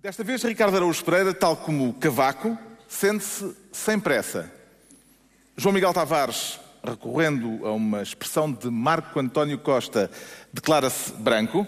Desta 0.00 0.22
vez, 0.22 0.44
Ricardo 0.44 0.76
Araújo 0.76 1.04
Pereira, 1.04 1.34
tal 1.34 1.56
como 1.56 1.92
Cavaco, 1.94 2.56
sente-se 2.88 3.52
sem 3.72 3.98
pressa. 3.98 4.48
João 5.56 5.72
Miguel 5.72 5.92
Tavares, 5.92 6.60
recorrendo 6.84 7.66
a 7.66 7.72
uma 7.72 8.00
expressão 8.00 8.52
de 8.52 8.70
Marco 8.70 9.18
António 9.18 9.58
Costa, 9.58 10.08
declara-se 10.52 11.12
branco. 11.14 11.66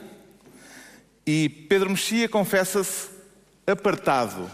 E 1.26 1.48
Pedro 1.48 1.90
Mexia 1.90 2.28
confessa-se 2.28 3.08
apartado. 3.66 4.48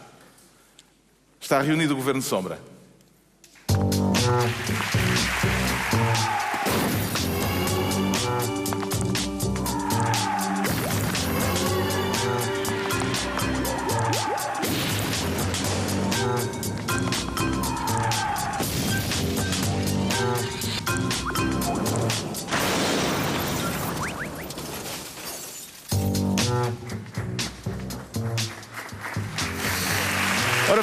Está 1.39 1.61
reunido 1.61 1.93
o 1.93 1.97
Governo 1.97 2.23
Sombra. 2.23 2.59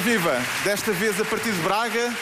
Viva, 0.04 0.38
desta 0.62 0.92
vez 0.92 1.18
a 1.18 1.24
partir 1.24 1.50
de 1.50 1.62
Braga, 1.62 2.12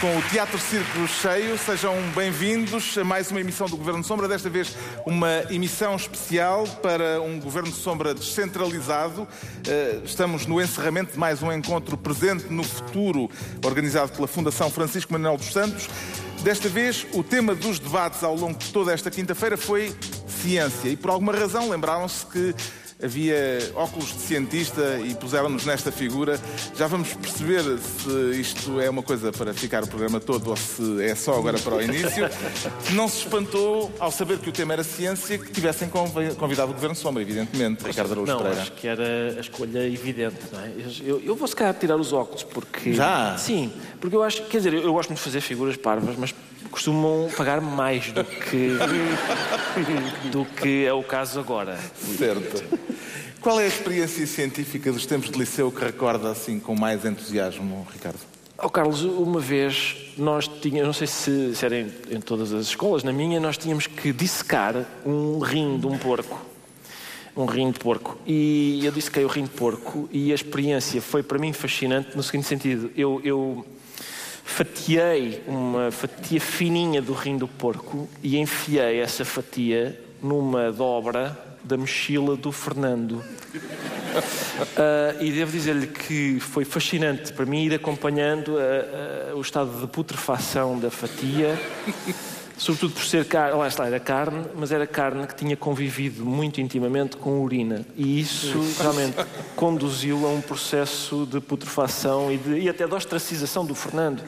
com 0.00 0.16
o 0.16 0.22
Teatro 0.30 0.56
Círculo 0.56 1.08
cheio, 1.08 1.58
sejam 1.58 1.96
bem-vindos 2.14 2.96
a 2.96 3.02
mais 3.02 3.32
uma 3.32 3.40
emissão 3.40 3.66
do 3.66 3.76
Governo 3.76 4.04
Sombra, 4.04 4.28
desta 4.28 4.48
vez 4.48 4.76
uma 5.04 5.42
emissão 5.50 5.96
especial 5.96 6.64
para 6.80 7.20
um 7.20 7.40
Governo 7.40 7.72
Sombra 7.72 8.14
descentralizado. 8.14 9.26
Eh, 9.66 10.00
Estamos 10.04 10.46
no 10.46 10.62
encerramento 10.62 11.14
de 11.14 11.18
mais 11.18 11.42
um 11.42 11.52
encontro 11.52 11.96
presente 11.96 12.44
no 12.50 12.62
futuro, 12.62 13.28
organizado 13.64 14.12
pela 14.12 14.28
Fundação 14.28 14.70
Francisco 14.70 15.12
Manuel 15.12 15.38
dos 15.38 15.52
Santos. 15.52 15.88
Desta 16.44 16.68
vez, 16.68 17.04
o 17.12 17.24
tema 17.24 17.52
dos 17.52 17.80
debates 17.80 18.22
ao 18.22 18.36
longo 18.36 18.56
de 18.56 18.72
toda 18.72 18.92
esta 18.94 19.10
quinta-feira 19.10 19.56
foi 19.56 19.92
ciência. 20.28 20.88
E 20.88 20.96
por 20.96 21.10
alguma 21.10 21.32
razão 21.32 21.68
lembraram-se 21.68 22.24
que 22.26 22.54
havia 23.02 23.36
óculos 23.74 24.08
de 24.12 24.20
cientista 24.20 24.98
e 25.04 25.14
puseram-nos 25.14 25.64
nesta 25.64 25.92
figura. 25.92 26.38
Já 26.76 26.86
vamos 26.86 27.12
perceber 27.14 27.62
se 27.78 28.40
isto 28.40 28.80
é 28.80 28.90
uma 28.90 29.02
coisa 29.02 29.30
para 29.32 29.54
ficar 29.54 29.84
o 29.84 29.86
programa 29.86 30.18
todo 30.20 30.50
ou 30.50 30.56
se 30.56 31.02
é 31.02 31.14
só 31.14 31.34
agora 31.36 31.58
para 31.58 31.76
o 31.76 31.82
início. 31.82 32.28
Não 32.92 33.08
se 33.08 33.18
espantou 33.18 33.92
ao 34.00 34.10
saber 34.10 34.38
que 34.38 34.48
o 34.48 34.52
tema 34.52 34.72
era 34.72 34.82
ciência 34.84 35.38
que 35.38 35.50
tivessem 35.52 35.88
convi- 35.88 36.34
convidado 36.34 36.70
o 36.70 36.74
Governo 36.74 36.96
Sombra, 36.96 37.22
evidentemente, 37.22 37.84
Ricardo 37.84 38.12
Araújo 38.12 38.32
Não, 38.32 38.38
Pereira. 38.38 38.62
acho 38.62 38.72
que 38.72 38.86
era 38.88 39.34
a 39.36 39.40
escolha 39.40 39.86
evidente, 39.86 40.36
não 40.52 40.60
é? 40.60 40.72
Eu, 41.04 41.20
eu 41.24 41.36
vou 41.36 41.46
se 41.46 41.54
calhar 41.54 41.74
tirar 41.74 41.96
os 41.96 42.12
óculos 42.12 42.42
porque. 42.42 42.92
Já? 42.92 43.36
Sim, 43.38 43.72
porque 44.00 44.16
eu 44.16 44.22
acho. 44.22 44.44
Quer 44.44 44.58
dizer, 44.58 44.74
eu, 44.74 44.92
gosto 44.92 45.10
muito 45.10 45.18
de 45.18 45.24
fazer 45.24 45.40
figuras 45.40 45.76
parvas, 45.76 46.16
mas 46.16 46.34
costumam 46.70 47.28
pagar 47.36 47.60
mais 47.60 48.12
do 48.12 48.24
que. 48.24 48.76
do 50.30 50.44
que 50.44 50.84
é 50.84 50.92
o 50.92 51.02
caso 51.02 51.40
agora. 51.40 51.78
Certo. 52.16 52.64
Qual 53.40 53.60
é 53.60 53.64
a 53.64 53.68
experiência 53.68 54.26
científica 54.26 54.92
dos 54.92 55.06
tempos 55.06 55.30
de 55.30 55.38
liceu 55.38 55.70
que 55.70 55.84
recorda 55.84 56.30
assim 56.30 56.58
com 56.58 56.74
mais 56.74 57.04
entusiasmo, 57.04 57.86
Ricardo? 57.92 58.18
Oh, 58.60 58.68
Carlos, 58.68 59.04
uma 59.04 59.38
vez 59.38 60.12
nós 60.18 60.48
tínhamos, 60.48 60.86
não 60.86 60.92
sei 60.92 61.06
se, 61.06 61.54
se 61.54 61.64
era 61.64 61.78
em, 61.78 61.92
em 62.10 62.20
todas 62.20 62.52
as 62.52 62.66
escolas, 62.66 63.04
na 63.04 63.12
minha, 63.12 63.38
nós 63.38 63.56
tínhamos 63.56 63.86
que 63.86 64.12
dissecar 64.12 64.84
um 65.06 65.38
rim 65.38 65.78
de 65.78 65.86
um 65.86 65.96
porco. 65.96 66.44
Um 67.36 67.44
rim 67.44 67.70
de 67.70 67.78
porco. 67.78 68.18
E 68.26 68.84
eu 68.84 68.90
dissequei 68.90 69.24
o 69.24 69.28
rim 69.28 69.44
de 69.44 69.50
porco 69.50 70.08
e 70.10 70.32
a 70.32 70.34
experiência 70.34 71.00
foi 71.00 71.22
para 71.22 71.38
mim 71.38 71.52
fascinante 71.52 72.16
no 72.16 72.22
seguinte 72.24 72.48
sentido. 72.48 72.90
Eu, 72.96 73.20
eu 73.22 73.64
fatiei 74.48 75.42
uma 75.46 75.90
fatia 75.90 76.40
fininha 76.40 77.00
do 77.00 77.12
rim 77.12 77.36
do 77.36 77.46
porco 77.46 78.08
e 78.22 78.38
enfiei 78.38 78.98
essa 78.98 79.24
fatia 79.24 80.00
numa 80.22 80.72
dobra 80.72 81.38
da 81.62 81.76
mochila 81.76 82.34
do 82.34 82.50
Fernando. 82.50 83.22
Ah, 84.76 85.14
e 85.20 85.30
devo 85.30 85.52
dizer-lhe 85.52 85.86
que 85.86 86.40
foi 86.40 86.64
fascinante 86.64 87.32
para 87.32 87.44
mim 87.44 87.64
ir 87.64 87.74
acompanhando 87.74 88.56
ah, 88.58 89.30
ah, 89.30 89.36
o 89.36 89.40
estado 89.40 89.80
de 89.80 89.86
putrefação 89.86 90.78
da 90.78 90.90
fatia, 90.90 91.56
sobretudo 92.58 92.92
por 92.94 93.04
ser 93.04 93.24
carne, 93.24 93.56
lá 93.56 93.68
está, 93.68 93.86
era 93.86 94.00
carne, 94.00 94.44
mas 94.54 94.72
era 94.72 94.86
carne 94.86 95.26
que 95.26 95.34
tinha 95.34 95.56
convivido 95.56 96.24
muito 96.24 96.60
intimamente 96.60 97.16
com 97.16 97.40
urina. 97.40 97.86
E 97.96 98.20
isso 98.20 98.60
realmente 98.80 99.16
conduziu 99.56 100.26
a 100.26 100.30
um 100.30 100.40
processo 100.40 101.26
de 101.30 101.40
putrefação 101.40 102.30
e, 102.32 102.36
de- 102.36 102.58
e 102.60 102.68
até 102.68 102.86
de 102.86 102.92
ostracização 102.94 103.64
do 103.64 103.74
Fernando. 103.74 104.22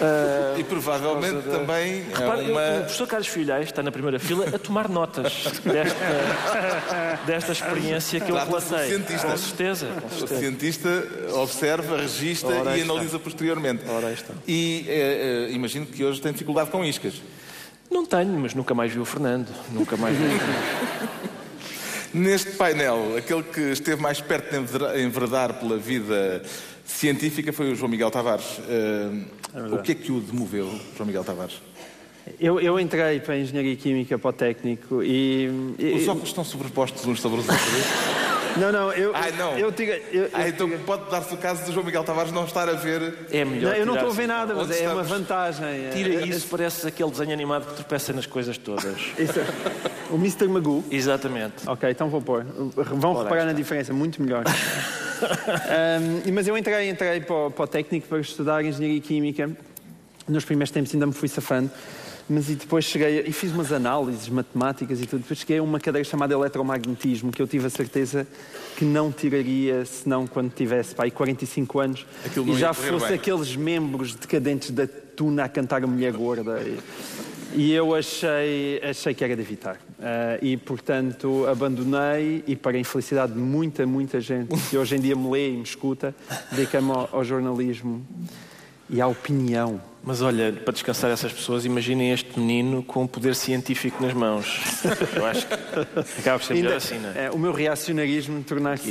Ah, 0.00 0.54
E 0.58 0.64
provavelmente 0.64 1.46
da- 1.46 1.58
também 1.58 2.00
é 2.00 2.04
Repara, 2.18 2.42
eu- 2.42 2.48
o 2.48 2.52
uma. 2.52 2.80
professor 2.82 3.06
Carlos 3.06 3.28
Filhais 3.28 3.66
está 3.66 3.82
na 3.82 3.90
primeira 3.92 4.18
fila 4.18 4.46
a 4.54 4.58
tomar 4.58 4.88
notas 4.88 5.32
desta, 5.64 7.20
desta 7.26 7.52
experiência 7.52 8.20
que 8.20 8.30
eu 8.30 8.36
relatei. 8.36 8.98
Com 8.98 9.36
certeza, 9.36 9.86
com 9.86 10.06
O 10.06 10.10
certeza. 10.18 10.40
cientista 10.40 10.88
observa, 11.34 11.96
registra 11.96 12.76
e 12.76 12.82
analisa 12.82 13.18
posteriormente. 13.18 13.84
Ora, 13.88 14.12
está. 14.12 14.34
E 14.46 14.84
eh, 14.88 15.48
eh, 15.48 15.52
imagino 15.52 15.86
que 15.86 16.04
hoje 16.04 16.20
tem 16.20 16.32
dificuldade 16.32 16.70
com 16.70 16.84
iscas. 16.84 17.14
Não 17.94 18.04
tenho, 18.04 18.36
mas 18.40 18.54
nunca 18.54 18.74
mais 18.74 18.92
vi 18.92 18.98
o 18.98 19.04
Fernando. 19.04 19.46
Nunca 19.70 19.96
mais 19.96 20.16
vi. 20.16 20.24
o 20.24 20.28
Fernando. 20.30 21.24
Neste 22.12 22.50
painel, 22.52 23.16
aquele 23.16 23.42
que 23.44 23.60
esteve 23.60 24.02
mais 24.02 24.20
perto 24.20 24.50
de 24.50 24.56
enver- 24.58 24.98
enverdar 25.00 25.54
pela 25.60 25.76
vida 25.78 26.42
científica 26.84 27.52
foi 27.52 27.70
o 27.72 27.76
João 27.76 27.88
Miguel 27.88 28.10
Tavares. 28.10 28.60
Eh, 28.68 29.68
o 29.72 29.78
que 29.80 29.92
é 29.92 29.94
que 29.94 30.10
o 30.10 30.20
demoveu, 30.20 30.68
João 30.96 31.06
Miguel 31.06 31.22
Tavares? 31.24 31.54
Eu, 32.40 32.58
eu 32.60 32.80
entrei 32.80 33.20
para 33.20 33.34
a 33.34 33.38
Engenharia 33.38 33.76
Química 33.76 34.18
para 34.18 34.30
o 34.30 34.32
técnico 34.32 35.02
e. 35.02 35.74
e- 35.78 35.92
Os 35.94 36.08
óculos 36.08 36.30
estão 36.30 36.42
sobrepostos 36.44 37.04
uns 37.06 37.20
sobre 37.20 37.40
os 37.40 37.48
outros. 37.48 37.64
Não, 38.56 38.70
não, 38.72 38.92
eu. 38.92 39.10
Ai, 39.14 39.32
não. 39.32 39.58
Eu, 39.58 39.72
eu, 39.78 39.94
eu 40.12 40.48
então 40.48 40.68
tirei- 40.68 40.84
pode 40.84 41.10
dar-se 41.10 41.34
o 41.34 41.36
caso 41.36 41.64
de 41.64 41.72
João 41.72 41.84
Miguel 41.84 42.04
Tavares 42.04 42.32
não 42.32 42.44
estar 42.44 42.68
a 42.68 42.72
ver. 42.74 43.26
É 43.30 43.44
melhor. 43.44 43.72
não, 43.72 43.76
eu 43.78 43.86
não 43.86 43.94
estou 43.94 44.10
a 44.10 44.12
ver 44.12 44.26
nada, 44.26 44.54
mas 44.54 44.64
Onde 44.68 44.78
é 44.78 44.88
uma 44.88 45.02
estamos? 45.02 45.08
vantagem. 45.08 45.90
Tira 45.92 46.14
É- 46.14 46.26
isso, 46.26 46.46
parece 46.48 46.86
aquele 46.86 47.10
desenho 47.10 47.32
animado 47.32 47.66
que 47.66 47.74
tropeça 47.74 48.12
nas 48.12 48.26
coisas 48.26 48.56
todas. 48.58 49.00
isso 49.18 49.38
é- 49.40 49.44
o 50.10 50.16
Mr. 50.16 50.46
Magoo. 50.48 50.84
Exatamente. 50.90 51.54
Ok, 51.66 51.90
então 51.90 52.08
vou 52.08 52.20
pôr. 52.22 52.44
Vão 52.44 53.22
reparar 53.22 53.44
na 53.46 53.52
diferença, 53.52 53.92
muito 53.92 54.22
melhor. 54.22 54.44
Ahm, 55.24 56.32
mas 56.32 56.46
eu 56.46 56.56
entrei, 56.58 56.88
entrei 56.90 57.20
para, 57.20 57.34
o, 57.34 57.50
para 57.50 57.64
o 57.64 57.66
técnico 57.66 58.06
para 58.08 58.18
estudar 58.20 58.64
Engenharia 58.64 59.00
Química. 59.00 59.50
Nos 60.28 60.44
primeiros 60.44 60.70
tempos 60.70 60.92
ainda 60.94 61.06
me 61.06 61.12
fui 61.12 61.28
safando. 61.28 61.70
Mas 62.28 62.48
e 62.48 62.54
depois 62.54 62.84
cheguei 62.84 63.24
e 63.26 63.32
fiz 63.32 63.52
umas 63.52 63.70
análises 63.70 64.28
matemáticas 64.28 65.00
e 65.00 65.06
tudo. 65.06 65.20
Depois 65.20 65.40
cheguei 65.40 65.58
a 65.58 65.62
uma 65.62 65.78
cadeira 65.78 66.08
chamada 66.08 66.32
eletromagnetismo, 66.32 67.30
que 67.30 67.42
eu 67.42 67.46
tive 67.46 67.66
a 67.66 67.70
certeza 67.70 68.26
que 68.76 68.84
não 68.84 69.12
tiraria 69.12 69.84
senão 69.84 70.26
quando 70.26 70.50
tivesse 70.52 70.94
pá, 70.94 71.04
aí 71.04 71.10
45 71.10 71.78
anos 71.78 72.06
Aquilo 72.24 72.50
e 72.50 72.58
já 72.58 72.72
fosse 72.72 73.08
bem. 73.08 73.16
aqueles 73.16 73.54
membros 73.54 74.14
decadentes 74.14 74.70
da 74.70 74.86
tuna 74.86 75.44
a 75.44 75.48
cantar 75.48 75.84
a 75.84 75.86
mulher 75.86 76.12
gorda. 76.12 76.60
E, 76.62 76.78
e 77.56 77.72
eu 77.72 77.94
achei, 77.94 78.80
achei 78.82 79.14
que 79.14 79.22
era 79.22 79.36
de 79.36 79.42
evitar. 79.42 79.78
Ah, 80.00 80.38
e, 80.42 80.56
portanto, 80.56 81.46
abandonei 81.46 82.42
e, 82.46 82.56
para 82.56 82.76
a 82.76 82.80
infelicidade 82.80 83.32
de 83.32 83.38
muita, 83.38 83.86
muita 83.86 84.20
gente 84.20 84.54
que 84.68 84.76
hoje 84.76 84.96
em 84.96 85.00
dia 85.00 85.14
me 85.14 85.30
lê 85.30 85.50
e 85.50 85.56
me 85.56 85.62
escuta, 85.62 86.14
dediquei-me 86.50 86.90
ao, 86.90 87.08
ao 87.12 87.24
jornalismo 87.24 88.04
e 88.90 89.00
à 89.00 89.06
opinião. 89.06 89.80
Mas 90.06 90.20
olha, 90.20 90.52
para 90.52 90.72
descansar 90.74 91.10
essas 91.10 91.32
pessoas, 91.32 91.64
imaginem 91.64 92.12
este 92.12 92.38
menino 92.38 92.82
com 92.82 93.04
o 93.04 93.08
poder 93.08 93.34
científico 93.34 94.02
nas 94.04 94.12
mãos. 94.12 94.60
Eu 95.16 95.24
acho 95.24 95.46
que 95.46 95.54
acaba 96.20 96.38
por 96.38 96.44
ser 96.44 96.54
melhor 96.54 96.72
Ainda- 96.72 96.76
assim, 96.76 96.98
não 96.98 97.08
é? 97.10 97.24
eh, 97.24 97.30
o 97.30 97.38
meu 97.38 97.52
reacionarismo 97.52 98.42
tornar-se 98.44 98.90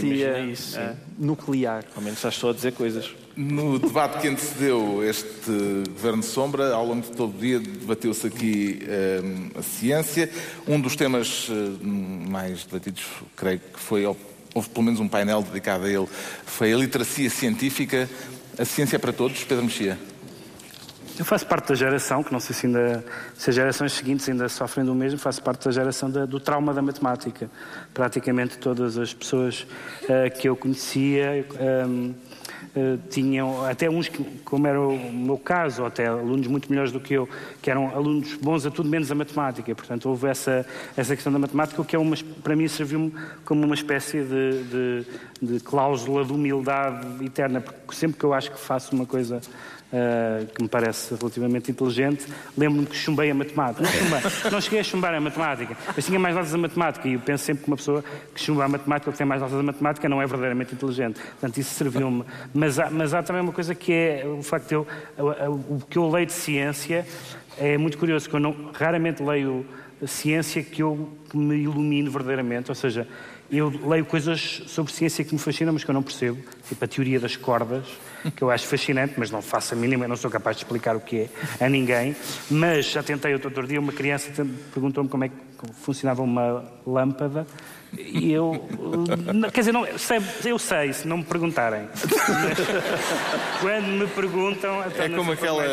isso, 0.52 0.72
sim. 0.72 0.80
eh, 0.80 0.96
nuclear. 1.20 1.84
Ao 1.96 2.02
menos 2.02 2.18
estás 2.18 2.34
só 2.34 2.50
a 2.50 2.54
dizer 2.54 2.74
coisas. 2.74 3.12
No 3.38 3.78
debate 3.78 4.22
que 4.22 4.28
antecedeu 4.28 5.04
este 5.08 5.52
Governo 5.92 6.22
de 6.22 6.28
Sombra, 6.28 6.74
ao 6.74 6.86
longo 6.86 7.02
de 7.02 7.12
todo 7.12 7.36
o 7.36 7.40
dia, 7.40 7.60
debateu-se 7.60 8.26
aqui 8.26 8.80
eh, 8.88 9.22
a 9.56 9.62
ciência. 9.62 10.28
Um 10.68 10.80
dos 10.82 10.96
temas 10.96 11.48
eh, 11.52 11.84
mais 12.28 12.64
debatidos, 12.64 13.04
creio 13.36 13.60
que 13.60 13.80
foi, 13.80 14.04
houve 14.06 14.70
pelo 14.70 14.84
menos 14.86 15.00
um 15.00 15.08
painel 15.08 15.44
dedicado 15.44 15.86
a 15.86 15.90
ele, 15.90 16.08
foi 16.46 16.74
a 16.74 16.78
literacia 16.78 17.30
científica. 17.30 18.10
A 18.58 18.66
ciência 18.66 18.96
é 18.96 19.00
para 19.00 19.14
todos, 19.14 19.44
Pedro 19.44 19.66
Mexia. 19.66 19.98
Eu 21.18 21.24
faço 21.24 21.46
parte 21.46 21.68
da 21.70 21.76
geração, 21.76 22.24
que 22.24 22.34
não 22.34 22.40
sei 22.40 22.56
se, 22.56 22.66
ainda, 22.66 23.06
se 23.36 23.50
as 23.50 23.56
gerações 23.56 23.94
seguintes 23.94 24.28
ainda 24.28 24.50
sofrem 24.50 24.84
do 24.84 24.96
mesmo, 24.96 25.20
faço 25.20 25.44
parte 25.44 25.66
da 25.66 25.72
geração 25.72 26.10
da- 26.10 26.26
do 26.26 26.40
trauma 26.40 26.74
da 26.74 26.82
matemática. 26.82 27.50
Praticamente 27.94 28.58
todas 28.58 28.98
as 28.98 29.14
pessoas 29.14 29.68
eh, 30.10 30.30
que 30.32 30.50
eu 30.50 30.56
conhecia 30.56 31.46
ehm, 31.60 32.14
uh, 32.76 32.98
tinham, 33.10 33.64
até 33.66 33.90
uns, 33.90 34.08
que, 34.08 34.24
como 34.44 34.66
era 34.66 34.80
o 34.82 35.14
meu 35.14 35.38
caso, 35.38 35.82
ou 35.82 35.88
até 35.88 36.08
alunos 36.08 36.48
muito 36.48 36.70
melhores 36.70 36.92
do 36.92 37.00
que 37.00 37.14
eu, 37.14 37.30
que 37.62 37.70
eram 37.70 37.96
alunos 37.96 38.34
bons 38.36 38.66
a 38.66 38.72
tudo 38.72 38.90
menos 38.90 39.12
a 39.12 39.16
matemática. 39.16 39.74
Portanto, 39.76 40.10
houve 40.10 40.28
essa, 40.28 40.66
essa 40.98 41.16
questão 41.16 41.32
da 41.32 41.40
matemática, 41.40 41.82
o 41.82 41.86
que 41.86 41.96
é 41.96 42.00
uma, 42.00 42.16
para 42.44 42.56
mim 42.56 42.68
serviu-me 42.68 43.14
como 43.46 43.64
uma 43.64 43.76
espécie 43.76 44.24
de, 44.24 44.64
de, 44.64 45.06
de 45.42 45.60
cláusula 45.60 46.26
de 46.26 46.34
humildade 46.34 47.24
eterna, 47.24 47.62
porque 47.62 47.96
sempre 47.96 48.18
que 48.18 48.24
eu 48.26 48.34
acho 48.34 48.52
que 48.52 48.60
faço 48.60 48.96
uma 48.96 49.06
coisa 49.06 49.42
uh, 49.94 50.46
que 50.48 50.64
me 50.64 50.68
parece 50.68 51.16
relativamente 51.16 51.72
inteligente, 51.72 52.26
lembro-me 52.58 52.88
que 52.88 52.96
chumbei 52.96 53.30
a 53.30 53.36
matemática. 53.36 53.84
Não, 53.84 53.92
chumbei, 53.92 54.52
não 54.52 54.62
cheguei 54.62 54.80
a 54.80 54.84
chumbar 54.84 55.14
a 55.14 55.22
matemática, 55.22 55.78
mas 55.96 56.06
tinha 56.06 56.20
mais 56.20 56.36
notas 56.36 56.54
a 56.54 56.58
matemática 56.58 57.08
e 57.08 57.14
eu 57.14 57.20
penso 57.20 57.44
sempre 57.44 57.64
que 57.64 57.70
uma 57.70 57.78
pessoa 57.78 58.04
que 58.34 58.42
chumba 58.42 58.66
a 58.66 58.68
matemática 58.68 59.10
ou 59.10 59.12
que 59.12 59.18
tem 59.18 59.28
mais 59.28 59.42
notas 59.42 59.58
a 59.58 59.64
matemática 59.64 60.10
não 60.10 60.22
é 60.22 60.26
verdadeiramente 60.26 60.74
inteligente. 60.74 61.20
Portanto, 61.20 61.58
isso 61.58 61.74
serviu-me. 61.76 62.24
Mas 62.54 62.78
mas 62.92 63.14
há 63.14 63.22
também 63.22 63.42
uma 63.42 63.54
coisa 63.54 63.76
que 63.76 63.94
é 63.94 64.26
o 64.26 64.42
facto 64.42 64.68
de 64.68 64.74
eu, 64.74 64.88
o 65.70 65.80
que 65.88 65.98
eu 65.98 66.10
leio 66.10 66.26
de 66.26 66.34
ciência 66.34 67.06
é 67.58 67.78
muito 67.78 67.98
curioso, 67.98 68.28
que 68.28 68.36
eu 68.36 68.40
não, 68.40 68.72
raramente 68.74 69.22
leio 69.22 69.66
ciência 70.08 70.64
que 70.64 70.82
eu 70.82 71.10
que 71.30 71.38
me 71.38 71.56
ilumine 71.56 72.10
verdadeiramente, 72.10 72.70
ou 72.70 72.76
seja, 72.76 73.08
eu 73.58 73.70
leio 73.88 74.06
coisas 74.06 74.64
sobre 74.68 74.92
ciência 74.92 75.24
que 75.24 75.34
me 75.34 75.40
fascinam, 75.40 75.74
mas 75.74 75.84
que 75.84 75.90
eu 75.90 75.94
não 75.94 76.04
percebo, 76.04 76.42
tipo 76.68 76.84
a 76.84 76.88
teoria 76.88 77.20
das 77.20 77.36
cordas, 77.36 77.86
que 78.36 78.42
eu 78.42 78.50
acho 78.50 78.66
fascinante, 78.68 79.14
mas 79.18 79.30
não 79.30 79.42
faço 79.42 79.74
a 79.74 79.78
mínima, 79.78 80.08
não 80.08 80.16
sou 80.16 80.32
capaz 80.32 80.58
de 80.58 80.64
explicar 80.64 80.96
o 80.96 81.00
que 81.00 81.30
é 81.60 81.66
a 81.66 81.70
ninguém. 81.70 82.16
Mas 82.50 82.88
já 82.88 83.04
tentei 83.04 83.34
outro 83.34 83.68
dia, 83.68 83.80
uma 83.80 83.94
criança 83.94 84.32
perguntou-me 84.74 85.10
como 85.10 85.24
é 85.26 85.30
que 85.30 85.36
funcionava 85.74 86.22
uma 86.22 86.66
lâmpada 86.86 87.46
e 87.98 88.32
eu. 88.32 88.68
Quer 89.52 89.62
dizer, 89.62 89.72
não, 89.72 89.86
sei, 89.98 90.20
eu 90.46 90.58
sei, 90.58 90.94
se 90.94 91.08
não 91.08 91.18
me 91.18 91.24
perguntarem. 91.24 91.88
Mas, 91.94 92.58
quando 93.62 93.88
me 93.88 94.08
perguntam. 94.08 94.84
É 94.84 95.10
como 95.10 95.32
aquela, 95.32 95.64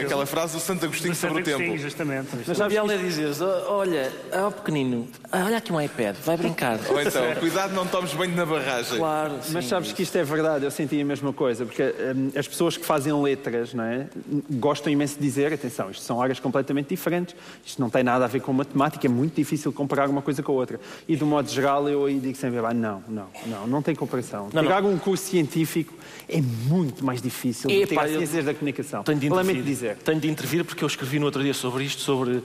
aquela 0.00 0.26
frase 0.26 0.54
do 0.54 0.60
Santo 0.60 0.84
Agostinho 0.84 1.12
do 1.12 1.16
sobre 1.16 1.36
Santo 1.38 1.46
o 1.46 1.50
Agostinho, 1.50 1.70
tempo. 1.72 1.82
Justamente. 1.82 2.28
Mas 2.46 2.56
sabes 2.56 2.78
que 2.78 2.92
é 2.92 2.96
dizeres: 2.98 3.40
olha, 3.40 4.12
ao 4.32 4.50
pequenino, 4.50 5.08
olha 5.32 5.58
aqui 5.58 5.72
um 5.72 5.80
iPad, 5.80 6.16
vai 6.24 6.36
brincar. 6.36 6.78
Ou 6.88 7.00
então, 7.00 7.22
cuidado, 7.38 7.74
não 7.74 7.86
tomes 7.86 8.12
banho 8.12 8.34
na 8.34 8.44
barragem. 8.44 8.98
Claro. 8.98 9.34
Mas 9.50 9.66
sabes 9.66 9.92
que 9.92 10.02
isto 10.02 10.16
é 10.16 10.24
verdade, 10.24 10.64
eu 10.64 10.70
senti 10.70 11.00
a 11.00 11.04
mesma 11.04 11.32
coisa, 11.32 11.64
porque 11.64 11.82
hum, 11.82 12.30
as 12.36 12.48
pessoas 12.48 12.76
que 12.76 12.84
fazem 12.84 13.12
letras 13.22 13.72
não 13.72 13.84
é, 13.84 14.06
gostam 14.50 14.92
imenso 14.92 15.14
de 15.16 15.22
dizer: 15.22 15.52
atenção, 15.52 15.90
isto 15.90 16.02
são 16.02 16.20
áreas 16.20 16.40
completamente 16.40 16.88
diferentes, 16.88 17.36
isto 17.64 17.80
não 17.80 17.88
tem 17.88 18.02
nada 18.02 18.24
a 18.24 18.28
ver 18.28 18.40
com 18.40 18.52
matemática, 18.52 19.06
é 19.06 19.10
muito 19.10 19.34
difícil 19.34 19.72
comparar 19.72 20.08
uma 20.08 20.22
coisa 20.22 20.42
com 20.42 20.52
a 20.52 20.54
outra. 20.54 20.80
E, 21.06 21.16
do 21.16 21.24
modo 21.24 21.48
geral, 21.48 21.67
geral, 21.68 21.88
eu 21.88 22.06
aí 22.06 22.18
digo 22.18 22.36
sempre, 22.36 22.58
ah, 22.58 22.72
não, 22.72 23.02
não, 23.06 23.26
não, 23.46 23.66
não 23.66 23.82
tem 23.82 23.94
comparação. 23.94 24.48
Não, 24.52 24.62
Tirar 24.62 24.82
não. 24.82 24.92
um 24.92 24.98
curso 24.98 25.24
científico 25.24 25.92
é 26.28 26.40
muito 26.40 27.04
mais 27.04 27.20
difícil 27.20 27.68
do 27.68 27.86
que 27.86 28.08
ciências 28.08 28.44
da 28.44 28.54
comunicação. 28.54 29.02
Tenho 29.02 29.18
de 29.18 29.28
Lamento 29.28 29.62
dizer. 29.62 29.96
Tenho 29.96 30.20
de 30.20 30.30
intervir 30.30 30.64
porque 30.64 30.82
eu 30.82 30.88
escrevi 30.88 31.18
no 31.18 31.26
outro 31.26 31.42
dia 31.42 31.54
sobre 31.54 31.84
isto, 31.84 32.00
sobre 32.00 32.42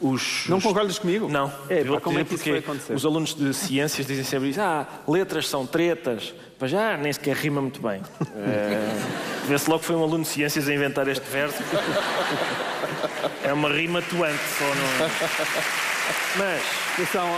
os... 0.00 0.44
Não 0.48 0.58
os... 0.58 0.64
concordas 0.64 0.98
comigo? 0.98 1.28
Não. 1.28 1.52
É, 1.68 1.84
pá, 1.84 2.00
como 2.00 2.18
é 2.18 2.24
que 2.24 2.34
isso 2.34 2.44
vai 2.44 2.58
acontecer? 2.58 2.94
Os 2.94 3.04
alunos 3.04 3.34
de 3.34 3.54
ciências 3.54 4.06
dizem 4.06 4.24
sempre 4.24 4.50
isso, 4.50 4.60
ah, 4.60 4.86
letras 5.06 5.48
são 5.48 5.66
tretas, 5.66 6.34
para 6.58 6.68
já 6.68 6.96
nem 6.96 7.12
sequer 7.12 7.36
rima 7.36 7.60
muito 7.60 7.80
bem. 7.80 8.00
É... 8.36 9.24
Vê-se 9.46 9.68
logo 9.68 9.80
que 9.80 9.86
foi 9.86 9.96
um 9.96 10.02
aluno 10.02 10.24
de 10.24 10.30
ciências 10.30 10.68
a 10.68 10.74
inventar 10.74 11.06
este 11.08 11.28
verso. 11.30 11.62
É 13.42 13.52
uma 13.52 13.68
rima 13.70 13.98
atuante 13.98 14.40
só, 14.58 14.64
não? 14.64 15.93
Mas. 16.36 16.84
Atenção, 16.94 17.28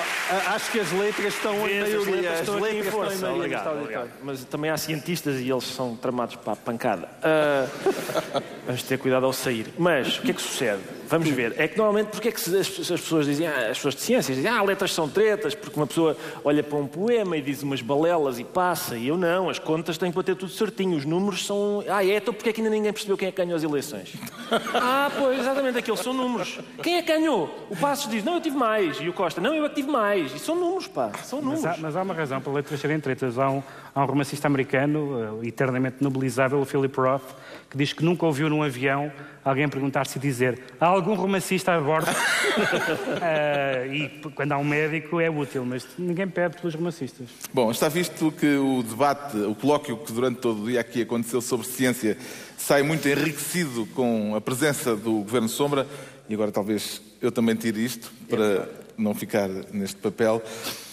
acho 0.49 0.71
que 0.71 0.81
as 0.81 0.93
letras 0.93 1.35
estão 1.35 1.55
em 1.67 1.81
maioria. 1.81 1.99
As 1.99 2.07
letras 2.07 2.49
as 2.49 2.61
letras 2.61 2.87
estão 2.87 3.13
em 3.13 3.19
maioria. 3.19 3.33
Obrigado, 3.33 3.81
obrigado. 3.81 4.11
Mas 4.23 4.45
também 4.45 4.71
há 4.71 4.77
cientistas 4.77 5.41
e 5.41 5.51
eles 5.51 5.65
são 5.65 5.97
tramados 5.97 6.37
para 6.37 6.53
a 6.53 6.57
pancada. 6.57 7.09
Uh, 7.23 8.43
vamos 8.67 8.83
ter 8.83 8.99
cuidado 8.99 9.25
ao 9.25 9.33
sair. 9.33 9.73
Mas 9.79 10.19
o 10.19 10.23
que 10.23 10.31
é 10.31 10.35
que 10.35 10.43
sucede? 10.43 10.83
Vamos 11.09 11.29
ver. 11.29 11.55
É 11.59 11.69
que 11.69 11.77
normalmente, 11.77 12.09
porque 12.09 12.29
é 12.29 12.33
que 12.33 12.39
as, 12.39 12.69
as 12.79 13.01
pessoas 13.01 13.27
dizem, 13.27 13.47
ah, 13.47 13.71
as 13.71 13.79
pessoas 13.79 13.95
de 13.95 14.01
ciências 14.01 14.37
dizem, 14.37 14.51
ah, 14.51 14.63
letras 14.63 14.93
são 14.93 15.09
tretas, 15.09 15.55
porque 15.55 15.79
uma 15.79 15.87
pessoa 15.87 16.17
olha 16.45 16.63
para 16.63 16.77
um 16.77 16.87
poema 16.87 17.37
e 17.37 17.43
diz 17.43 17.63
umas 17.63 17.81
balelas 17.81 18.39
e 18.39 18.45
passa, 18.45 18.97
e 18.97 19.09
eu 19.09 19.17
não, 19.17 19.49
as 19.49 19.59
contas 19.59 19.97
têm 19.99 20.11
que 20.11 20.17
bater 20.17 20.37
tudo 20.37 20.51
certinho, 20.53 20.97
os 20.97 21.05
números 21.05 21.47
são. 21.47 21.85
Ah, 21.89 22.05
é, 22.05 22.17
então 22.17 22.33
porque 22.35 22.51
é 22.51 22.53
que 22.53 22.61
ainda 22.61 22.71
ninguém 22.71 22.93
percebeu 22.93 23.17
quem 23.17 23.29
é 23.29 23.31
que 23.31 23.37
ganhou 23.37 23.57
as 23.57 23.63
eleições? 23.63 24.15
ah, 24.75 25.11
pois, 25.17 25.39
exatamente, 25.39 25.79
aqueles 25.79 26.01
são 26.01 26.13
números. 26.13 26.59
Quem 26.83 26.97
é 26.97 27.03
que 27.03 27.13
ganhou? 27.13 27.67
O 27.71 27.77
Passos 27.77 28.11
diz, 28.11 28.25
não, 28.25 28.35
eu 28.35 28.41
tive 28.41 28.57
mais, 28.57 29.01
e 29.01 29.09
o 29.09 29.13
Costa, 29.13 29.41
não, 29.41 29.55
eu 29.55 29.65
é 29.65 29.69
que 29.69 29.77
tive 29.77 29.91
mais. 29.91 30.35
E 30.35 30.39
são 30.39 30.55
números, 30.55 30.89
pá, 30.89 31.11
são 31.23 31.41
números. 31.41 31.65
Mas 31.65 31.79
há, 31.79 31.81
mas 31.81 31.97
há 31.97 32.03
uma 32.03 32.15
razão 32.15 32.41
para 32.41 32.53
letras 32.53 32.81
serem 32.81 33.01
tretas. 33.01 33.39
Há 33.39 33.51
um, 33.51 33.63
há 33.97 34.03
um 34.03 34.07
romancista 34.07 34.47
americano, 34.47 35.39
uh, 35.39 35.45
eternamente 35.45 35.97
nobilizável, 36.01 36.61
o 36.61 36.67
Philip 36.67 36.95
Roth, 36.95 37.35
que 37.71 37.79
diz 37.79 37.95
que 37.95 38.05
nunca 38.05 38.27
ouviu 38.27 38.51
num 38.51 38.63
avião 38.63 39.11
alguém 39.43 39.67
perguntar-se 39.71 40.19
e 40.19 40.21
dizer 40.21 40.61
há 40.79 40.85
algum 40.85 41.15
romancista 41.15 41.73
a 41.73 41.81
bordo? 41.81 42.11
uh, 42.11 42.13
e 43.91 44.09
quando 44.35 44.53
há 44.53 44.59
um 44.59 44.65
médico 44.65 45.19
é 45.19 45.31
útil, 45.31 45.65
mas 45.65 45.89
ninguém 45.99 46.29
pede 46.29 46.59
pelos 46.59 46.75
romancistas. 46.75 47.27
Bom, 47.55 47.71
está 47.71 47.89
visto 47.89 48.31
que 48.31 48.57
o 48.57 48.83
debate, 48.83 49.39
o 49.39 49.55
colóquio 49.55 49.97
que 49.97 50.13
durante 50.13 50.41
todo 50.41 50.63
o 50.63 50.67
dia 50.67 50.81
aqui 50.81 51.01
aconteceu 51.01 51.41
sobre 51.41 51.67
ciência 51.67 52.19
sai 52.59 52.83
muito 52.83 53.09
enriquecido 53.09 53.87
com 53.95 54.35
a 54.35 54.41
presença 54.43 54.95
do 54.95 55.21
Governo 55.21 55.49
Sombra 55.49 55.87
e 56.29 56.35
agora 56.35 56.53
talvez 56.53 57.01
eu 57.23 57.33
também 57.33 57.55
tire 57.55 57.83
isto 57.83 58.13
para 58.29 58.69
não 58.99 59.15
ficar 59.15 59.49
neste 59.73 59.97
papel. 59.97 60.43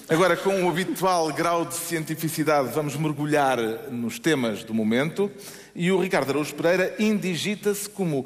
Agora, 0.09 0.35
com 0.35 0.65
o 0.65 0.69
habitual 0.69 1.31
grau 1.31 1.65
de 1.65 1.75
cientificidade, 1.75 2.69
vamos 2.73 2.95
mergulhar 2.97 3.57
nos 3.89 4.19
temas 4.19 4.63
do 4.63 4.73
momento. 4.73 5.31
E 5.73 5.91
o 5.91 5.99
Ricardo 5.99 6.29
Araújo 6.29 6.53
Pereira 6.55 6.93
indigita-se 6.99 7.89
como 7.89 8.25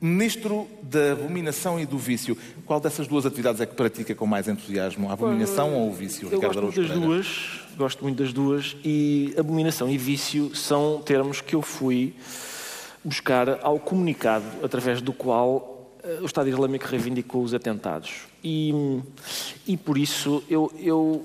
Ministro 0.00 0.66
da 0.82 1.12
Abominação 1.12 1.78
e 1.78 1.84
do 1.84 1.98
Vício. 1.98 2.36
Qual 2.64 2.80
dessas 2.80 3.06
duas 3.06 3.26
atividades 3.26 3.60
é 3.60 3.66
que 3.66 3.74
pratica 3.74 4.14
com 4.14 4.26
mais 4.26 4.48
entusiasmo? 4.48 5.10
A 5.10 5.12
abominação 5.12 5.74
ou 5.74 5.90
o 5.90 5.92
vício, 5.92 6.28
Ricardo 6.28 6.62
gosto 6.62 6.62
muito 6.62 6.88
das 6.88 7.00
duas, 7.00 7.60
gosto 7.76 8.04
muito 8.04 8.22
das 8.22 8.32
duas, 8.32 8.76
e 8.84 9.34
abominação 9.36 9.88
e 9.90 9.98
vício 9.98 10.54
são 10.54 11.02
termos 11.04 11.40
que 11.40 11.54
eu 11.54 11.62
fui 11.62 12.14
buscar 13.04 13.58
ao 13.62 13.78
comunicado 13.78 14.46
através 14.62 15.02
do 15.02 15.12
qual 15.12 15.88
uh, 16.02 16.22
o 16.22 16.26
Estado 16.26 16.48
Islâmico 16.48 16.86
reivindicou 16.86 17.42
os 17.42 17.52
atentados. 17.52 18.27
E, 18.42 19.02
e 19.66 19.76
por 19.76 19.98
isso 19.98 20.42
eu, 20.48 20.72
eu 20.78 21.24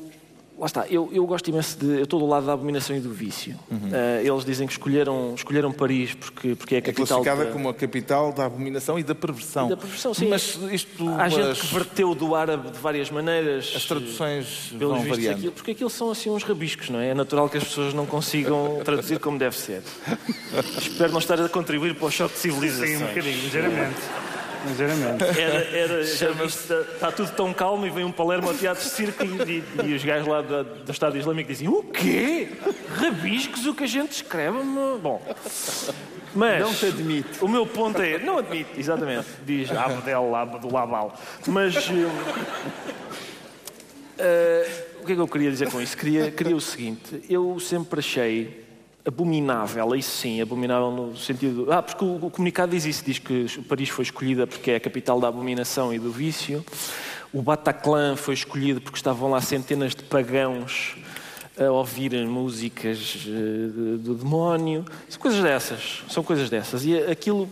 Lá 0.58 0.68
está, 0.68 0.86
eu, 0.88 1.10
eu 1.12 1.26
gosto 1.26 1.50
imenso 1.50 1.78
de. 1.80 1.98
Eu 1.98 2.04
estou 2.04 2.20
do 2.20 2.28
lado 2.28 2.46
da 2.46 2.54
abominação 2.54 2.96
e 2.96 3.00
do 3.00 3.12
vício. 3.12 3.58
Uhum. 3.72 3.90
Uh, 3.90 4.22
eles 4.24 4.46
dizem 4.46 4.68
que 4.68 4.74
escolheram, 4.74 5.34
escolheram 5.36 5.72
Paris 5.72 6.14
porque, 6.14 6.56
porque 6.56 6.76
é 6.76 6.78
a 6.78 6.82
capital. 6.82 7.04
É 7.04 7.08
classificada 7.08 7.46
da... 7.46 7.52
como 7.52 7.70
a 7.70 7.74
capital 7.74 8.32
da 8.32 8.46
abominação 8.46 9.00
e 9.00 9.04
da 9.04 9.16
perversão. 9.16 9.66
E 9.66 9.70
da 9.72 9.78
perversão, 9.78 10.14
sim. 10.14 10.30
Mas 10.30 10.58
isto. 10.72 11.10
Há 11.10 11.18
mas... 11.18 11.34
gente 11.34 11.60
que 11.60 11.74
verteu 11.74 12.14
do 12.14 12.36
árabe 12.36 12.70
de 12.70 12.78
várias 12.78 13.10
maneiras. 13.10 13.74
As 13.76 13.86
traduções 13.86 14.72
vão 14.78 15.04
variando. 15.04 15.38
Aquilo, 15.38 15.52
porque 15.54 15.72
aquilo 15.72 15.90
são 15.90 16.12
assim 16.12 16.30
uns 16.30 16.44
rabiscos, 16.44 16.90
não 16.90 17.00
é? 17.00 17.10
É 17.10 17.14
natural 17.16 17.50
que 17.50 17.58
as 17.58 17.64
pessoas 17.64 17.94
não 17.94 18.06
consigam 18.06 18.80
traduzir 18.86 19.20
como 19.20 19.40
deve 19.40 19.58
ser. 19.58 19.82
Espero 20.78 21.12
não 21.12 21.20
estar 21.20 21.42
a 21.42 21.50
contribuir 21.50 21.96
para 21.96 22.06
o 22.06 22.12
choque 22.12 22.36
de 22.36 22.40
civilização. 22.40 22.86
Sim, 22.86 23.04
um 23.04 23.08
bocadinho, 23.08 23.42
ligeiramente. 23.42 24.02
Ligeiramente. 24.66 25.24
Era, 25.24 25.78
era, 25.78 26.02
está 26.46 27.12
tudo 27.12 27.32
tão 27.32 27.54
calmo 27.54 27.86
e 27.86 27.90
vem 27.90 28.04
um 28.04 28.12
Palermo 28.12 28.50
ao 28.50 28.56
teatro 28.56 28.84
de 28.84 28.90
circo 28.90 29.24
e, 29.24 29.28
e, 29.28 29.64
e 29.90 29.94
os 29.94 30.04
gajos 30.04 30.28
lá 30.28 30.42
do, 30.42 30.64
do 30.64 30.92
Estado 30.92 31.18
Islâmico 31.18 31.50
dizem: 31.50 31.68
O 31.68 31.84
quê? 31.84 32.50
Rabiscos, 32.96 33.66
o 33.66 33.74
que 33.74 33.84
a 33.84 33.88
gente 33.88 34.12
escreve? 34.12 34.58
Bom. 35.02 35.22
Mas. 36.34 36.62
Não 36.62 36.74
te 36.74 36.88
admite. 36.88 37.44
O 37.44 37.48
meu 37.48 37.66
ponto 37.66 38.02
é. 38.02 38.20
Não 38.20 38.38
admite, 38.38 38.72
exatamente. 38.78 39.28
Diz 39.46 39.72
Abdel 39.72 40.32
do 40.62 40.72
Labal. 40.72 41.18
Mas. 41.48 41.76
Uh, 41.76 41.82
o 45.02 45.06
que 45.06 45.12
é 45.12 45.16
que 45.16 45.22
eu 45.22 45.28
queria 45.28 45.52
dizer 45.52 45.70
com 45.70 45.82
isso? 45.82 45.98
Queria, 45.98 46.32
queria 46.32 46.56
o 46.56 46.62
seguinte: 46.62 47.22
eu 47.30 47.60
sempre 47.60 48.00
achei 48.00 48.63
abominável, 49.06 49.96
isso 49.96 50.18
sim, 50.18 50.42
abominável 50.42 50.92
no 50.92 51.18
sentido. 51.18 51.72
Ah, 51.72 51.82
porque 51.82 52.04
o, 52.04 52.30
comunicado 52.30 52.72
diz 52.72 52.86
isso, 52.86 53.04
diz 53.04 53.20
que 53.20 53.62
Paris 53.64 53.90
foi 53.90 54.04
escolhida 54.04 54.48
porque 54.48 54.72
é 54.72 54.76
a 54.78 54.80
capital 54.80 55.20
da 55.20 55.28
abominação 55.28 55.94
e 55.94 56.00
do 56.00 56.12
vício. 56.12 56.64
O 57.34 57.42
Bataclan 57.42 58.16
foi 58.16 58.34
escolhido 58.34 58.80
porque 58.80 58.98
estavam 58.98 59.30
lá 59.30 59.42
centenas 59.42 59.94
de 59.94 60.04
pagãos 60.04 60.96
a 61.60 61.70
ouvir 61.70 62.14
músicas 62.26 63.26
uh, 63.28 63.98
do 63.98 64.16
demónio. 64.16 64.86
São 65.10 65.22
coisas 65.22 65.44
dessas, 65.44 66.04
são 66.10 66.24
coisas 66.24 66.50
dessas. 66.50 66.86
E 66.86 66.98
aquilo, 66.98 67.50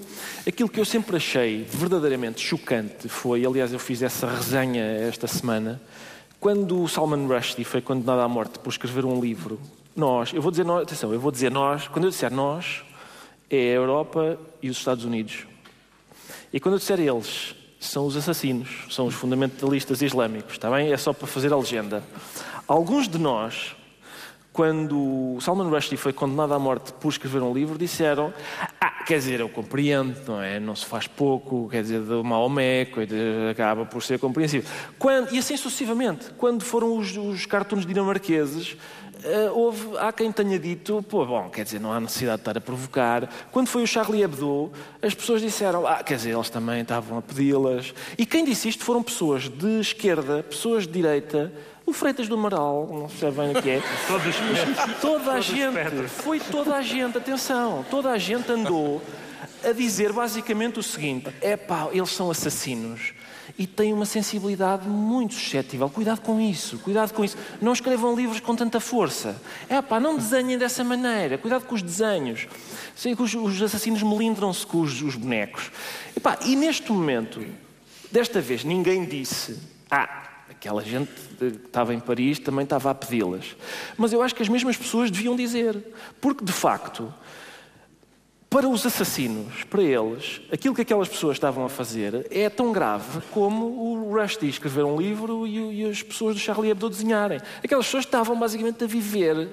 aquilo 0.47 0.69
que 0.69 0.79
eu 0.79 0.85
sempre 0.85 1.17
achei 1.17 1.63
verdadeiramente 1.69 2.41
chocante 2.41 3.09
foi, 3.09 3.45
aliás, 3.45 3.73
eu 3.73 3.79
fiz 3.79 4.01
essa 4.01 4.27
resenha 4.27 4.83
esta 4.83 5.27
semana, 5.27 5.81
quando 6.39 6.81
o 6.81 6.87
Salman 6.87 7.27
Rushdie 7.27 7.63
foi 7.63 7.81
condenado 7.81 8.21
à 8.21 8.27
morte 8.27 8.57
por 8.59 8.69
escrever 8.69 9.05
um 9.05 9.19
livro 9.19 9.59
nós, 9.95 10.33
eu 10.33 10.41
vou 10.41 10.51
dizer 10.51 10.65
nós, 10.65 10.83
atenção, 10.83 11.13
eu 11.13 11.19
vou 11.19 11.31
dizer 11.31 11.51
nós, 11.51 11.87
quando 11.87 12.05
eu 12.05 12.11
disser 12.11 12.31
nós, 12.31 12.83
é 13.49 13.55
a 13.55 13.75
Europa 13.75 14.37
e 14.61 14.69
os 14.69 14.77
Estados 14.77 15.03
Unidos. 15.03 15.45
E 16.53 16.59
quando 16.59 16.75
eu 16.75 16.79
disser 16.79 16.99
eles, 16.99 17.55
são 17.79 18.05
os 18.05 18.15
assassinos, 18.15 18.85
são 18.89 19.07
os 19.07 19.15
fundamentalistas 19.15 20.01
islâmicos, 20.01 20.53
está 20.53 20.69
bem? 20.69 20.91
É 20.91 20.97
só 20.97 21.13
para 21.13 21.27
fazer 21.27 21.51
a 21.51 21.57
legenda. 21.57 22.03
Alguns 22.67 23.07
de 23.07 23.17
nós 23.17 23.75
quando 24.53 25.37
Salman 25.39 25.69
Rushdie 25.69 25.95
foi 25.95 26.11
condenado 26.11 26.53
à 26.53 26.59
morte 26.59 26.91
por 26.93 27.09
escrever 27.09 27.41
um 27.41 27.53
livro, 27.53 27.77
disseram: 27.77 28.33
Ah, 28.79 29.03
quer 29.05 29.17
dizer, 29.17 29.39
eu 29.39 29.47
compreendo, 29.47 30.17
não 30.27 30.41
é? 30.41 30.59
Não 30.59 30.75
se 30.75 30.85
faz 30.85 31.07
pouco, 31.07 31.69
quer 31.69 31.81
dizer, 31.81 32.01
do 32.01 32.21
Maomé, 32.21 32.85
acaba 33.49 33.85
por 33.85 34.03
ser 34.03 34.19
compreensível. 34.19 34.69
Quando, 34.99 35.33
e 35.33 35.39
assim 35.39 35.55
sucessivamente. 35.55 36.31
Quando 36.37 36.63
foram 36.63 36.97
os, 36.97 37.15
os 37.15 37.45
cartoons 37.45 37.85
dinamarqueses, 37.85 38.75
uh, 39.23 39.57
houve, 39.57 39.97
há 39.97 40.11
quem 40.11 40.31
tenha 40.31 40.59
dito: 40.59 41.03
Pô, 41.09 41.25
bom, 41.25 41.49
quer 41.49 41.63
dizer, 41.63 41.79
não 41.79 41.91
há 41.91 41.99
necessidade 41.99 42.37
de 42.37 42.41
estar 42.41 42.57
a 42.57 42.61
provocar. 42.61 43.29
Quando 43.51 43.67
foi 43.67 43.83
o 43.83 43.87
Charlie 43.87 44.23
Hebdo, 44.23 44.71
as 45.01 45.13
pessoas 45.13 45.41
disseram: 45.41 45.85
Ah, 45.87 46.03
quer 46.03 46.15
dizer, 46.15 46.31
eles 46.31 46.49
também 46.49 46.81
estavam 46.81 47.17
a 47.17 47.21
pedi-las. 47.21 47.93
E 48.17 48.25
quem 48.25 48.45
disse 48.45 48.69
isto 48.69 48.83
foram 48.83 49.03
pessoas 49.03 49.49
de 49.49 49.79
esquerda, 49.79 50.43
pessoas 50.43 50.85
de 50.85 50.93
direita 50.93 51.51
o 51.85 51.93
Freitas 51.93 52.27
do 52.27 52.35
Amaral, 52.35 52.87
não 52.89 53.09
sei 53.09 53.31
bem 53.31 53.51
o 53.51 53.61
que 53.61 53.69
é. 53.69 53.81
Todos, 54.07 54.35
toda 55.01 55.31
a 55.33 55.41
gente, 55.41 56.07
foi 56.07 56.39
toda 56.39 56.75
a 56.75 56.81
gente, 56.81 57.17
atenção, 57.17 57.85
toda 57.89 58.11
a 58.11 58.17
gente 58.17 58.49
andou 58.49 59.01
a 59.63 59.71
dizer 59.73 60.13
basicamente 60.13 60.79
o 60.79 60.83
seguinte: 60.83 61.29
é 61.41 61.57
pá, 61.57 61.89
eles 61.91 62.11
são 62.11 62.31
assassinos 62.31 63.13
e 63.57 63.67
têm 63.67 63.93
uma 63.93 64.05
sensibilidade 64.05 64.87
muito 64.87 65.33
suscetível. 65.33 65.89
Cuidado 65.89 66.21
com 66.21 66.39
isso, 66.39 66.79
cuidado 66.79 67.13
com 67.13 67.23
isso. 67.23 67.37
Não 67.61 67.73
escrevam 67.73 68.15
livros 68.15 68.39
com 68.39 68.55
tanta 68.55 68.79
força. 68.79 69.41
É 69.69 69.81
pá, 69.81 69.99
não 69.99 70.17
desenhem 70.17 70.57
dessa 70.57 70.83
maneira. 70.83 71.37
Cuidado 71.37 71.65
com 71.65 71.75
os 71.75 71.81
desenhos. 71.81 72.47
Sei 72.95 73.15
que 73.15 73.21
os, 73.21 73.33
os 73.33 73.61
assassinos 73.61 74.03
melindram-se 74.03 74.65
com 74.65 74.81
os, 74.81 75.01
os 75.01 75.15
bonecos. 75.15 75.71
E, 76.15 76.19
pá, 76.19 76.39
e 76.45 76.55
neste 76.55 76.91
momento, 76.91 77.43
desta 78.11 78.41
vez, 78.41 78.63
ninguém 78.63 79.05
disse: 79.05 79.59
Ah, 79.89 80.21
Aquela 80.61 80.83
gente 80.83 81.09
que 81.39 81.45
estava 81.45 81.91
em 81.91 81.99
Paris 81.99 82.37
também 82.37 82.63
estava 82.65 82.91
a 82.91 82.93
pedi-las. 82.93 83.55
Mas 83.97 84.13
eu 84.13 84.21
acho 84.21 84.35
que 84.35 84.43
as 84.43 84.47
mesmas 84.47 84.77
pessoas 84.77 85.09
deviam 85.09 85.35
dizer. 85.35 85.75
Porque, 86.21 86.45
de 86.45 86.51
facto, 86.51 87.11
para 88.51 88.67
os 88.67 88.85
assassinos, 88.85 89.63
para 89.63 89.81
eles, 89.81 90.41
aquilo 90.51 90.75
que 90.75 90.81
aquelas 90.81 91.07
pessoas 91.07 91.37
estavam 91.37 91.63
a 91.63 91.69
fazer 91.69 92.27
é 92.29 92.49
tão 92.49 92.73
grave 92.73 93.21
como 93.31 93.65
o 93.65 94.13
Rushdie 94.13 94.49
escrever 94.49 94.83
um 94.83 94.99
livro 94.99 95.47
e, 95.47 95.85
as 95.85 96.03
pessoas 96.03 96.35
do 96.35 96.41
Charlie 96.41 96.69
Hebdo 96.69 96.89
desenharem. 96.89 97.39
Aquelas 97.63 97.85
pessoas 97.85 98.03
estavam 98.03 98.37
basicamente 98.37 98.83
a 98.83 98.87
viver 98.87 99.47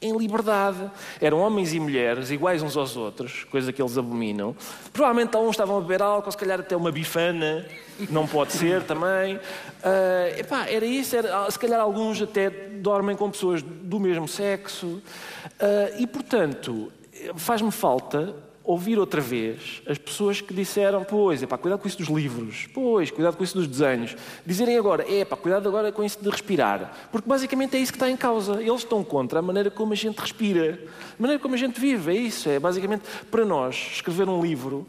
em 0.00 0.16
liberdade. 0.16 0.88
Eram 1.20 1.40
homens 1.40 1.74
e 1.74 1.80
mulheres 1.80 2.30
iguais 2.30 2.62
uns 2.62 2.76
aos 2.76 2.96
outros, 2.96 3.42
coisa 3.42 3.72
que 3.72 3.82
eles 3.82 3.98
abominam. 3.98 4.54
Provavelmente 4.92 5.34
alguns 5.34 5.54
estavam 5.56 5.76
a 5.76 5.80
beber 5.80 6.00
álcool, 6.00 6.30
se 6.30 6.38
calhar 6.38 6.60
até 6.60 6.76
uma 6.76 6.92
bifana, 6.92 7.66
não 8.08 8.24
pode 8.24 8.52
ser 8.52 8.84
também. 8.84 9.34
Uh, 9.34 10.38
epá, 10.38 10.68
era 10.68 10.86
isso, 10.86 11.16
era, 11.16 11.50
se 11.50 11.58
calhar 11.58 11.80
alguns 11.80 12.22
até 12.22 12.48
dormem 12.48 13.16
com 13.16 13.28
pessoas 13.32 13.62
do 13.62 13.98
mesmo 13.98 14.28
sexo. 14.28 14.86
Uh, 14.86 15.02
e, 15.98 16.06
portanto, 16.06 16.92
faz-me 17.36 17.70
falta 17.70 18.34
ouvir 18.68 18.98
outra 18.98 19.18
vez 19.18 19.80
as 19.88 19.96
pessoas 19.96 20.42
que 20.42 20.52
disseram, 20.52 21.02
pois, 21.02 21.42
é 21.42 21.46
pá, 21.46 21.56
cuidado 21.56 21.80
com 21.80 21.88
isso 21.88 21.96
dos 21.96 22.08
livros, 22.08 22.68
pois, 22.74 23.10
cuidado 23.10 23.34
com 23.34 23.42
isso 23.42 23.56
dos 23.56 23.66
desenhos, 23.66 24.14
dizerem 24.44 24.76
agora, 24.76 25.10
é 25.10 25.24
pá, 25.24 25.38
cuidado 25.38 25.66
agora 25.66 25.90
com 25.90 26.04
isso 26.04 26.22
de 26.22 26.28
respirar, 26.28 26.92
porque 27.10 27.26
basicamente 27.26 27.78
é 27.78 27.80
isso 27.80 27.90
que 27.90 27.96
está 27.96 28.10
em 28.10 28.16
causa. 28.16 28.62
Eles 28.62 28.80
estão 28.80 29.02
contra 29.02 29.38
a 29.38 29.42
maneira 29.42 29.70
como 29.70 29.94
a 29.94 29.96
gente 29.96 30.18
respira, 30.18 30.78
a 31.18 31.22
maneira 31.22 31.42
como 31.42 31.54
a 31.54 31.58
gente 31.58 31.80
vive, 31.80 32.14
é 32.14 32.20
isso, 32.20 32.46
é 32.50 32.58
basicamente 32.58 33.04
para 33.30 33.42
nós 33.42 33.74
escrever 33.94 34.28
um 34.28 34.42
livro 34.42 34.86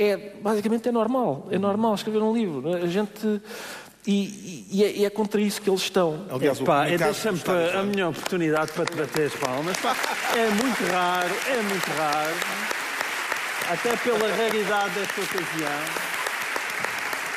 é 0.00 0.16
basicamente 0.40 0.88
é 0.88 0.92
normal, 0.92 1.46
é 1.50 1.58
normal 1.58 1.94
escrever 1.94 2.22
um 2.22 2.32
livro. 2.32 2.74
É? 2.74 2.82
A 2.82 2.86
gente 2.86 3.42
e, 4.06 4.66
e, 4.70 4.84
é, 4.84 4.92
e, 4.92 5.04
é, 5.04 5.10
contra 5.10 5.40
isso 5.40 5.60
que 5.60 5.68
eles 5.68 5.82
estão. 5.82 6.26
Aliás, 6.30 6.60
Epá, 6.60 6.86
é 6.86 6.96
deixa-me 6.96 7.40
a 7.78 7.82
minha 7.82 8.08
oportunidade 8.08 8.72
para 8.72 8.86
te 8.86 8.94
bater 8.96 9.26
as 9.26 9.34
palmas. 9.34 9.76
é 10.36 10.48
muito 10.50 10.92
raro, 10.92 11.34
é 11.46 11.62
muito 11.62 11.90
raro 11.98 12.70
até 13.70 13.96
pela 13.98 14.34
raridade 14.34 14.94
desta 14.94 15.20
ocasião. 15.20 16.19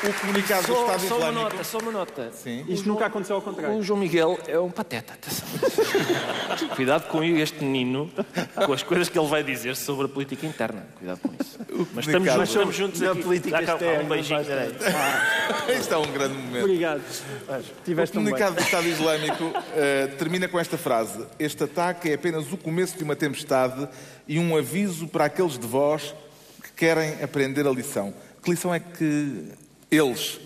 O 0.08 0.20
comunicado 0.20 0.66
só, 0.66 0.74
do 0.74 0.80
Estado 0.80 1.00
só 1.00 1.16
Islâmico... 1.16 1.40
Uma 1.40 1.42
nota, 1.42 1.64
só 1.64 1.78
uma 1.78 1.92
nota. 1.92 2.30
Sim. 2.32 2.64
Isto 2.68 2.88
nunca 2.88 3.06
aconteceu 3.06 3.36
ao 3.36 3.42
contrário. 3.42 3.76
O 3.78 3.82
João 3.82 3.98
Miguel 3.98 4.38
é 4.46 4.58
um 4.58 4.70
pateta. 4.70 5.14
Cuidado 6.76 7.08
com 7.08 7.22
este 7.24 7.64
menino, 7.64 8.10
com 8.66 8.72
as 8.72 8.82
coisas 8.82 9.08
que 9.08 9.18
ele 9.18 9.28
vai 9.28 9.42
dizer 9.42 9.76
sobre 9.76 10.06
a 10.06 10.08
política 10.08 10.46
interna. 10.46 10.86
Cuidado 10.98 11.20
com 11.20 11.30
isso. 11.40 11.58
Mas 11.94 12.06
estamos 12.06 12.28
juntos, 12.28 12.48
estamos 12.48 12.76
juntos 12.76 13.00
na 13.00 13.12
aqui. 13.12 13.22
política 13.22 13.62
externa. 13.62 14.02
Um 14.02 14.08
beijinho. 14.08 14.40
Ah. 14.40 15.72
Isto 15.72 15.94
é 15.94 15.96
um 15.96 16.12
grande 16.12 16.34
momento. 16.34 16.64
Obrigado. 16.64 17.02
O 17.88 18.12
comunicado 18.12 18.56
do 18.56 18.60
Estado 18.60 18.86
Islâmico 18.86 19.44
uh, 19.44 20.16
termina 20.18 20.48
com 20.48 20.60
esta 20.60 20.76
frase. 20.76 21.24
Este 21.38 21.64
ataque 21.64 22.10
é 22.10 22.14
apenas 22.14 22.52
o 22.52 22.56
começo 22.56 22.96
de 22.98 23.04
uma 23.04 23.16
tempestade 23.16 23.88
e 24.28 24.38
um 24.38 24.56
aviso 24.56 25.08
para 25.08 25.24
aqueles 25.24 25.58
de 25.58 25.66
vós 25.66 26.14
querem 26.76 27.22
aprender 27.22 27.66
a 27.66 27.70
lição. 27.70 28.12
Que 28.42 28.50
lição 28.50 28.74
é 28.74 28.80
que 28.80 29.48
eles 29.94 30.40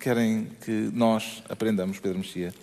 querem 0.00 0.48
que 0.64 0.90
nós 0.92 1.42
aprendamos, 1.48 1.98
Pedro 1.98 2.18
Mexia? 2.18 2.54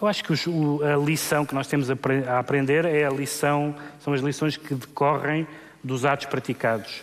Eu 0.00 0.06
acho 0.06 0.22
que 0.24 0.32
a 0.32 0.96
lição 0.96 1.46
que 1.46 1.54
nós 1.54 1.66
temos 1.66 1.88
a 1.90 2.38
aprender 2.38 2.84
é 2.84 3.04
a 3.04 3.10
lição, 3.10 3.74
são 4.00 4.12
as 4.12 4.20
lições 4.20 4.56
que 4.56 4.74
decorrem 4.74 5.46
dos 5.82 6.04
atos 6.04 6.26
praticados. 6.26 7.02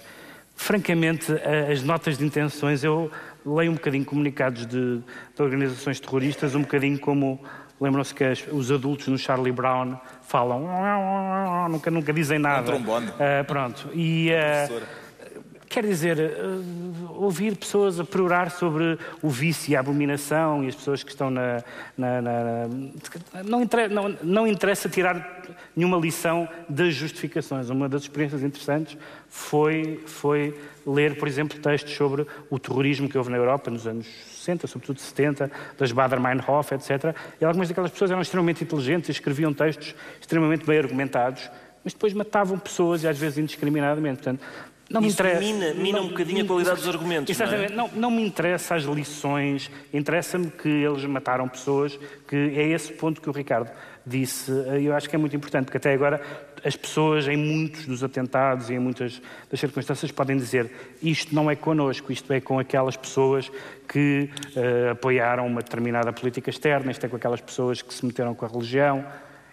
Francamente, 0.56 1.32
as 1.72 1.82
notas 1.82 2.18
de 2.18 2.26
intenções, 2.26 2.84
eu 2.84 3.12
leio 3.44 3.72
um 3.72 3.76
bocadinho 3.76 4.06
comunicados 4.06 4.68
de, 4.68 5.00
de 5.00 5.42
organizações 5.42 6.00
terroristas, 6.00 6.54
um 6.54 6.62
bocadinho 6.62 7.00
como 7.00 7.40
lembram-se 7.82 8.14
que 8.14 8.24
as, 8.24 8.46
os 8.52 8.72
adultos 8.72 9.08
no 9.08 9.18
Charlie 9.18 9.52
Brown 9.52 9.98
falam, 10.22 10.68
nunca, 11.70 11.92
nunca 11.92 12.14
dizem 12.14 12.40
nada. 12.40 12.62
Um 12.62 12.66
trombone. 12.66 13.08
Uh, 13.08 13.44
pronto. 13.46 13.90
E, 13.94 14.30
uh, 14.32 14.82
Quer 15.74 15.88
dizer, 15.88 16.20
uh, 16.20 17.24
ouvir 17.24 17.58
pessoas 17.58 18.00
a 18.00 18.04
perorar 18.06 18.52
sobre 18.52 18.96
o 19.24 19.28
vício 19.28 19.72
e 19.72 19.76
a 19.76 19.80
abominação 19.80 20.64
e 20.64 20.68
as 20.68 20.76
pessoas 20.76 21.04
que 21.04 21.10
estão 21.10 21.32
na. 21.32 21.64
na, 21.98 22.22
na 22.22 22.68
não, 23.44 23.60
interessa, 23.60 23.92
não, 23.92 24.18
não, 24.22 24.48
interessa 24.48 24.88
tirar 24.88 25.42
nenhuma 25.76 25.98
lição 25.98 26.48
das 26.70 26.94
justificações. 26.94 27.72
Uma 27.72 27.90
das 27.90 28.04
experiências 28.04 28.44
interessantes 28.44 28.96
foi, 29.28 30.04
foi 30.06 30.56
ler, 30.86 31.18
por 31.18 31.28
exemplo, 31.28 31.58
textos 31.58 31.96
sobre 31.96 32.28
o 32.52 32.60
terrorismo 32.60 33.10
que 33.10 33.18
houve 33.18 33.32
na 33.32 33.38
Europa 33.38 33.72
nos 33.72 33.88
anos 33.88 34.06
60, 34.06 34.68
sobretudo 34.68 35.00
70, 35.00 35.50
das 35.76 35.92
Bader-Meinhof, 35.92 36.72
etc. 36.76 37.16
E 37.42 37.46
algumas 37.46 37.68
daquelas 37.68 37.90
pessoas 37.90 38.12
eram 38.12 38.22
extremamente 38.22 38.64
inteligentes 38.64 39.10
e 39.10 39.12
escreviam 39.12 39.52
textos 39.52 39.96
extremamente 40.22 40.68
bem 40.68 40.78
argumentados, 40.78 41.50
mas 41.84 41.94
depois 41.94 42.14
matavam 42.14 42.60
pessoas 42.60 43.02
e 43.02 43.08
às 43.08 43.18
vezes 43.18 43.40
indiscriminadamente. 43.40 44.22
Portanto, 44.22 44.46
não 44.90 45.02
me 45.02 45.10
interessa. 45.10 45.40
Mina, 45.40 45.74
mina 45.74 45.98
não, 46.00 46.06
um 46.06 46.10
bocadinho 46.10 46.44
a 46.44 46.48
qualidade 46.48 46.78
dos 46.78 46.88
argumentos. 46.88 47.30
Exatamente. 47.30 47.74
Não, 47.74 47.86
é? 47.86 47.90
não, 47.90 48.02
não, 48.02 48.12
me 48.12 48.26
interessa 48.26 48.76
as 48.76 48.84
lições, 48.84 49.72
interessa-me 49.94 50.52
que 50.52 50.68
eles 50.68 51.04
mataram 51.06 51.48
pessoas, 51.48 51.98
que 52.28 52.36
é 52.36 52.68
esse 52.70 52.92
ponto 52.94 53.22
que 53.22 53.30
o 53.30 53.32
Ricardo 53.34 53.72
disse. 54.06 54.52
Eu 54.84 54.94
acho 54.94 55.10
que 55.10 55.16
é 55.16 55.20
muito 55.20 55.36
importante, 55.36 55.66
porque 55.66 55.78
até 55.78 55.94
agora 55.94 56.22
as 56.64 56.76
pessoas, 56.76 57.28
em 57.28 57.38
muitos 57.38 57.86
dos 57.86 58.04
atentados 58.04 58.70
e 58.70 58.74
em 58.74 58.80
muitas 58.80 59.22
das 59.50 59.60
circunstâncias, 59.60 60.12
podem 60.12 60.38
dizer 60.38 60.70
isto 61.02 61.34
não 61.34 61.50
é 61.50 61.56
connosco, 61.56 62.12
isto 62.12 62.32
é 62.32 62.40
com 62.40 62.60
aquelas 62.60 62.96
pessoas 62.96 63.52
que 63.88 64.30
uh, 64.56 64.92
apoiaram 64.92 65.46
uma 65.46 65.62
determinada 65.62 66.12
política 66.14 66.50
externa, 66.50 66.92
isto 66.92 67.06
é 67.06 67.10
com 67.10 67.16
aquelas 67.16 67.42
pessoas 67.42 67.82
que 67.82 67.94
se 67.94 68.06
meteram 68.06 68.34
com 68.34 68.46
a 68.46 68.48
religião. 68.48 69.06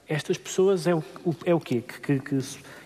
Estas 0.08 0.38
pessoas 0.38 0.86
é 0.86 0.94
o, 0.94 1.02
é 1.44 1.54
o 1.54 1.60
quê? 1.60 1.82
Que, 1.86 2.00
que, 2.00 2.18
que 2.20 2.38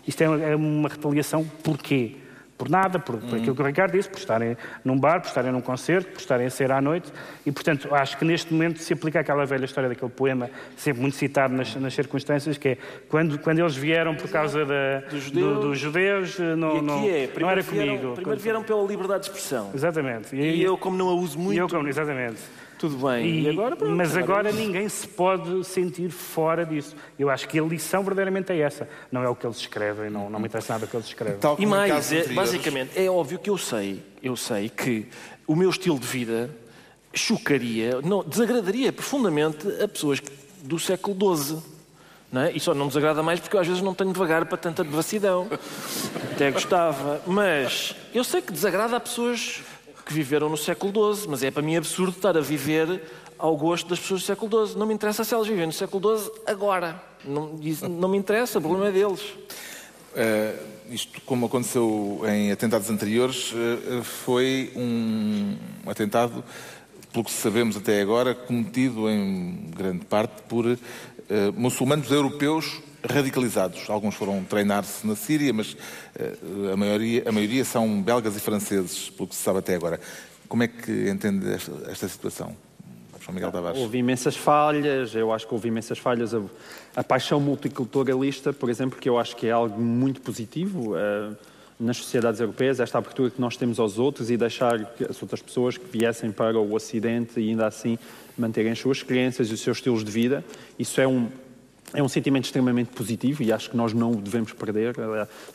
isto 0.07 0.21
é, 0.21 0.25
é 0.25 0.57
uma 0.57 0.89
retaliação 0.89 1.45
porquê? 1.63 2.17
Por 2.57 2.69
nada, 2.69 2.99
por, 2.99 3.17
por 3.19 3.37
aquilo 3.37 3.55
que 3.55 3.63
o 3.63 3.65
Ricardo 3.65 3.93
disse, 3.93 4.09
por 4.09 4.19
estarem 4.19 4.57
num 4.85 4.99
bar, 4.99 5.21
por 5.21 5.29
estarem 5.29 5.51
num 5.51 5.61
concerto, 5.61 6.13
por 6.13 6.21
estarem 6.21 6.47
a 6.47 6.51
sair 6.51 6.71
à 6.71 6.81
noite. 6.81 7.13
E, 7.45 7.51
portanto, 7.51 7.93
acho 7.95 8.17
que 8.17 8.25
neste 8.25 8.53
momento 8.53 8.79
se 8.79 8.93
aplica 8.93 9.21
aquela 9.21 9.45
velha 9.45 9.65
história 9.65 9.89
daquele 9.89 10.11
poema, 10.11 10.51
sempre 10.77 11.03
muito 11.03 11.17
citado 11.17 11.55
nas, 11.55 11.75
nas 11.77 11.95
circunstâncias, 11.95 12.57
que 12.57 12.69
é 12.69 12.79
quando, 13.09 13.39
quando 13.39 13.59
eles 13.59 13.77
vieram 13.77 14.15
por 14.15 14.31
causa 14.31 14.65
da, 14.65 15.01
dos 15.11 15.25
judeus, 15.25 15.55
do, 15.55 15.61
dos 15.61 15.79
judeus 15.79 16.39
não, 16.39 16.81
não, 16.81 17.05
é, 17.05 17.29
não 17.39 17.51
era 17.51 17.63
vieram, 17.63 17.97
comigo. 17.97 18.15
Primeiro 18.15 18.41
vieram 18.41 18.63
pela 18.63 18.83
liberdade 18.87 19.25
de 19.25 19.27
expressão. 19.31 19.71
Exatamente. 19.75 20.35
E, 20.35 20.57
e 20.57 20.63
eu, 20.63 20.77
como 20.79 20.97
não 20.97 21.09
a 21.09 21.15
uso 21.15 21.39
muito. 21.39 21.59
eu, 21.59 21.69
como, 21.69 21.89
exatamente. 21.89 22.41
Tudo 22.85 23.09
bem. 23.09 23.25
E, 23.25 23.43
e 23.45 23.49
agora, 23.49 23.75
pronto, 23.75 23.97
mas 23.97 24.15
agora 24.15 24.53
ninguém 24.53 24.87
se 24.91 25.09
pode 25.09 25.65
sentir 25.65 26.11
fora 26.11 26.67
disso. 26.67 26.95
Eu 27.19 27.31
acho 27.31 27.49
que 27.49 27.59
a 27.59 27.63
lição 27.63 28.03
verdadeiramente 28.03 28.53
é 28.53 28.59
essa. 28.59 28.87
Não 29.11 29.23
é 29.23 29.29
o 29.29 29.35
que 29.35 29.47
eles 29.47 29.57
escrevem, 29.57 30.11
não, 30.11 30.29
não 30.29 30.39
me 30.39 30.45
interessa 30.49 30.75
nada 30.75 30.85
o 30.85 30.89
que 30.89 30.95
eles 30.95 31.07
escrevem. 31.07 31.39
Tal 31.39 31.57
e 31.59 31.65
mais, 31.65 32.13
é, 32.13 32.29
basicamente, 32.29 32.91
é 32.95 33.09
óbvio 33.09 33.39
que 33.39 33.49
eu 33.49 33.57
sei, 33.57 34.03
eu 34.23 34.37
sei 34.37 34.69
que 34.69 35.09
o 35.47 35.57
meu 35.57 35.71
estilo 35.71 35.99
de 35.99 36.07
vida 36.07 36.51
chocaria, 37.15 38.03
não, 38.03 38.23
desagradaria 38.23 38.93
profundamente 38.93 39.67
a 39.83 39.89
pessoas 39.89 40.21
do 40.63 40.79
século 40.79 41.35
XII. 41.35 41.63
Não 42.31 42.43
é? 42.43 42.53
E 42.53 42.61
só 42.61 42.75
não 42.75 42.89
desagrada 42.89 43.23
mais 43.23 43.41
porque 43.41 43.57
eu 43.57 43.61
às 43.61 43.67
vezes 43.67 43.81
não 43.81 43.95
tenho 43.95 44.13
devagar 44.13 44.45
para 44.45 44.59
tanta 44.59 44.85
devassidão. 44.85 45.49
Até 46.33 46.51
gostava. 46.51 47.23
Mas 47.27 47.97
eu 48.13 48.25
sei 48.25 48.43
que 48.43 48.53
desagrada 48.53 48.95
a 48.95 49.01
pessoas 49.01 49.63
que 50.05 50.13
viveram 50.13 50.49
no 50.49 50.57
século 50.57 51.15
XII, 51.15 51.29
mas 51.29 51.43
é 51.43 51.51
para 51.51 51.63
mim 51.63 51.77
absurdo 51.77 52.17
estar 52.17 52.37
a 52.37 52.41
viver 52.41 53.03
ao 53.39 53.57
gosto 53.57 53.89
das 53.89 53.99
pessoas 53.99 54.23
do 54.23 54.27
século 54.27 54.67
XII. 54.67 54.79
Não 54.79 54.87
me 54.87 54.95
interessa 54.95 55.25
se 55.25 55.35
elas 55.35 55.47
vivem 55.47 55.67
no 55.67 55.73
século 55.73 56.19
XII 56.19 56.31
agora. 56.47 57.03
Não, 57.25 57.59
não 57.89 58.09
me 58.09 58.19
interessa, 58.19 58.59
o 58.59 58.63
problema 58.63 58.89
é 58.89 58.93
deles. 58.93 59.21
Uh, 59.23 60.75
isto, 60.91 61.21
como 61.23 61.47
aconteceu 61.47 62.23
em 62.29 62.53
atentados 62.53 62.91
anteriores, 62.91 63.53
uh, 63.53 64.05
foi 64.05 64.73
um 64.77 65.57
atentado, 65.87 66.45
pelo 67.13 67.25
que 67.25 67.31
sabemos 67.31 67.77
até 67.77 68.01
agora, 68.01 68.35
cometido 68.35 69.09
em 69.09 69.71
grande 69.75 70.05
parte 70.05 70.43
por 70.49 70.67
uh, 70.67 70.79
muçulmanos 71.57 72.11
europeus 72.11 72.81
radicalizados. 73.09 73.89
Alguns 73.89 74.15
foram 74.15 74.43
treinar-se 74.45 75.07
na 75.07 75.17
Síria, 75.17 75.53
mas 75.53 75.77
a, 76.73 76.77
maioria, 76.77 77.23
a 77.27 77.33
maioria 77.33 77.65
são 77.65 78.01
belgas 78.01 78.37
e 78.37 78.41
franceses, 78.41 79.11
pelo 79.11 79.29
que 79.29 79.35
se 79.35 79.43
sabe 79.43 79.59
até 79.59 79.75
agora. 79.75 80.01
Como 80.49 80.63
é 80.63 80.69
que 80.69 81.09
entende 81.09 81.53
esta, 81.53 81.73
esta 81.91 82.09
situação? 82.09 82.57
João 83.25 83.35
Miguel 83.35 83.51
Tavares. 83.51 83.81
Houve 83.81 83.99
imensas 83.99 84.37
falhas, 84.37 85.15
eu 85.15 85.33
acho 85.33 85.47
que 85.47 85.55
houve 85.55 85.69
imensas 85.69 85.99
falhas. 85.99 86.35
A, 86.35 86.43
a, 86.95 87.03
paixão 87.03 87.41
multiculturalista, 87.41 88.53
por 88.53 88.69
exemplo, 88.69 88.99
que 88.99 89.09
eu 89.09 89.19
acho 89.19 89.35
que 89.35 89.47
é 89.47 89.51
algo 89.51 89.81
muito 89.81 90.21
positivo 90.21 90.95
uh, 90.95 91.35
nas 91.81 91.97
sociedades 91.97 92.41
europeias, 92.41 92.81
esta 92.81 92.99
abertura 92.99 93.31
que 93.31 93.41
nós 93.41 93.57
temos 93.57 93.81
aos 93.81 93.99
outros 93.99 94.31
e 94.31 94.37
deixar 94.37 94.75
as 95.09 95.21
outras 95.23 95.41
pessoas 95.41 95.79
que 95.79 95.87
viessem 95.87 96.31
para 96.31 96.59
o 96.59 96.75
Ocidente 96.75 97.41
e 97.41 97.49
ainda 97.49 97.67
assim 97.67 97.99
manterem 98.37 98.73
as 98.73 98.79
suas 98.79 99.03
crenças 99.03 99.49
e 99.49 99.55
os 99.55 99.61
seus 99.61 99.79
estilos 99.79 100.05
de 100.05 100.11
vida. 100.11 100.45
Isso 100.79 101.01
é 101.01 101.07
um, 101.07 101.29
é 101.95 102.03
um 102.03 102.09
sentimento 102.09 102.45
extremamente 102.47 102.91
positivo 102.91 103.43
e 103.43 103.53
acho 103.53 103.71
que 103.71 103.77
nós 103.77 103.93
não 103.93 104.11
o 104.11 104.17
devemos 104.17 104.53
perder. 104.53 104.95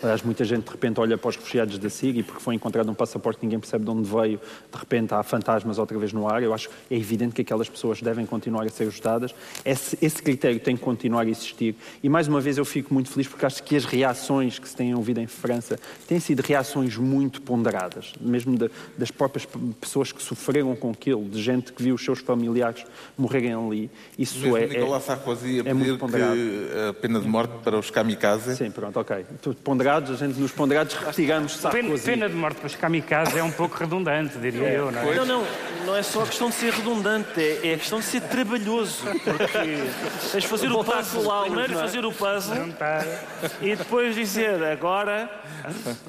Aliás, 0.01 0.24
muita 0.24 0.46
gente 0.46 0.63
de 0.63 0.72
repente 0.72 1.00
olha 1.00 1.17
para 1.17 1.29
os 1.29 1.36
refugiados 1.36 1.77
da 1.77 1.89
Síria 1.89 2.22
e 2.22 2.24
porque 2.24 2.41
foi 2.41 2.55
encontrado 2.55 2.89
um 2.89 2.93
passaporte 2.93 3.39
que 3.39 3.46
ninguém 3.46 3.60
percebe 3.60 3.84
de 3.84 3.91
onde 3.91 4.10
veio, 4.10 4.39
de 4.72 4.77
repente 4.77 5.13
há 5.13 5.22
fantasmas 5.22 5.77
outra 5.77 5.98
vez 6.00 6.13
no 6.13 6.27
ar. 6.27 6.41
Eu 6.41 6.53
acho 6.53 6.69
que 6.69 6.96
é 6.96 6.98
evidente 6.98 7.36
que 7.36 7.41
aquelas 7.41 7.67
pessoas 7.67 8.01
devem 8.01 8.25
continuar 8.25 8.65
a 8.65 8.69
ser 8.69 8.88
ajudadas. 8.88 9.36
Esse, 9.65 9.98
esse 10.01 10.24
critério 10.24 10.60
tem 10.60 10.77
que 10.77 10.81
continuar 10.81 11.25
a 11.25 11.29
existir. 11.29 11.75
E 12.01 12.08
mais 12.08 12.27
uma 12.27 12.39
vez 12.39 12.58
eu 12.58 12.65
fico 12.65 12.93
muito 12.93 13.10
feliz 13.10 13.27
porque 13.27 13.46
acho 13.46 13.62
que 13.62 13.75
as 13.75 13.84
reações 13.84 14.58
que 14.58 14.67
se 14.67 14.75
têm 14.75 14.96
ouvido 14.96 15.19
em 15.19 15.27
França 15.27 15.77
têm 16.08 16.22
sido 16.22 16.39
reações 16.39 16.96
muito 16.96 17.41
ponderadas, 17.41 18.13
mesmo 18.22 18.58
de, 18.58 18.72
das 18.98 19.12
próprias 19.12 19.46
pessoas 19.79 20.13
que 20.13 20.24
sofreram 20.24 20.74
com 20.75 20.91
aquilo, 20.91 21.25
de 21.25 21.41
gente 21.41 21.74
que 21.74 21.84
viu 21.84 21.96
os 21.96 22.03
seus 22.03 22.19
familiares 22.19 22.86
morrerem 23.17 23.53
ali. 23.53 23.91
Isso 24.17 24.39
mesmo 24.39 24.58
é, 24.58 25.00
Sarkozy 25.00 25.62
a 25.62 25.69
é 25.69 25.74
muito 25.74 25.98
ponderado 25.98 26.28
a 26.89 26.93
pena 26.93 27.19
de 27.19 27.27
morte 27.27 27.53
para 27.63 27.77
os 27.77 27.89
kamikaze? 27.89 28.55
Sim, 28.55 28.71
pronto, 28.71 29.00
ok. 29.00 29.25
Ponderados, 29.63 30.12
a 30.12 30.25
gente 30.25 30.39
nos 30.39 30.51
ponderados 30.51 30.95
retiramos 30.95 31.57
Sarkozy. 31.57 32.03
Pena 32.03 32.29
de 32.29 32.36
morte 32.36 32.57
para 32.57 32.67
os 32.67 32.75
kamikaze 32.75 33.38
é 33.38 33.43
um 33.43 33.51
pouco 33.51 33.77
redundante, 33.77 34.38
diria 34.38 34.67
é. 34.67 34.77
eu, 34.77 34.91
não 34.91 35.01
é? 35.01 35.15
Não, 35.15 35.25
não, 35.25 35.43
não 35.86 35.95
é 35.95 36.03
só 36.03 36.24
a 36.24 36.25
questão 36.25 36.50
de 36.50 36.55
ser 36.55 36.74
redundante, 36.74 37.39
é, 37.39 37.69
é 37.69 37.74
a 37.74 37.77
questão 37.77 38.00
de 38.00 38.05
ser 38.05 38.21
trabalhoso, 38.21 39.03
porque 39.24 39.48
tens 40.31 40.43
de 40.43 40.48
fazer 40.48 40.71
o 40.71 40.83
puzzle, 40.83 41.41
primeiro 41.43 41.74
é? 41.74 41.77
fazer 41.77 42.05
o 42.05 42.12
puzzle 42.12 42.57
e 43.62 43.75
depois 43.75 44.15
dizer, 44.15 44.63
agora 44.63 45.29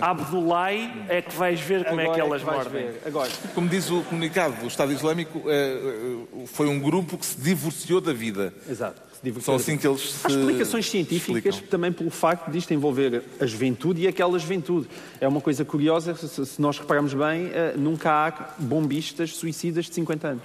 Abdullah 0.01 0.73
é 1.09 1.23
que 1.23 1.35
vais 1.35 1.61
ver 1.61 1.85
como 1.85 2.01
agora 2.01 2.13
é 2.13 2.15
que 2.15 2.21
elas 2.21 2.43
é 2.43 2.45
que 2.45 2.51
mordem. 2.51 2.91
Agora. 3.07 3.31
Como 3.55 3.69
diz 3.69 3.91
o 3.91 4.03
comunicado 4.03 4.57
do 4.57 4.67
Estado 4.67 4.93
Islâmico, 4.93 5.43
eh, 5.47 5.53
eh, 5.53 6.47
foi 6.47 6.67
um 6.67 6.79
grupo 6.79 7.17
que 7.19 7.27
se 7.27 7.41
divorciou 7.41 8.01
da 8.01 8.13
vida. 8.13 8.53
Exato 8.69 9.10
são 9.41 9.57
assim 9.57 9.77
que 9.77 9.87
eles 9.87 10.01
se 10.01 10.27
Há 10.27 10.31
explicações 10.31 10.89
científicas 10.89 11.55
explicam. 11.55 11.71
também 11.71 11.93
pelo 11.93 12.11
facto 12.11 12.51
disto 12.51 12.73
envolver 12.73 13.23
a 13.39 13.47
juventude 13.47 14.03
e 14.03 14.09
aquela 14.09 14.39
juventude. 14.39 14.89
É 15.21 15.29
uma 15.29 15.41
coisa 15.41 15.65
curiosa, 15.65 16.15
se 16.15 16.61
nós 16.61 16.79
repararmos 16.79 17.13
bem, 17.13 17.51
eh, 17.53 17.75
nunca 17.77 18.11
há 18.11 18.55
bombistas 18.59 19.37
suicidas 19.37 19.87
de 19.87 19.95
50 19.95 20.29
anos. 20.29 20.45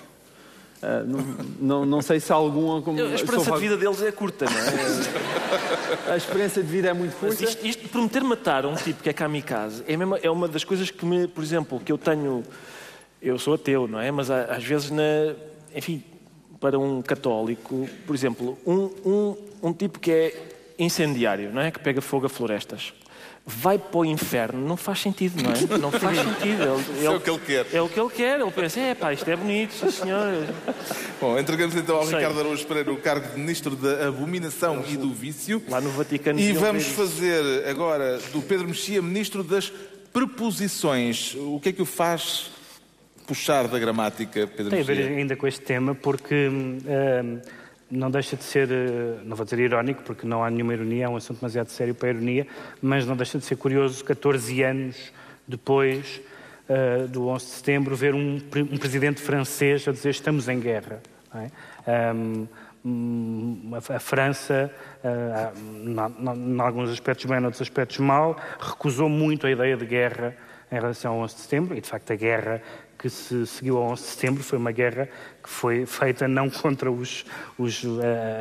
Uh, 0.84 1.08
não, 1.08 1.20
não, 1.60 1.86
não, 1.86 2.02
sei 2.02 2.20
se 2.20 2.32
algum. 2.32 2.82
Como, 2.82 3.02
a 3.02 3.16
esperança 3.16 3.52
de 3.54 3.60
vida 3.60 3.78
deles 3.78 4.02
é 4.04 4.12
curta, 4.12 4.46
não 4.46 4.58
é? 4.58 6.12
a 6.14 6.18
esperança 6.18 6.62
de 6.62 6.68
vida 6.68 6.90
é 6.90 6.94
muito 6.94 7.16
curta. 7.16 7.36
Mas 7.40 7.50
isto, 7.50 7.66
isto 7.66 7.90
prometer 7.90 8.24
matar 8.24 8.66
um 8.66 8.76
tipo 8.76 9.02
que 9.02 9.10
é 9.10 9.14
kamikaze 9.14 9.84
é, 9.88 9.96
mesmo, 9.96 10.20
é 10.22 10.30
uma 10.30 10.48
das 10.48 10.64
coisas 10.64 10.92
que 10.92 11.06
me, 11.06 11.28
por 11.28 11.44
exemplo, 11.44 11.80
que 11.80 11.92
eu 11.92 11.98
tenho. 11.98 12.44
Eu 13.22 13.40
sou 13.40 13.54
ateu, 13.56 13.88
não 13.88 14.00
é? 14.00 14.12
Mas 14.12 14.30
às 14.30 14.64
vezes, 14.64 14.92
na, 14.92 15.34
enfim, 15.74 16.04
para 16.66 16.80
um 16.80 17.00
católico, 17.00 17.88
por 18.08 18.16
exemplo, 18.16 18.58
um, 18.66 18.90
um, 19.06 19.38
um 19.62 19.72
tipo 19.72 20.00
que 20.00 20.10
é 20.10 20.48
incendiário, 20.80 21.54
não 21.54 21.62
é? 21.62 21.70
Que 21.70 21.78
pega 21.78 22.02
fogo 22.02 22.26
a 22.26 22.30
florestas. 22.30 22.92
Vai 23.46 23.78
para 23.78 24.00
o 24.00 24.04
inferno, 24.04 24.68
não 24.68 24.76
faz 24.76 25.00
sentido, 25.02 25.44
não 25.44 25.52
é? 25.52 25.78
Não 25.78 25.92
faz 25.92 26.18
sentido. 26.18 26.64
Ele, 26.64 27.06
é 27.06 27.10
o 27.12 27.20
que 27.20 27.30
ele 27.30 27.40
quer. 27.40 27.68
É 27.72 27.80
o 27.80 27.88
que 27.88 28.00
ele 28.00 28.10
quer. 28.10 28.40
Ele 28.40 28.50
pensa, 28.50 28.80
é 28.80 28.96
pá, 28.96 29.14
isto 29.14 29.30
é 29.30 29.36
bonito, 29.36 29.74
sim 29.74 29.92
senhor. 29.92 30.44
Bom, 31.22 31.38
entregamos 31.38 31.76
então 31.76 31.98
ao 31.98 32.08
Sei. 32.08 32.16
Ricardo 32.16 32.40
Araújo 32.40 32.66
Pereira 32.66 32.92
o 32.92 32.98
cargo 32.98 33.28
de 33.28 33.40
Ministro 33.40 33.76
da 33.76 34.08
Abominação 34.08 34.84
e 34.90 34.98
do 34.98 35.14
Vício. 35.14 35.62
Lá 35.70 35.80
no 35.80 35.92
Vaticano. 35.92 36.40
E 36.40 36.52
vamos 36.54 36.88
fazer 36.88 37.68
agora 37.70 38.18
do 38.34 38.42
Pedro 38.42 38.68
Mexia 38.68 39.04
Ministro 39.04 39.44
das 39.44 39.72
Preposições. 40.12 41.36
O 41.36 41.60
que 41.60 41.70
é 41.70 41.72
que 41.72 41.84
o 41.84 41.86
faz 41.86 42.55
puxar 43.26 43.68
da 43.68 43.80
gramática, 43.80 44.48
Pedro 44.48 44.70
Tem 44.70 44.82
a 44.82 44.84
ver 44.84 45.18
ainda 45.18 45.36
com 45.36 45.48
este 45.48 45.62
tema, 45.62 45.96
porque 45.96 46.48
uh, 46.48 47.42
não 47.90 48.10
deixa 48.10 48.36
de 48.36 48.44
ser, 48.44 48.68
uh, 48.70 49.22
não 49.26 49.36
vou 49.36 49.44
dizer 49.44 49.60
irónico, 49.60 50.04
porque 50.04 50.26
não 50.26 50.44
há 50.44 50.50
nenhuma 50.50 50.74
ironia, 50.74 51.06
é 51.06 51.10
um 51.10 51.16
assunto 51.16 51.40
demasiado 51.40 51.70
sério 51.70 51.96
para 51.96 52.10
a 52.10 52.12
ironia, 52.12 52.48
mas 52.82 53.06
não 53.06 53.16
deixa 53.16 53.38
de 53.38 53.46
ser 53.46 53.56
curioso, 53.56 54.04
14 54.04 54.64
anos 54.64 55.12
depois 55.48 56.22
uh, 56.70 57.08
do 57.08 57.28
11 57.28 57.46
de 57.46 57.52
setembro, 57.52 57.96
ver 57.96 58.14
um, 58.14 58.36
um, 58.36 58.78
presidente 58.78 59.22
francês 59.22 59.88
a 59.88 59.92
dizer 59.92 60.12
estamos 60.12 60.48
em 60.48 60.60
guerra. 60.60 61.02
É? 61.34 62.14
Um, 62.14 62.48
a 63.74 64.00
França, 64.00 64.72
em 65.04 66.62
alguns 66.62 66.92
aspectos 66.92 67.26
bem, 67.26 67.40
em 67.40 67.44
outros 67.44 67.62
aspectos 67.62 67.98
mal, 67.98 68.40
recusou 68.60 69.10
muito 69.10 69.48
a 69.48 69.52
ideia 69.52 69.76
de 69.76 69.86
guerra 69.88 70.38
em 70.72 70.76
relação 70.76 71.14
ao 71.14 71.20
11 71.20 71.36
de 71.36 71.42
setembro, 71.42 71.78
e 71.78 71.82
de 71.82 71.88
facto 71.88 72.12
a 72.12 72.16
guerra 72.16 72.62
que 72.98 73.10
se 73.10 73.46
seguiu 73.46 73.78
ao 73.78 73.92
11 73.92 74.02
de 74.02 74.08
setembro 74.10 74.44
foi 74.44 74.58
uma 74.58 74.72
guerra 74.72 75.08
que 75.44 75.50
foi 75.50 75.86
feita 75.86 76.28
não 76.28 76.50
contra 76.50 76.92
os, 76.92 77.26
os 77.58 77.84
uh, 77.84 78.00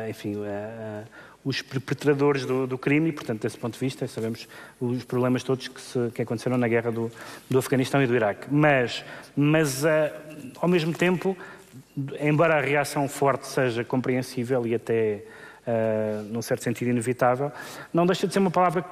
enfim, 0.09 0.35
uh, 0.35 1.05
os 1.45 1.61
perpetradores 1.61 2.45
do, 2.45 2.65
do, 2.65 2.77
crime 2.77 3.09
e, 3.09 3.11
portanto, 3.11 3.43
desse 3.43 3.57
ponto 3.57 3.73
de 3.73 3.79
vista, 3.79 4.07
sabemos 4.07 4.47
os 4.81 5.03
problemas 5.03 5.43
todos 5.43 5.67
que, 5.67 5.79
se, 5.79 6.09
que 6.15 6.23
aconteceram 6.23 6.57
na 6.57 6.67
guerra 6.67 6.91
do, 6.91 7.11
do, 7.47 7.59
Afeganistão 7.59 8.01
e 8.01 8.07
do 8.07 8.15
Iraque. 8.15 8.47
Mas, 8.49 9.05
mas 9.37 9.83
uh, 9.83 9.87
ao 10.59 10.67
mesmo 10.67 10.91
tempo, 10.91 11.37
embora 12.19 12.55
a 12.55 12.61
reação 12.61 13.07
forte 13.07 13.45
seja 13.45 13.83
compreensível 13.83 14.65
e 14.65 14.73
até, 14.73 15.23
uh, 15.67 16.23
num 16.23 16.41
certo 16.41 16.63
sentido, 16.63 16.89
inevitável, 16.89 17.51
não 17.93 18.07
deixa 18.07 18.25
de 18.25 18.33
ser 18.33 18.39
uma 18.39 18.51
palavra 18.51 18.83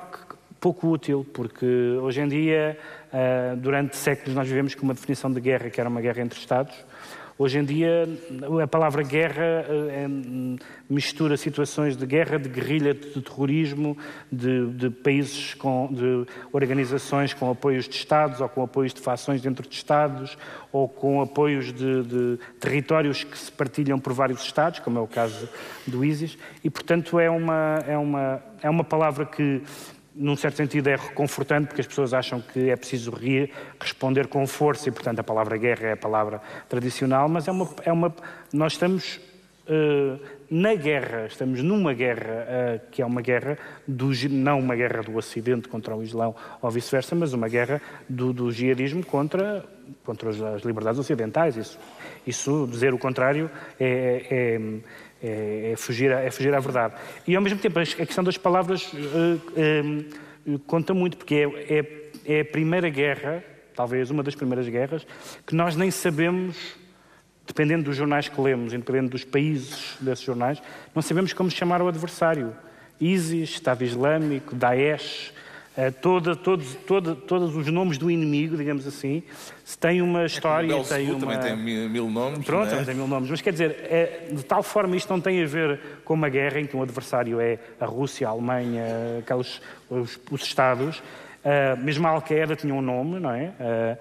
pouco 0.64 0.88
útil, 0.88 1.26
porque 1.34 1.66
hoje 2.02 2.22
em 2.22 2.28
dia 2.28 2.78
Uh, 3.14 3.56
durante 3.58 3.96
séculos 3.96 4.34
nós 4.34 4.48
vivemos 4.48 4.74
com 4.74 4.82
uma 4.82 4.94
definição 4.96 5.32
de 5.32 5.40
guerra 5.40 5.70
que 5.70 5.80
era 5.80 5.88
uma 5.88 6.02
guerra 6.02 6.24
entre 6.24 6.40
Estados. 6.40 6.74
Hoje 7.38 7.60
em 7.60 7.64
dia 7.64 8.10
a 8.64 8.66
palavra 8.66 9.04
guerra 9.04 9.68
uh, 9.70 9.90
é, 9.92 10.08
mistura 10.90 11.38
situações 11.38 11.96
de 11.96 12.08
guerra, 12.08 12.40
de 12.40 12.50
guerrilha, 12.50 12.92
de 12.92 13.22
terrorismo, 13.22 13.96
de, 14.32 14.66
de, 14.72 14.90
países 14.90 15.54
com, 15.54 15.90
de 15.92 16.26
organizações 16.52 17.36
com 17.36 17.52
apoios 17.52 17.88
de 17.88 17.94
Estados 17.94 18.42
ou 18.42 18.50
com 18.50 18.64
apoios 18.64 18.92
de 18.92 19.02
fações 19.02 19.44
dentro 19.44 19.70
de 19.70 19.76
Estados 19.76 20.36
ou 20.72 20.90
com 20.90 21.22
apoios 21.22 21.72
de, 21.72 22.02
de 22.02 22.40
territórios 22.60 23.24
que 23.24 23.38
se 23.38 23.52
partilham 23.52 24.00
por 24.00 24.12
vários 24.12 24.42
Estados, 24.42 24.80
como 24.80 24.98
é 24.98 25.02
o 25.04 25.08
caso 25.08 25.48
do 25.86 26.04
ISIS, 26.04 26.36
e 26.64 26.70
portanto 26.72 27.20
é 27.20 27.30
uma, 27.30 27.78
é 27.88 27.96
uma, 27.96 28.44
é 28.64 28.70
uma 28.72 28.84
palavra 28.84 29.24
que 29.24 29.62
num 30.16 30.36
certo 30.36 30.58
sentido, 30.58 30.88
é 30.90 30.96
reconfortante, 30.96 31.68
porque 31.68 31.82
as 31.82 31.88
pessoas 31.88 32.14
acham 32.14 32.40
que 32.40 32.70
é 32.70 32.76
preciso 32.76 33.12
responder 33.80 34.28
com 34.28 34.46
força, 34.46 34.90
e, 34.90 34.92
portanto, 34.92 35.20
a 35.20 35.24
palavra 35.24 35.58
guerra 35.58 35.88
é 35.88 35.92
a 35.94 35.98
palavra 35.98 36.42
tradicional, 36.70 37.28
mas 37.28 37.48
é 37.48 37.52
uma. 37.52 37.70
É 37.84 37.92
uma 37.92 38.14
nós 38.52 38.74
estamos 38.74 39.20
uh, 39.68 40.20
na 40.50 40.76
guerra, 40.76 41.26
estamos 41.26 41.64
numa 41.64 41.94
guerra 41.94 42.46
uh, 42.46 42.92
que 42.92 43.02
é 43.02 43.06
uma 43.06 43.22
guerra, 43.22 43.58
do, 43.88 44.12
não 44.30 44.60
uma 44.60 44.76
guerra 44.76 45.02
do 45.02 45.16
Ocidente 45.16 45.68
contra 45.68 45.96
o 45.96 46.04
Islão 46.04 46.36
ou 46.62 46.70
vice-versa, 46.70 47.16
mas 47.16 47.34
uma 47.34 47.48
guerra 47.48 47.82
do, 48.08 48.32
do 48.32 48.52
jihadismo 48.52 49.04
contra, 49.04 49.66
contra 50.06 50.30
as 50.30 50.62
liberdades 50.64 51.00
ocidentais. 51.00 51.58
Isso, 51.58 51.80
isso 52.28 52.68
dizer 52.70 52.94
o 52.94 53.00
contrário 53.00 53.50
é, 53.80 54.26
é 54.30 54.62
é, 55.24 55.72
é, 55.72 55.76
fugir, 55.78 56.12
a, 56.12 56.20
é 56.20 56.30
fugir 56.30 56.54
à 56.54 56.60
verdade. 56.60 56.96
E, 57.26 57.36
ao 57.36 57.42
mesmo 57.42 57.58
tempo, 57.60 57.80
a 57.80 57.86
questão 57.86 58.24
das 58.24 58.38
palavras 58.38 58.92
uh, 58.92 60.54
uh, 60.54 60.60
conta 60.68 60.94
muito, 60.94 61.16
porque 61.16 61.36
é, 61.36 61.80
é, 61.80 62.38
é 62.38 62.40
a 62.42 62.46
primeira 62.46 62.90
guerra, 62.90 63.42
talvez 63.74 64.12
uma 64.12 64.22
das 64.22 64.36
primeiras 64.36 64.68
guerras, 64.68 65.08
que 65.48 65.56
nós 65.56 65.76
nem 65.78 65.90
sabemos 65.90 66.58
dependendo 67.46 67.84
dos 67.84 67.96
jornais 67.96 68.30
que 68.30 68.40
lemos, 68.40 68.72
dependendo 68.72 69.10
dos 69.10 69.24
países 69.24 69.98
desses 70.00 70.24
jornais, 70.24 70.62
não 70.96 71.02
sabemos 71.02 71.34
como 71.34 71.52
chamar 71.52 71.82
o 71.82 71.88
adversário. 71.88 72.56
ISIS, 73.02 73.50
Estado 73.50 73.84
Islâmico, 73.84 74.56
Daesh, 74.56 75.34
Uh, 75.76 75.92
toda, 75.92 76.36
todos, 76.36 76.76
toda, 76.86 77.16
todos 77.16 77.56
os 77.56 77.68
nomes 77.68 77.98
do 77.98 78.12
inimigo, 78.12 78.56
digamos 78.56 78.86
assim, 78.86 79.24
tem 79.80 80.04
uma 80.04 80.26
história. 80.26 80.72
É 80.72 80.84
tem 80.84 81.10
uma... 81.10 81.20
também 81.20 81.40
tem 81.40 81.58
mil, 81.58 81.90
mil 81.90 82.10
nomes. 82.10 82.46
Pronto, 82.46 82.74
é? 82.74 82.84
tem 82.84 82.94
mil 82.94 83.08
nomes. 83.08 83.30
Mas 83.30 83.42
quer 83.42 83.52
dizer, 83.52 83.72
é, 83.90 84.28
de 84.32 84.44
tal 84.44 84.62
forma 84.62 84.96
isto 84.96 85.10
não 85.10 85.20
tem 85.20 85.42
a 85.42 85.48
ver 85.48 85.80
com 86.06 86.14
uma 86.14 86.30
guerra 86.30 86.60
em 86.60 86.68
que 86.68 86.78
um 86.78 86.84
adversário 86.84 87.42
é 87.42 87.58
a 87.80 87.86
Rússia, 87.86 88.28
a 88.28 88.32
Alemanha, 88.32 88.84
aqueles, 89.20 89.60
os, 89.90 90.20
os 90.30 90.44
Estados. 90.44 91.00
Uh, 91.00 91.76
mesmo 91.82 92.08
a 92.08 92.12
Al-Qaeda 92.12 92.56
tinha 92.56 92.74
um 92.74 92.82
nome, 92.82 93.20
não 93.20 93.32
é? 93.32 93.52
Uh, 93.60 93.98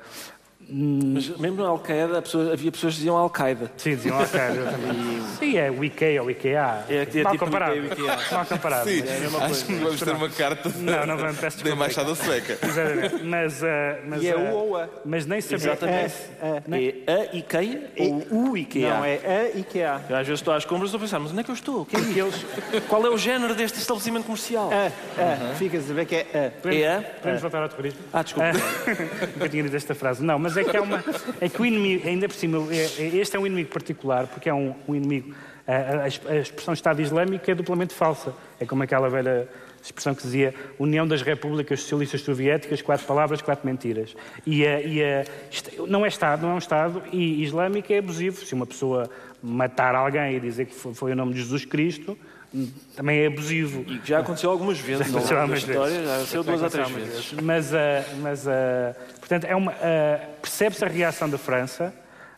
mas 0.68 1.28
mesmo 1.38 1.62
na 1.62 1.68
Al-Qaeda 1.68 2.22
havia 2.52 2.72
pessoas 2.72 2.94
que 2.94 2.98
diziam 3.00 3.16
Al-Qaeda. 3.16 3.70
Sim, 3.76 3.96
diziam 3.96 4.18
Al-Qaeda 4.18 4.70
também. 4.70 5.22
Sim, 5.38 5.56
é 5.58 5.70
o 5.70 5.84
IKEA 5.84 6.22
ou 6.22 6.30
IKEA. 6.30 6.84
É, 6.88 6.94
é 7.02 7.22
mal 7.22 7.32
tipo 7.32 7.44
comparado. 7.44 7.76
IKEA, 7.76 8.18
Mal 8.30 8.46
comparado. 8.46 8.88
Sim, 8.88 9.02
é 9.06 9.16
a 9.16 9.20
mesma 9.20 9.44
acho 9.44 9.66
que 9.66 9.74
vamos 9.74 10.00
ter 10.00 10.10
uma 10.14 10.28
carta 10.30 10.72
não, 10.76 11.06
não 11.06 11.16
vamos, 11.16 11.38
peço 11.38 11.64
da 11.64 11.70
Embaixada 11.70 12.14
Sueca. 12.14 12.58
Exatamente. 12.62 13.24
Mas, 13.24 13.62
uh, 13.62 13.66
mas, 14.06 14.22
E 14.22 14.28
é 14.28 14.36
uh, 14.36 14.40
o 14.40 14.54
ou 14.54 14.76
a. 14.76 14.88
Mas 15.04 15.26
nem 15.26 15.40
sabia. 15.40 15.56
Exatamente. 15.56 16.14
É, 16.40 16.62
É 17.06 17.30
a 17.32 17.36
IKEA 17.36 17.90
ou 17.98 18.50
o 18.50 18.56
IKEA? 18.56 18.94
Não, 18.94 19.04
é 19.04 19.20
a 19.54 19.58
IKEA. 19.58 20.00
Eu 20.08 20.16
às 20.16 20.26
vezes 20.26 20.40
estou 20.40 20.54
às 20.54 20.64
compras 20.64 20.84
e 20.84 20.94
estou 20.94 20.98
a 20.98 21.00
pensar, 21.02 21.18
mas 21.18 21.32
onde 21.32 21.40
é 21.40 21.44
que 21.44 21.50
eu 21.50 21.54
estou? 21.54 21.84
Quem 21.84 22.00
é 22.00 22.12
que 22.12 22.18
eles... 22.18 22.46
Qual 22.88 23.04
é 23.04 23.10
o 23.10 23.18
género 23.18 23.54
deste 23.54 23.78
estabelecimento 23.78 24.24
comercial? 24.24 24.70
A, 24.72 25.52
a. 25.52 25.54
Ficas 25.54 25.90
a 25.90 25.94
ver 25.94 26.06
que 26.06 26.16
é 26.16 26.20
a. 26.20 26.60
Podemos, 26.60 26.84
É 26.84 26.96
a? 26.96 27.02
podemos 27.02 27.40
voltar 27.40 27.62
ao 27.62 27.68
terrorismo? 27.68 28.00
Ah, 28.12 28.22
desculpa. 28.22 28.52
Nunca 29.34 29.48
tinha 29.48 29.62
dito 29.62 29.76
esta 29.76 29.94
frase. 29.94 30.22
Não, 30.24 30.38
mas 30.38 30.56
é 30.56 30.61
que 30.64 30.76
é 30.76 30.80
uma. 30.80 31.02
É 31.40 31.48
que 31.48 31.60
o 31.60 31.66
inimigo, 31.66 32.06
ainda 32.08 32.28
por 32.28 32.34
cima, 32.34 32.58
é- 32.72 33.02
é- 33.02 33.16
este 33.16 33.36
é 33.36 33.38
um 33.40 33.46
inimigo 33.46 33.70
particular, 33.70 34.26
porque 34.26 34.48
é 34.48 34.54
um, 34.54 34.74
um 34.88 34.94
inimigo. 34.94 35.34
A, 35.66 35.72
a- 35.72 36.32
a 36.32 36.38
expressão 36.38 36.74
Estado 36.74 37.00
Islâmico 37.00 37.50
é 37.50 37.54
duplamente 37.54 37.94
falsa. 37.94 38.34
É 38.60 38.66
como 38.66 38.82
aquela 38.82 39.08
velha 39.08 39.48
expressão 39.82 40.14
que 40.14 40.22
dizia 40.22 40.54
União 40.78 41.06
das 41.06 41.22
Repúblicas 41.22 41.80
Socialistas 41.80 42.20
Soviéticas, 42.20 42.80
quatro 42.82 43.04
palavras, 43.06 43.42
quatro 43.42 43.66
mentiras. 43.66 44.14
E, 44.46 44.64
a- 44.66 44.80
e 44.80 45.00
não 45.88 46.04
é 46.04 46.08
Estado, 46.08 46.42
não 46.42 46.50
é 46.52 46.54
um 46.54 46.58
Estado, 46.58 47.02
e 47.12 47.42
islâmico 47.42 47.92
é 47.92 47.98
abusivo. 47.98 48.44
Se 48.44 48.54
uma 48.54 48.66
pessoa 48.66 49.08
matar 49.42 49.94
alguém 49.94 50.36
e 50.36 50.40
dizer 50.40 50.66
que 50.66 50.74
foi, 50.74 50.94
foi 50.94 51.12
o 51.12 51.16
nome 51.16 51.32
de 51.34 51.40
Jesus 51.40 51.64
Cristo, 51.64 52.16
também 52.96 53.20
é 53.20 53.26
abusivo. 53.26 53.84
E 53.90 54.00
já 54.04 54.18
aconteceu 54.18 54.50
algumas 54.50 54.78
vezes 54.78 55.10
na 55.10 55.18
aconteceu 55.18 55.38
algumas 55.38 55.58
história, 55.60 55.92
vezes. 55.92 56.06
já 56.06 56.14
aconteceu 56.14 56.44
duas 56.44 56.62
ou 56.62 56.70
três 56.70 56.86
Algumas 56.86 57.08
vezes. 57.08 57.32
Mas, 57.42 57.74
ah, 57.74 58.04
mas 58.20 58.48
ah, 58.48 58.96
portanto, 59.18 59.44
é 59.44 59.56
uma, 59.56 59.72
ah, 59.72 60.20
percebe-se 60.40 60.84
a 60.84 60.88
reação 60.88 61.28
da 61.28 61.38
França, 61.38 61.94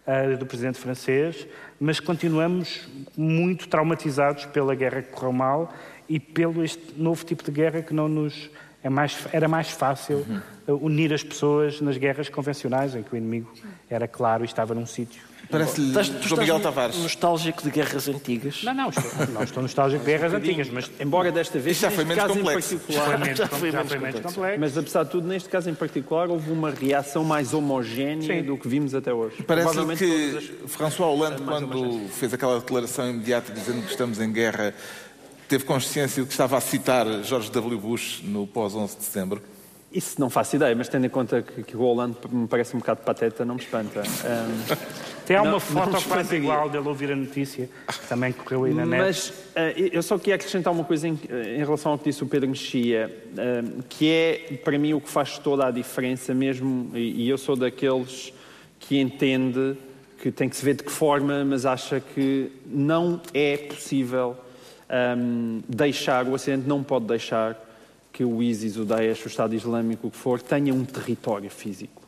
ah, 0.07 0.37
do 0.37 0.47
presidente 0.47 0.79
francês, 0.79 1.47
mas 1.81 1.99
continuamos 1.99 2.89
muito 3.17 3.69
traumatizados 3.69 4.45
pela 4.47 4.75
guerra 4.75 5.03
que 5.03 5.11
correu 5.11 5.33
mal 5.33 5.73
e 6.09 6.21
pelo 6.21 6.63
este 6.63 6.95
novo 6.97 7.25
tipo 7.25 7.43
de 7.43 7.51
guerra 7.51 7.83
que 7.83 7.95
não 7.95 8.09
nos 8.09 8.51
é 8.83 8.91
mais, 8.91 9.17
era 9.33 9.49
mais 9.49 9.71
fácil 9.71 10.25
ah, 10.69 10.73
unir 10.73 11.13
as 11.13 11.25
pessoas 11.25 11.81
nas 11.81 11.97
guerras 11.97 12.29
convencionais, 12.29 12.95
em 12.95 13.03
que 13.03 13.15
o 13.15 13.17
inimigo 13.17 13.51
era 13.89 14.07
claro 14.07 14.45
e 14.45 14.47
estava 14.47 14.75
num 14.75 14.87
sítio. 14.87 15.23
Parece-lhe 15.51 15.93
João 16.23 16.41
Miguel 16.41 16.61
Tavares. 16.61 16.97
nostálgico 16.97 17.63
de 17.63 17.71
guerras 17.71 18.09
antigas? 18.09 18.63
Não, 18.63 18.75
não, 18.75 18.89
estou, 18.89 19.27
não 19.33 19.43
estou 19.43 19.63
nostálgico 19.63 20.05
de 20.05 20.11
guerras 20.11 20.35
antigas, 20.35 20.69
mas 20.71 20.91
Embora 20.99 21.31
desta 21.31 21.59
vez, 21.59 21.77
Isto 21.77 21.83
já 21.83 21.91
foi 21.91 22.05
menos 22.05 22.23
caso 22.23 22.35
complexo. 22.39 22.75
em 22.75 22.79
foi 22.79 22.95
particular, 22.95 23.19
menos, 23.19 23.39
Já 23.39 23.47
foi 23.49 23.71
já 23.71 23.77
menos 23.79 23.89
foi 23.93 23.99
menos 24.01 24.15
complexo. 24.17 24.35
complexo. 24.41 24.61
mas 24.61 24.79
apesar 24.79 25.03
de 25.05 25.11
tudo, 25.11 25.29
neste 25.29 25.49
caso 25.49 25.71
em 25.71 25.75
particular, 25.75 26.29
houve 26.31 26.51
uma 26.51 26.71
reação 26.71 27.25
mais 27.25 27.53
homogénea 27.55 28.41
Sim. 28.41 28.43
do 28.43 28.57
que 28.57 28.67
vimos 28.69 28.95
até 28.95 29.13
hoje. 29.13 29.43
Parece-lhe 29.43 29.97
que 29.97 30.55
François 30.67 31.09
Hollande, 31.11 31.43
quando 31.43 32.09
fez 32.11 32.33
aquela 32.35 32.59
declaração 32.59 33.09
imediata 33.11 33.53
dizendo 33.53 33.83
que 33.83 33.91
estamos 33.91 34.21
em 34.21 34.33
guerra, 34.33 34.75
teve 35.49 35.65
consciência 35.65 36.23
de 36.23 36.27
que 36.29 36.33
estava 36.35 36.57
a 36.57 36.61
citar 36.61 37.07
George 37.23 37.51
W. 37.51 37.79
Bush 37.79 38.23
no 38.25 38.47
pós-11 38.47 38.97
de 38.99 39.05
setembro? 39.05 39.43
Isso 39.93 40.21
não 40.21 40.29
faço 40.29 40.57
ideia, 40.57 40.75
mas 40.75 40.89
tendo 40.89 41.07
em 41.07 41.09
conta 41.09 41.41
que, 41.41 41.63
que 41.63 41.77
o 41.77 41.81
Hollande 41.81 42.17
me 42.29 42.49
parece 42.49 42.75
um 42.75 42.81
bocado 42.81 43.03
pateta, 43.03 43.45
não 43.45 43.55
me 43.55 43.61
espanta. 43.61 44.01
Ahm, 44.01 44.77
Tem 45.27 45.37
Não, 45.37 45.45
uma 45.45 45.53
não 45.53 45.61
foto 45.61 45.91
nos 45.93 46.05
quase 46.05 46.37
igual 46.37 46.69
dele 46.69 46.87
ouvir 46.87 47.11
a 47.11 47.17
notícia, 47.17 47.69
que 47.89 48.07
também 48.09 48.33
correu 48.33 48.65
aí 48.65 48.75
na 48.75 48.85
net. 48.85 49.03
mas 49.03 49.33
ah, 49.57 49.71
eu 49.71 50.03
só 50.03 50.19
queria 50.19 50.35
acrescentar 50.35 50.73
uma 50.73 50.85
coisa 50.85 51.09
em, 51.09 51.19
em 51.31 51.59
relação 51.59 51.93
ao 51.93 51.99
que 51.99 52.05
disse 52.05 52.23
o 52.23 52.27
Pedro 52.27 52.49
Mexia, 52.49 53.11
ahm, 53.37 53.81
que 53.89 54.11
é, 54.11 54.59
para 54.63 54.79
mim, 54.79 54.93
o 54.93 55.01
que 55.01 55.09
faz 55.09 55.39
toda 55.39 55.67
a 55.67 55.71
diferença 55.71 56.35
mesmo, 56.35 56.91
e, 56.95 57.25
e 57.25 57.29
eu 57.29 57.39
sou 57.39 57.57
daqueles 57.57 58.33
que 58.79 59.01
entende 59.01 59.77
que 60.19 60.31
tem 60.31 60.49
que 60.49 60.57
se 60.57 60.65
ver 60.65 60.75
de 60.75 60.83
que 60.83 60.93
forma, 60.93 61.45
mas 61.45 61.67
acha 61.67 62.01
que 62.01 62.51
não 62.67 63.21
é 63.33 63.57
possível 63.57 64.37
ahm, 64.89 65.61
deixar, 65.69 66.27
o 66.27 66.33
Ocidente 66.33 66.69
não 66.69 66.83
pode 66.83 67.07
deixar 67.07 67.59
que 68.13 68.25
o 68.25 68.43
ISIS, 68.43 68.77
o 68.77 68.85
Daesh, 68.85 69.25
o 69.25 69.29
Estado 69.29 69.55
Islâmico, 69.55 70.07
o 70.07 70.11
que 70.11 70.17
for, 70.17 70.41
tenha 70.41 70.73
um 70.73 70.85
território 70.85 71.51
físico. 71.51 72.04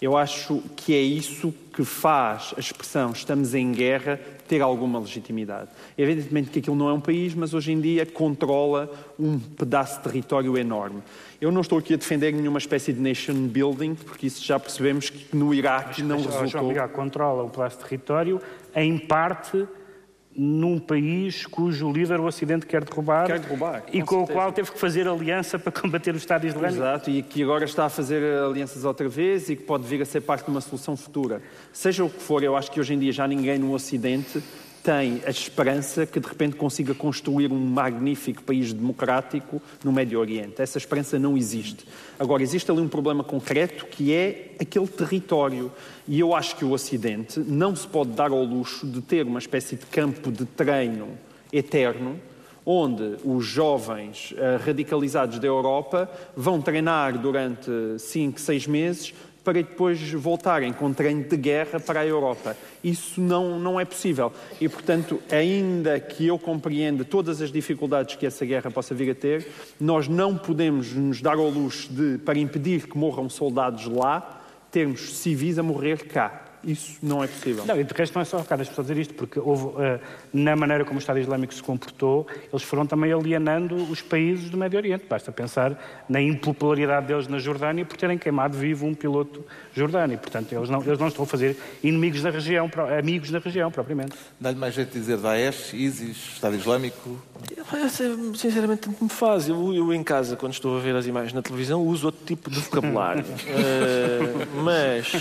Eu 0.00 0.16
acho 0.16 0.62
que 0.76 0.94
é 0.94 1.00
isso 1.00 1.54
que 1.72 1.84
faz 1.84 2.54
a 2.56 2.60
expressão 2.60 3.12
estamos 3.12 3.54
em 3.54 3.70
guerra 3.70 4.18
ter 4.48 4.60
alguma 4.62 4.98
legitimidade. 4.98 5.68
Evidentemente 5.96 6.50
que 6.50 6.58
aquilo 6.58 6.74
não 6.74 6.88
é 6.88 6.92
um 6.92 7.00
país, 7.00 7.34
mas 7.34 7.54
hoje 7.54 7.70
em 7.70 7.80
dia 7.80 8.04
controla 8.04 8.90
um 9.18 9.38
pedaço 9.38 9.98
de 9.98 10.04
território 10.04 10.58
enorme. 10.58 11.02
Eu 11.40 11.52
não 11.52 11.60
estou 11.60 11.78
aqui 11.78 11.94
a 11.94 11.96
defender 11.96 12.32
nenhuma 12.32 12.58
espécie 12.58 12.92
de 12.92 13.00
nation 13.00 13.46
building, 13.46 13.94
porque 13.94 14.26
isso 14.26 14.44
já 14.44 14.58
percebemos 14.58 15.08
que 15.08 15.36
no 15.36 15.54
Iraque 15.54 16.02
não 16.02 16.16
Mas, 16.16 16.26
ó, 16.26 16.30
João 16.30 16.42
resultou. 16.42 16.68
Miguel 16.68 16.88
controla 16.88 17.44
um 17.44 17.48
pedaço 17.48 17.76
de 17.76 17.84
território, 17.84 18.40
em 18.74 18.98
parte 18.98 19.68
num 20.36 20.78
país 20.78 21.44
cujo 21.44 21.90
líder 21.90 22.20
o 22.20 22.24
Ocidente 22.24 22.64
quer 22.64 22.84
derrubar, 22.84 23.26
Quer 23.26 23.40
derrubar, 23.40 23.82
e 23.92 24.00
com 24.00 24.20
com 24.20 24.22
o 24.22 24.26
qual 24.26 24.52
teve 24.52 24.70
que 24.70 24.78
fazer 24.78 25.08
aliança 25.08 25.58
para 25.58 25.72
combater 25.72 26.14
o 26.14 26.16
Estado 26.16 26.46
Islâmico. 26.46 26.74
Exato, 26.74 27.10
e 27.10 27.22
que 27.22 27.42
agora 27.42 27.64
está 27.64 27.86
a 27.86 27.88
fazer 27.88 28.22
alianças 28.38 28.84
outra 28.84 29.08
vez 29.08 29.48
e 29.48 29.56
que 29.56 29.62
pode 29.62 29.84
vir 29.86 30.00
a 30.02 30.04
ser 30.04 30.20
parte 30.20 30.44
de 30.44 30.50
uma 30.50 30.60
solução 30.60 30.96
futura. 30.96 31.42
Seja 31.72 32.04
o 32.04 32.10
que 32.10 32.20
for, 32.20 32.42
eu 32.42 32.56
acho 32.56 32.70
que 32.70 32.78
hoje 32.78 32.94
em 32.94 32.98
dia 32.98 33.12
já 33.12 33.26
ninguém 33.26 33.58
no 33.58 33.72
Ocidente 33.72 34.42
tem 34.82 35.20
a 35.26 35.30
esperança 35.30 36.06
que 36.06 36.18
de 36.18 36.26
repente 36.26 36.56
consiga 36.56 36.94
construir 36.94 37.52
um 37.52 37.58
magnífico 37.58 38.42
país 38.42 38.72
democrático 38.72 39.60
no 39.84 39.92
Médio 39.92 40.18
Oriente. 40.18 40.60
Essa 40.60 40.78
esperança 40.78 41.18
não 41.18 41.36
existe. 41.36 41.86
Agora, 42.18 42.42
existe 42.42 42.70
ali 42.70 42.80
um 42.80 42.88
problema 42.88 43.22
concreto 43.22 43.86
que 43.86 44.12
é 44.12 44.52
aquele 44.58 44.88
território. 44.88 45.70
E 46.08 46.18
eu 46.18 46.34
acho 46.34 46.56
que 46.56 46.64
o 46.64 46.72
Ocidente 46.72 47.40
não 47.40 47.76
se 47.76 47.86
pode 47.86 48.10
dar 48.10 48.30
ao 48.30 48.42
luxo 48.42 48.86
de 48.86 49.00
ter 49.00 49.26
uma 49.26 49.38
espécie 49.38 49.76
de 49.76 49.86
campo 49.86 50.32
de 50.32 50.44
treino 50.44 51.08
eterno 51.52 52.18
onde 52.64 53.16
os 53.24 53.44
jovens 53.44 54.34
eh, 54.36 54.58
radicalizados 54.64 55.38
da 55.38 55.46
Europa 55.46 56.10
vão 56.36 56.60
treinar 56.60 57.18
durante 57.18 57.70
5, 57.98 58.38
6 58.38 58.66
meses 58.66 59.14
para 59.44 59.62
depois 59.62 60.12
voltarem 60.12 60.72
com 60.72 60.92
treino 60.92 61.24
de 61.24 61.36
guerra 61.36 61.80
para 61.80 62.00
a 62.00 62.06
Europa. 62.06 62.56
Isso 62.82 63.20
não, 63.20 63.58
não 63.58 63.80
é 63.80 63.84
possível. 63.84 64.32
E, 64.60 64.68
portanto, 64.68 65.20
ainda 65.30 65.98
que 65.98 66.26
eu 66.26 66.38
compreenda 66.38 67.04
todas 67.04 67.40
as 67.40 67.50
dificuldades 67.50 68.16
que 68.16 68.26
essa 68.26 68.44
guerra 68.44 68.70
possa 68.70 68.94
vir 68.94 69.10
a 69.10 69.14
ter, 69.14 69.46
nós 69.80 70.08
não 70.08 70.36
podemos 70.36 70.92
nos 70.92 71.22
dar 71.22 71.36
ao 71.36 71.48
luxo 71.48 71.92
de, 71.92 72.18
para 72.18 72.38
impedir 72.38 72.86
que 72.86 72.98
morram 72.98 73.28
soldados 73.28 73.86
lá, 73.86 74.42
termos 74.70 75.16
civis 75.16 75.58
a 75.58 75.62
morrer 75.62 76.06
cá. 76.06 76.49
Isso 76.64 76.98
não 77.02 77.22
é 77.24 77.26
possível. 77.26 77.64
Não, 77.66 77.80
e 77.80 77.84
de 77.84 77.94
resto 77.94 78.14
não 78.14 78.22
é 78.22 78.24
só 78.24 78.42
cara, 78.42 78.62
as 78.62 78.68
pessoas 78.68 78.86
dizer 78.86 79.00
isto, 79.00 79.14
porque 79.14 79.40
houve, 79.40 79.82
eh, 79.82 80.00
na 80.32 80.54
maneira 80.54 80.84
como 80.84 80.96
o 80.96 81.00
Estado 81.00 81.18
Islâmico 81.18 81.54
se 81.54 81.62
comportou, 81.62 82.26
eles 82.52 82.62
foram 82.62 82.86
também 82.86 83.12
alienando 83.12 83.76
os 83.76 84.02
países 84.02 84.50
do 84.50 84.56
Médio 84.56 84.78
Oriente. 84.78 85.04
Basta 85.08 85.32
pensar 85.32 86.04
na 86.08 86.20
impopularidade 86.20 87.06
deles 87.06 87.28
na 87.28 87.38
Jordânia 87.38 87.84
por 87.84 87.96
terem 87.96 88.18
queimado 88.18 88.56
vivo 88.56 88.86
um 88.86 88.94
piloto 88.94 89.44
jordano. 89.74 90.12
E, 90.12 90.16
portanto, 90.16 90.52
eles 90.52 90.68
não, 90.68 90.82
eles 90.82 90.98
não 90.98 91.08
estão 91.08 91.24
a 91.24 91.26
fazer 91.26 91.56
inimigos 91.82 92.22
na 92.22 92.30
região, 92.30 92.70
amigos 92.98 93.30
na 93.30 93.38
região, 93.38 93.70
propriamente. 93.70 94.16
Dá-lhe 94.38 94.58
mais 94.58 94.74
jeito 94.74 94.92
de 94.92 94.98
dizer 94.98 95.16
Daesh, 95.18 95.72
ISIS, 95.72 96.34
Estado 96.34 96.56
Islâmico? 96.56 97.18
Eu, 97.56 97.64
Sinceramente, 98.34 98.82
tanto 98.82 99.02
me 99.02 99.10
faz. 99.10 99.48
Eu, 99.48 99.74
eu, 99.74 99.92
em 99.94 100.02
casa, 100.02 100.36
quando 100.36 100.52
estou 100.52 100.76
a 100.76 100.80
ver 100.80 100.94
as 100.94 101.06
imagens 101.06 101.32
na 101.32 101.42
televisão, 101.42 101.82
uso 101.82 102.06
outro 102.06 102.24
tipo 102.24 102.50
de 102.50 102.60
vocabulário. 102.60 103.24
Eh, 103.50 104.46
mas 104.62 105.12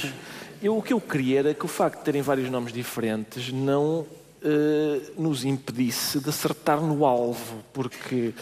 eu, 0.61 0.77
o 0.77 0.81
que 0.81 0.93
eu 0.93 1.01
queria 1.01 1.39
era 1.39 1.53
que 1.53 1.65
o 1.65 1.67
facto 1.67 1.99
de 1.99 2.05
terem 2.05 2.21
vários 2.21 2.49
nomes 2.49 2.71
diferentes 2.73 3.51
não 3.51 4.05
eh, 4.41 5.01
nos 5.17 5.43
impedisse 5.43 6.19
de 6.19 6.29
acertar 6.29 6.79
no 6.81 7.05
alvo, 7.05 7.63
porque 7.73 8.33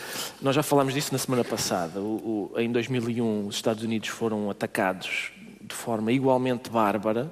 nós 0.41 0.55
já 0.55 0.61
falámos 0.61 0.93
disso 0.93 1.09
na 1.11 1.17
semana 1.17 1.43
passada. 1.43 1.99
O- 1.99 2.51
o- 2.55 2.59
em 2.59 2.71
2001, 2.71 3.47
os 3.47 3.55
Estados 3.55 3.83
Unidos 3.83 4.09
foram 4.09 4.49
atacados 4.49 5.31
de 5.61 5.73
forma 5.75 6.11
igualmente 6.11 6.69
bárbara. 6.69 7.31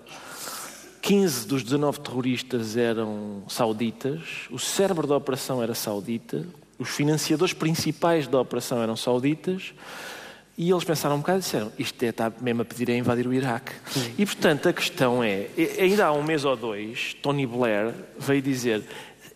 15 1.01 1.47
dos 1.47 1.61
19 1.63 1.99
terroristas 1.99 2.75
eram 2.75 3.43
sauditas, 3.47 4.21
o 4.49 4.57
cérebro 4.57 5.05
da 5.05 5.15
operação 5.15 5.61
era 5.61 5.75
saudita, 5.75 6.43
os 6.79 6.89
financiadores 6.89 7.53
principais 7.53 8.27
da 8.27 8.41
operação 8.41 8.81
eram 8.81 8.95
sauditas, 8.95 9.73
e 10.57 10.69
eles 10.69 10.83
pensaram 10.83 11.15
um 11.15 11.19
bocado 11.19 11.39
e 11.39 11.41
disseram: 11.41 11.71
Isto 11.77 12.03
é, 12.03 12.09
está 12.09 12.31
mesmo 12.39 12.61
a 12.61 12.65
pedir 12.65 12.89
a 12.89 12.95
invadir 12.95 13.27
o 13.27 13.33
Iraque. 13.33 13.73
E 14.17 14.25
portanto 14.25 14.69
a 14.69 14.73
questão 14.73 15.23
é: 15.23 15.47
ainda 15.79 16.05
há 16.05 16.13
um 16.13 16.23
mês 16.23 16.45
ou 16.45 16.55
dois, 16.55 17.15
Tony 17.21 17.45
Blair 17.45 17.93
veio 18.17 18.41
dizer. 18.41 18.83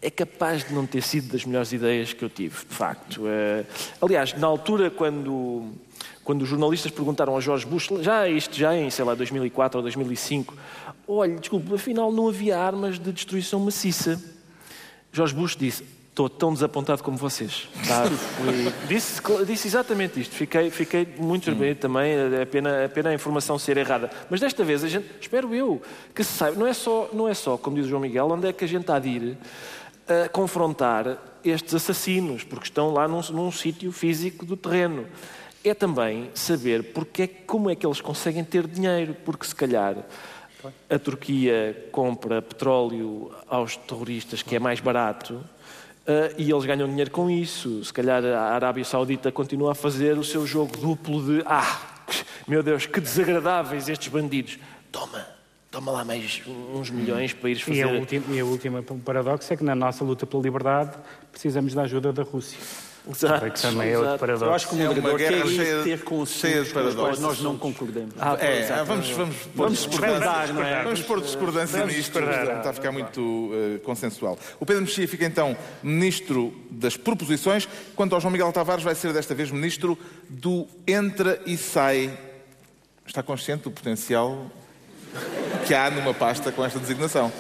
É 0.02 0.10
capaz 0.10 0.66
de 0.66 0.74
não 0.74 0.88
ter 0.88 1.02
sido 1.02 1.34
das 1.34 1.44
melhores 1.44 1.74
ideias 1.74 2.14
que 2.14 2.24
eu 2.24 2.30
tive, 2.30 2.56
de 2.56 2.74
facto. 2.74 3.28
Eh, 3.28 3.66
aliás, 4.02 4.34
na 4.34 4.48
altura, 4.48 4.90
quando 4.90 5.74
quando 6.24 6.44
os 6.44 6.48
jornalistas 6.48 6.92
perguntaram 6.92 7.36
a 7.36 7.42
George 7.42 7.66
Bush, 7.66 7.90
já 8.02 8.30
isto 8.30 8.56
já 8.56 8.74
em, 8.78 8.90
sei 8.92 9.04
lá, 9.04 9.16
2004 9.16 9.80
ou 9.80 9.82
2005, 9.82 10.56
olha, 11.08 11.36
desculpe, 11.36 11.74
afinal 11.74 12.12
não 12.12 12.30
havia 12.30 12.58
armas 12.58 13.00
de 13.00 13.12
destruição 13.12 13.60
maciça. 13.60 14.22
George 15.12 15.34
Bush 15.34 15.56
disse, 15.56 15.84
estou 16.20 16.30
tão 16.30 16.54
desapontado 16.54 17.02
como 17.02 17.16
vocês. 17.16 17.70
Tá? 17.88 18.04
Disse, 18.88 19.22
disse, 19.46 19.68
exatamente 19.68 20.20
isto. 20.20 20.36
Fiquei, 20.36 20.70
fiquei 20.70 21.08
muito 21.18 21.46
surpreendido 21.46 21.80
também. 21.80 22.12
É 22.12 22.46
pena, 22.46 22.70
é 22.70 22.88
pena 22.90 23.10
a 23.12 23.14
informação 23.14 23.58
ser 23.58 23.78
errada. 23.78 24.10
Mas 24.30 24.42
desta 24.42 24.64
vez, 24.66 24.84
a 24.84 24.88
gente, 24.90 25.08
espero 25.22 25.56
eu, 25.56 25.82
que 26.14 26.24
se 26.24 26.34
saiba, 26.34 26.58
não 26.58 26.68
é 26.68 26.74
só, 26.74 27.10
não 27.14 27.28
é 27.28 27.34
só 27.34 27.58
como 27.58 27.78
diz 27.78 27.86
o 27.86 27.90
João 27.90 28.02
Miguel, 28.02 28.28
onde 28.30 28.48
é 28.48 28.54
que 28.54 28.66
a 28.66 28.68
gente 28.68 28.92
há 28.92 29.00
de 29.00 29.10
ir 29.10 29.38
a 30.26 30.28
confrontar 30.28 31.18
estes 31.44 31.74
assassinos, 31.74 32.44
porque 32.44 32.66
estão 32.66 32.92
lá 32.92 33.08
num, 33.08 33.22
num 33.32 33.52
sítio 33.52 33.92
físico 33.94 34.46
do 34.46 34.58
terreno. 34.58 35.06
É 35.64 35.74
também 35.74 36.30
saber 36.34 36.92
porque, 36.94 37.28
como 37.28 37.70
é 37.70 37.76
que 37.76 37.86
eles 37.86 38.02
conseguem 38.02 38.44
ter 38.44 38.68
dinheiro, 38.68 39.16
porque 39.24 39.46
se 39.46 39.56
calhar 39.56 39.96
a 40.90 41.00
Turquia 41.00 41.88
compra 41.92 42.42
petróleo 42.42 43.32
aos 43.48 43.78
terroristas 43.78 44.42
que 44.42 44.58
é 44.58 44.60
mais 44.60 44.82
barato 44.82 45.42
Uh, 46.10 46.34
e 46.40 46.50
eles 46.50 46.66
ganham 46.66 46.88
dinheiro 46.88 47.12
com 47.12 47.30
isso. 47.30 47.86
Se 47.86 47.94
calhar 47.94 48.26
a 48.26 48.56
Arábia 48.56 48.84
Saudita 48.84 49.32
continua 49.32 49.74
a 49.74 49.76
fazer 49.76 50.18
o 50.18 50.24
seu 50.24 50.44
jogo 50.48 50.76
duplo 50.76 51.22
de 51.24 51.44
ah, 51.46 51.82
meu 52.48 52.64
Deus, 52.64 52.88
que 52.88 53.00
desagradáveis 53.00 53.88
estes 53.88 54.08
bandidos. 54.08 54.58
Toma, 54.92 55.24
toma 55.70 55.92
lá 55.92 56.04
mais 56.04 56.42
uns 56.74 56.90
milhões 56.90 57.32
para 57.32 57.52
ires 57.52 57.62
fazer. 57.62 57.78
E 57.78 57.84
a 57.84 57.88
última, 57.90 58.36
e 58.36 58.40
a 58.40 58.46
última 58.46 58.82
paradoxo 58.82 59.54
é 59.54 59.56
que 59.56 59.64
na 59.64 59.76
nossa 59.76 60.04
luta 60.04 60.26
pela 60.26 60.42
liberdade 60.42 60.98
precisamos 61.32 61.76
da 61.76 61.84
ajuda 61.84 62.12
da 62.12 62.24
Rússia. 62.24 62.58
Exato, 63.10 63.52
que 63.52 63.62
também 63.62 63.90
é 63.90 63.98
outro 63.98 64.20
paradoxo. 64.20 64.46
Eu 64.46 64.54
acho 64.54 64.68
que 64.68 64.76
o 64.76 64.78
moderador 64.78 65.22
é 65.22 65.28
quer 65.28 65.48
cheia, 65.48 65.84
ter 65.84 66.04
com 66.04 66.20
os 66.22 66.30
cheia 66.30 66.64
de 66.64 66.70
paradoxos. 66.70 67.20
Nós 67.20 67.42
não 67.42 67.58
concordemos. 67.58 68.14
Ah, 68.20 68.38
é, 68.40 68.62
é 68.62 68.84
vamos, 68.84 69.10
vamos, 69.10 69.36
vamos 69.56 69.80
discordar, 69.80 70.54
não 70.54 70.64
é? 70.64 70.84
Vamos 70.84 71.02
pôr 71.02 71.20
discordância 71.22 71.86
nisto, 71.86 72.20
está 72.20 72.70
a 72.70 72.74
ficar 72.74 72.92
muito 72.92 73.20
uh, 73.20 73.80
consensual. 73.80 74.38
O 74.60 74.66
Pedro 74.66 74.84
Mexia 74.84 75.08
fica 75.08 75.26
então 75.26 75.58
ministro 75.82 76.54
das 76.70 76.96
proposições, 76.96 77.68
quanto 77.96 78.14
ao 78.14 78.22
João 78.22 78.32
Miguel 78.32 78.52
Tavares 78.52 78.84
vai 78.84 78.94
ser 78.94 79.12
desta 79.12 79.34
vez 79.34 79.50
ministro 79.50 79.98
do 80.30 80.68
entra 80.88 81.42
e 81.46 81.58
sai. 81.58 82.16
Está 83.08 83.24
consciente 83.24 83.64
do 83.64 83.72
potencial 83.72 84.46
que 85.66 85.74
há 85.74 85.90
numa 85.90 86.14
pasta 86.14 86.52
com 86.52 86.64
esta 86.64 86.78
designação? 86.78 87.32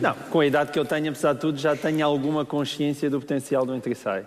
Não, 0.00 0.14
com 0.30 0.40
a 0.40 0.46
idade 0.46 0.70
que 0.72 0.78
eu 0.78 0.84
tenho, 0.84 1.10
apesar 1.10 1.34
de 1.34 1.40
tudo, 1.40 1.58
já 1.58 1.76
tenho 1.76 2.06
alguma 2.06 2.44
consciência 2.44 3.10
do 3.10 3.20
potencial 3.20 3.66
do 3.66 3.74
entra 3.74 3.92
e 3.92 3.96
sai. 3.96 4.24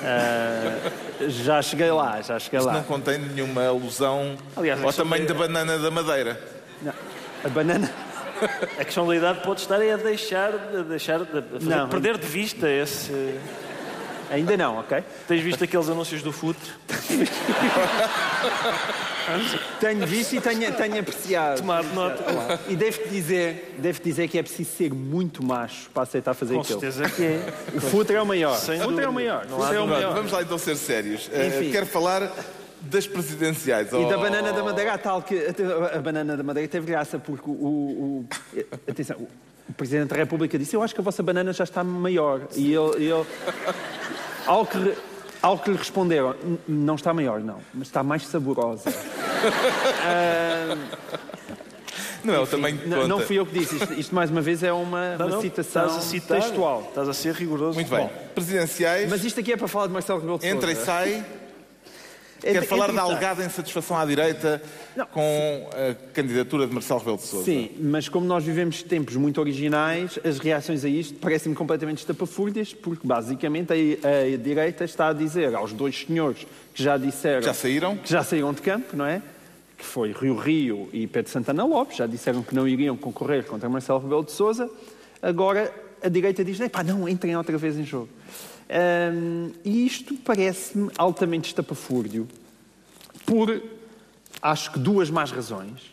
Uh, 0.00 1.28
já 1.30 1.60
cheguei 1.60 1.90
lá, 1.90 2.20
já 2.22 2.38
cheguei 2.38 2.58
Isto 2.58 2.68
lá. 2.68 2.74
não 2.74 2.82
contém 2.82 3.18
nenhuma 3.18 3.66
alusão 3.66 4.36
Aliás, 4.56 4.82
ao 4.82 4.92
tamanho 4.92 5.26
da 5.26 5.34
banana 5.34 5.78
da 5.78 5.90
madeira. 5.90 6.40
Não. 6.82 6.92
A 7.44 7.48
banana. 7.48 7.90
A 8.78 8.84
questão 8.84 9.06
da 9.06 9.14
idade 9.14 9.40
pode 9.42 9.60
estar 9.60 9.82
é 9.82 9.92
a 9.92 9.96
deixar, 9.98 10.50
a 10.54 10.82
deixar 10.82 11.20
a 11.20 11.26
não, 11.60 11.88
perder 11.88 12.16
de 12.16 12.26
vista 12.26 12.68
esse. 12.68 13.38
Ainda 14.30 14.56
não, 14.56 14.78
ok? 14.78 15.02
Tens 15.26 15.42
visto 15.42 15.64
aqueles 15.64 15.88
anúncios 15.88 16.22
do 16.22 16.32
FUT? 16.32 16.56
tenho 19.80 20.06
visto 20.06 20.36
e 20.36 20.40
tenho, 20.40 20.72
tenho 20.72 21.00
apreciado. 21.00 21.58
Tomar 21.58 21.82
nota. 21.82 22.24
E 22.68 22.76
devo-te 22.76 23.08
dizer, 23.08 23.74
devo 23.78 24.00
dizer 24.02 24.28
que 24.28 24.38
é 24.38 24.42
preciso 24.42 24.70
ser 24.70 24.94
muito 24.94 25.44
macho 25.44 25.90
para 25.90 26.04
aceitar 26.04 26.32
fazer 26.34 26.54
Com 26.54 26.60
aquilo. 26.60 26.80
Com 26.80 26.90
certeza 26.90 27.10
que 27.10 27.24
é. 27.24 27.52
O 27.74 27.80
FUT 27.80 28.12
é 28.12 28.22
o 28.22 28.26
maior. 28.26 28.56
Sem 28.56 28.80
o 28.80 28.84
FUT 28.84 29.00
é 29.00 29.08
o 29.08 29.12
maior. 29.12 29.46
Não 29.46 29.72
é 29.72 29.80
o 29.80 29.86
maior. 29.86 30.14
Vamos 30.14 30.30
lá 30.30 30.42
então 30.42 30.58
ser 30.58 30.76
sérios. 30.76 31.26
Uh, 31.26 31.70
quero 31.72 31.86
falar 31.86 32.32
das 32.80 33.06
presidenciais. 33.06 33.92
E 33.92 33.96
oh. 33.96 34.08
da 34.08 34.16
banana 34.16 34.52
da 34.52 34.62
Madeira, 34.62 34.94
a 34.94 34.98
tal 34.98 35.22
que 35.22 35.34
a, 35.36 35.96
a 35.96 36.00
banana 36.00 36.36
da 36.36 36.42
Madeira 36.42 36.68
teve 36.68 36.86
graça, 36.86 37.18
porque 37.18 37.50
o, 37.50 37.52
o, 37.52 38.20
o 38.20 38.28
atenção, 38.88 39.16
o 39.16 39.28
Presidente 39.72 40.08
da 40.08 40.16
República 40.16 40.58
disse: 40.58 40.74
Eu 40.74 40.82
acho 40.82 40.94
que 40.94 41.00
a 41.00 41.04
vossa 41.04 41.22
banana 41.22 41.52
já 41.52 41.64
está 41.64 41.82
maior. 41.84 42.42
E 42.56 42.72
ele, 42.72 43.04
ele 43.04 43.26
ao, 44.46 44.66
que, 44.66 44.94
ao 45.42 45.58
que 45.58 45.70
lhe 45.70 45.76
responderam: 45.76 46.34
Não 46.66 46.94
está 46.94 47.12
maior, 47.12 47.40
não, 47.40 47.58
mas 47.72 47.88
está 47.88 48.02
mais 48.02 48.26
saborosa. 48.26 48.90
uh, 48.90 50.78
não 52.22 52.34
é 52.34 52.38
o 52.38 52.46
tamanho 52.46 52.78
que 52.78 52.88
conta. 52.88 53.08
Não 53.08 53.20
fui 53.20 53.38
eu 53.38 53.46
que 53.46 53.58
disse. 53.58 53.76
Isto, 53.76 53.94
isto 53.94 54.14
mais 54.14 54.30
uma 54.30 54.40
vez, 54.40 54.62
é 54.62 54.72
uma, 54.72 55.16
não, 55.16 55.26
uma 55.26 55.34
não, 55.36 55.40
citação 55.40 55.86
estás 55.86 56.04
a 56.04 56.06
citar, 56.06 56.40
textual. 56.40 56.84
Estás 56.88 57.08
a 57.08 57.14
ser 57.14 57.34
rigoroso. 57.34 57.74
Muito 57.74 57.90
bem. 57.90 58.06
Bom, 58.06 58.12
Presidenciais. 58.34 59.10
Mas 59.10 59.24
isto 59.24 59.40
aqui 59.40 59.52
é 59.52 59.56
para 59.56 59.68
falar 59.68 59.86
de 59.86 59.92
Marcelo 59.92 60.20
Rebelo 60.20 60.38
de 60.38 60.44
Sousa. 60.44 60.56
Entra 60.56 60.72
e 60.72 60.76
sai. 60.76 61.24
É, 62.42 62.52
Quer 62.52 62.64
falar 62.64 62.92
da 62.92 63.02
alegada 63.02 63.44
insatisfação 63.44 63.98
à 63.98 64.04
direita 64.04 64.62
não. 64.96 65.06
com 65.06 65.70
a 65.72 65.94
candidatura 66.12 66.66
de 66.66 66.72
Marcelo 66.72 67.00
Rebelo 67.00 67.16
de 67.18 67.24
Sousa? 67.24 67.44
Sim, 67.44 67.70
mas 67.80 68.08
como 68.08 68.26
nós 68.26 68.44
vivemos 68.44 68.82
tempos 68.82 69.16
muito 69.16 69.40
originais, 69.40 70.18
as 70.24 70.38
reações 70.38 70.84
a 70.84 70.88
isto 70.88 71.14
parecem-me 71.18 71.56
completamente 71.56 71.98
estapafúrdias, 71.98 72.72
porque 72.72 73.06
basicamente 73.06 73.72
a, 73.72 74.34
a, 74.34 74.36
direita 74.36 74.84
está 74.84 75.08
a 75.08 75.12
dizer 75.12 75.54
aos 75.54 75.72
dois 75.72 76.04
senhores 76.06 76.46
que 76.74 76.82
já 76.82 76.96
disseram... 76.96 77.42
Já 77.42 77.54
saíram? 77.54 77.96
Que 77.96 78.10
já 78.10 78.22
saíram 78.22 78.52
de 78.52 78.62
campo, 78.62 78.96
não 78.96 79.06
é? 79.06 79.22
Que 79.76 79.84
foi 79.84 80.12
Rio 80.12 80.36
Rio 80.36 80.88
e 80.92 81.06
Pedro 81.06 81.30
Santana 81.30 81.64
Lopes, 81.64 81.96
já 81.96 82.06
disseram 82.06 82.42
que 82.42 82.54
não 82.54 82.66
iriam 82.66 82.96
concorrer 82.96 83.44
contra 83.44 83.68
Marcelo 83.68 83.98
Rebelo 84.00 84.24
de 84.24 84.32
Sousa. 84.32 84.70
Agora 85.22 85.72
a 86.02 86.08
direita 86.08 86.44
diz, 86.44 86.58
pá, 86.68 86.82
não, 86.82 87.08
entrem 87.08 87.36
outra 87.36 87.56
vez 87.58 87.78
em 87.78 87.84
jogo. 87.84 88.08
Um, 88.70 89.50
e 89.64 89.84
isto 89.84 90.14
parece-me 90.14 90.90
altamente 90.96 91.48
estapafúrdio, 91.48 92.28
por, 93.26 93.60
acho 94.40 94.72
que, 94.72 94.78
duas 94.78 95.10
más 95.10 95.32
razões. 95.32 95.92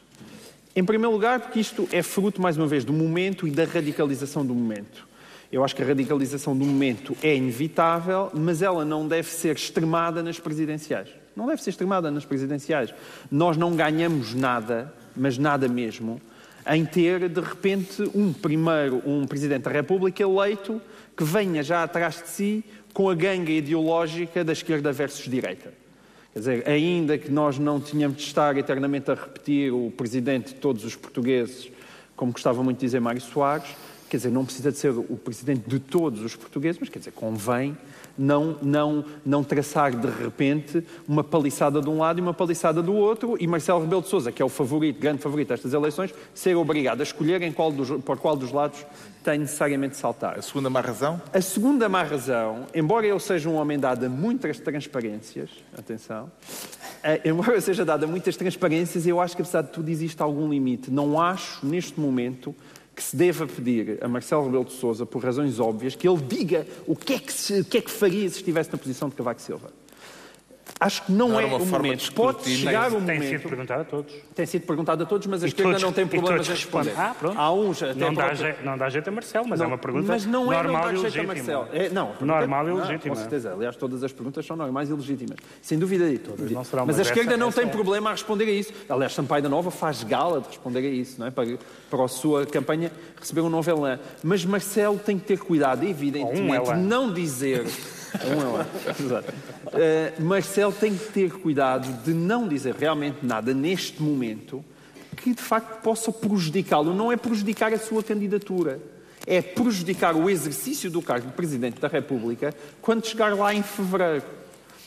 Em 0.76 0.86
primeiro 0.86 1.12
lugar, 1.12 1.40
porque 1.40 1.60
isto 1.60 1.90
é 1.92 2.04
fruto, 2.04 2.40
mais 2.40 2.56
uma 2.56 2.68
vez, 2.68 2.86
do 2.86 2.94
momento 2.94 3.48
e 3.48 3.52
da 3.52 3.66
radicalização 3.66 4.46
do 4.46 4.54
momento. 4.54 5.08
Eu 5.52 5.64
acho 5.64 5.76
que 5.76 5.82
a 5.82 5.86
radicalização 5.86 6.56
do 6.56 6.66
momento 6.66 7.18
é 7.24 7.36
inevitável, 7.36 8.30
mas 8.34 8.62
ela 8.62 8.86
não 8.86 9.08
deve 9.08 9.30
ser 9.30 9.56
extremada 9.56 10.22
nas 10.22 10.40
presidenciais. 10.40 11.10
Não 11.36 11.48
deve 11.48 11.64
ser 11.64 11.72
extremada 11.72 12.12
nas 12.12 12.26
presidenciais. 12.26 12.94
Nós 13.32 13.58
não 13.58 13.76
ganhamos 13.76 14.36
nada, 14.36 14.94
mas 15.16 15.38
nada 15.40 15.68
mesmo, 15.68 16.22
em 16.70 16.86
ter, 16.86 17.28
de 17.30 17.42
repente, 17.42 18.04
um 18.14 18.32
primeiro, 18.34 19.02
um 19.06 19.26
Presidente 19.26 19.64
da 19.64 19.72
República 19.72 20.22
eleito 20.22 20.82
que 21.18 21.24
venha 21.24 21.64
já 21.64 21.82
atrás 21.82 22.22
de 22.22 22.30
si 22.30 22.64
com 22.94 23.10
a 23.10 23.16
ganga 23.16 23.52
ideológica 23.52 24.44
da 24.44 24.54
esquerda 24.54 24.94
versus 24.94 25.26
direita. 25.26 25.74
Quer 26.32 26.40
dizer, 26.40 26.70
ainda 26.70 27.18
que 27.18 27.32
nós 27.32 27.58
não 27.58 27.80
tínhamos 27.80 28.18
de 28.18 28.24
estar 28.24 28.56
eternamente 28.56 29.10
a 29.10 29.16
repetir 29.16 29.74
o 29.74 29.92
presidente 29.98 30.54
de 30.54 30.60
todos 30.60 30.86
os 30.86 30.96
portugueses, 30.96 31.72
como 32.16 32.32
gostava 32.32 32.62
muito 32.62 32.78
de 32.78 32.86
dizer 32.86 33.00
Mário 33.00 33.20
Soares, 33.20 33.68
quer 34.10 34.18
dizer, 34.18 34.32
não 34.32 34.46
precisa 34.46 34.72
de 34.72 34.78
ser 34.78 34.90
o 34.90 35.18
presidente 35.18 35.64
de 35.68 35.80
todos 35.80 36.22
os 36.22 36.36
portugueses, 36.36 36.80
mas 36.80 36.90
quer 36.90 37.00
dizer, 37.00 37.12
convém 37.12 37.78
não, 38.18 38.58
não, 38.62 39.06
não 39.26 39.44
traçar 39.44 39.96
de 39.96 40.08
repente 40.08 40.84
uma 41.08 41.24
paliçada 41.24 41.80
de 41.80 41.90
um 41.90 42.00
lado 42.00 42.20
e 42.20 42.22
uma 42.22 42.34
paliçada 42.34 42.82
do 42.82 42.94
outro, 42.94 43.38
e 43.40 43.46
Marcelo 43.46 43.82
Rebelo 43.82 44.02
de 44.02 44.08
Sousa, 44.08 44.32
que 44.32 44.42
é 44.42 44.46
o 44.46 44.50
favorito, 44.50 45.00
grande 45.00 45.22
favorito 45.22 45.50
destas 45.50 45.74
eleições, 45.74 46.14
ser 46.34 46.56
obrigado 46.56 47.02
a 47.02 47.04
escolher 47.04 47.42
em 47.42 47.52
qual 47.52 47.72
dos, 47.72 47.90
por 48.02 48.18
qual 48.18 48.36
dos 48.36 48.52
lados 48.52 48.84
tem 49.24 49.40
necessariamente 49.40 49.92
de 49.92 49.98
saltar. 49.98 50.40
A 50.40 50.42
segunda 50.42 50.70
má 50.70 50.82
razão? 50.82 51.22
A 51.34 51.42
segunda 51.42 51.90
má 51.90 52.02
razão, 52.02 52.66
embora 52.74 53.06
eu 53.06 53.20
seja 53.20 53.50
um 53.50 53.56
homem 53.56 53.78
dado 53.78 54.06
a 54.06 54.10
muitas 54.10 54.60
transparências, 54.60 55.50
atenção, 55.78 56.32
eh, 57.04 57.22
embora 57.26 57.54
eu 57.54 57.62
seja 57.62 57.84
dado 57.84 58.06
a 58.06 58.08
muitas 58.08 58.36
transparências, 58.36 59.06
eu 59.06 59.20
acho 59.20 59.36
que 59.36 59.42
apesar 59.42 59.62
de 59.64 59.72
tudo 59.72 59.90
existe 59.90 60.22
algum 60.22 60.50
limite. 60.50 60.90
Não 60.90 61.20
acho, 61.20 61.66
neste 61.66 62.00
momento, 62.00 62.56
que 62.98 63.04
se 63.04 63.16
deva 63.16 63.46
pedir 63.46 64.00
a 64.02 64.08
Marcelo 64.08 64.46
Rebelo 64.46 64.66
de 64.66 64.74
Sousa, 64.74 65.06
por 65.06 65.24
razões 65.24 65.60
óbvias, 65.60 65.96
que 65.96 66.10
ele 66.10 66.18
diga 66.18 66.66
o 66.88 66.96
que 66.96 67.14
é 67.14 67.20
que, 67.20 67.32
se, 67.32 67.62
o 67.62 67.64
que, 67.64 67.78
é 67.78 67.82
que 67.82 67.92
faria 67.92 68.28
se 68.28 68.38
estivesse 68.38 68.72
na 68.72 68.78
posição 68.80 69.08
de 69.08 69.14
Cavaco 69.14 69.40
Silva. 69.40 69.72
Acho 70.80 71.04
que 71.04 71.12
não, 71.12 71.30
não 71.30 71.40
é 71.40 71.46
o 71.46 71.66
momento. 71.66 72.14
Pode 72.14 72.50
chegar 72.50 72.92
o 72.92 73.00
momento. 73.00 73.20
Tem 73.20 73.30
sido 73.30 73.50
perguntado 73.50 73.82
a 73.82 73.86
todos. 73.86 74.14
Tem 74.36 74.46
sido 74.46 74.66
perguntado 74.66 75.04
a 75.04 75.06
todos, 75.06 75.28
mas 75.28 75.44
a 75.44 75.48
esquerda 75.48 75.80
não 75.80 75.92
tem 75.92 76.06
problemas 76.06 76.48
em 76.48 76.52
responder. 76.52 76.94
Ah, 76.96 77.16
pronto. 77.18 77.40
Há 77.40 77.52
uns 77.52 77.82
não, 77.96 78.14
dá 78.14 78.34
jeito, 78.34 78.66
não 78.66 78.78
dá 78.78 78.90
jeito 78.90 79.08
a 79.08 79.12
Marcelo, 79.12 79.48
mas 79.48 79.60
é 79.60 79.64
não, 79.64 79.72
é 79.72 79.74
uma 79.74 79.78
pergunta 79.78 80.08
mas 80.08 80.26
não 80.26 80.54
é 80.54 80.56
normal 80.64 80.92
não 80.94 81.02
dá 81.02 81.10
jeito 81.10 81.20
a 81.20 81.34
Marcelo. 81.34 81.68
É, 81.74 81.90
não, 81.90 82.14
normal 82.22 82.70
e 82.70 82.74
legítima. 82.74 83.16
Com 83.16 83.22
certeza. 83.22 83.54
Aliás, 83.54 83.76
todas 83.76 84.04
as 84.04 84.14
perguntas 84.14 84.46
são 84.46 84.56
normais 84.56 84.90
e 84.90 84.94
legítimas. 84.94 85.38
Sem 85.62 85.80
dúvida. 85.80 86.08
Todas 86.20 86.52
não 86.52 86.62
mas, 86.62 86.86
mas 86.86 87.00
a 87.00 87.02
esquerda 87.02 87.32
essa, 87.32 87.38
não 87.38 87.50
essa 87.50 87.62
tem 87.62 87.70
é. 87.70 87.72
problema 87.72 88.10
a 88.10 88.14
responder 88.14 88.46
a 88.46 88.52
isso. 88.52 88.72
Aliás, 88.88 89.14
Sampaio 89.14 89.42
da 89.42 89.50
Nova 89.50 89.72
faz 89.72 90.04
gala 90.04 90.42
de 90.42 90.48
responder 90.48 90.80
a 90.80 90.90
isso, 90.90 91.20
não 91.20 91.28
é? 91.28 91.32
Para, 91.32 91.58
para 91.90 92.04
a 92.04 92.08
sua 92.08 92.46
campanha 92.46 92.92
receber 93.20 93.42
um 93.42 93.50
novo 93.50 93.70
elan. 93.70 94.00
Mas 94.24 94.46
Marcelo 94.46 95.00
tem 95.00 95.18
que 95.18 95.26
ter 95.26 95.40
cuidado, 95.40 95.84
evidentemente, 95.84 96.70
um 96.70 96.78
não 96.78 97.12
dizer 97.12 97.66
um 98.26 98.42
é 98.42 98.58
lá. 98.58 98.68
Exato. 99.00 99.34
Uh, 99.68 100.24
Marcelo 100.24 100.72
tem 100.72 100.96
que 100.96 101.06
ter 101.12 101.32
cuidado 101.32 101.92
de 102.04 102.14
não 102.14 102.48
dizer 102.48 102.76
realmente 102.76 103.18
nada 103.24 103.54
neste 103.54 104.02
momento 104.02 104.64
que 105.16 105.34
de 105.34 105.42
facto 105.42 105.82
possa 105.82 106.12
prejudicá-lo. 106.12 106.94
Não 106.94 107.12
é 107.12 107.18
prejudicar 107.18 107.74
a 107.74 107.80
sua 107.80 108.04
candidatura, 108.04 108.80
é 109.26 109.42
prejudicar 109.42 110.16
o 110.16 110.30
exercício 110.30 110.90
do 110.90 111.02
cargo 111.02 111.28
de 111.28 111.34
Presidente 111.34 111.80
da 111.80 111.88
República 111.88 112.54
quando 112.82 113.06
chegar 113.06 113.36
lá 113.36 113.54
em 113.54 113.64
fevereiro. 113.64 114.38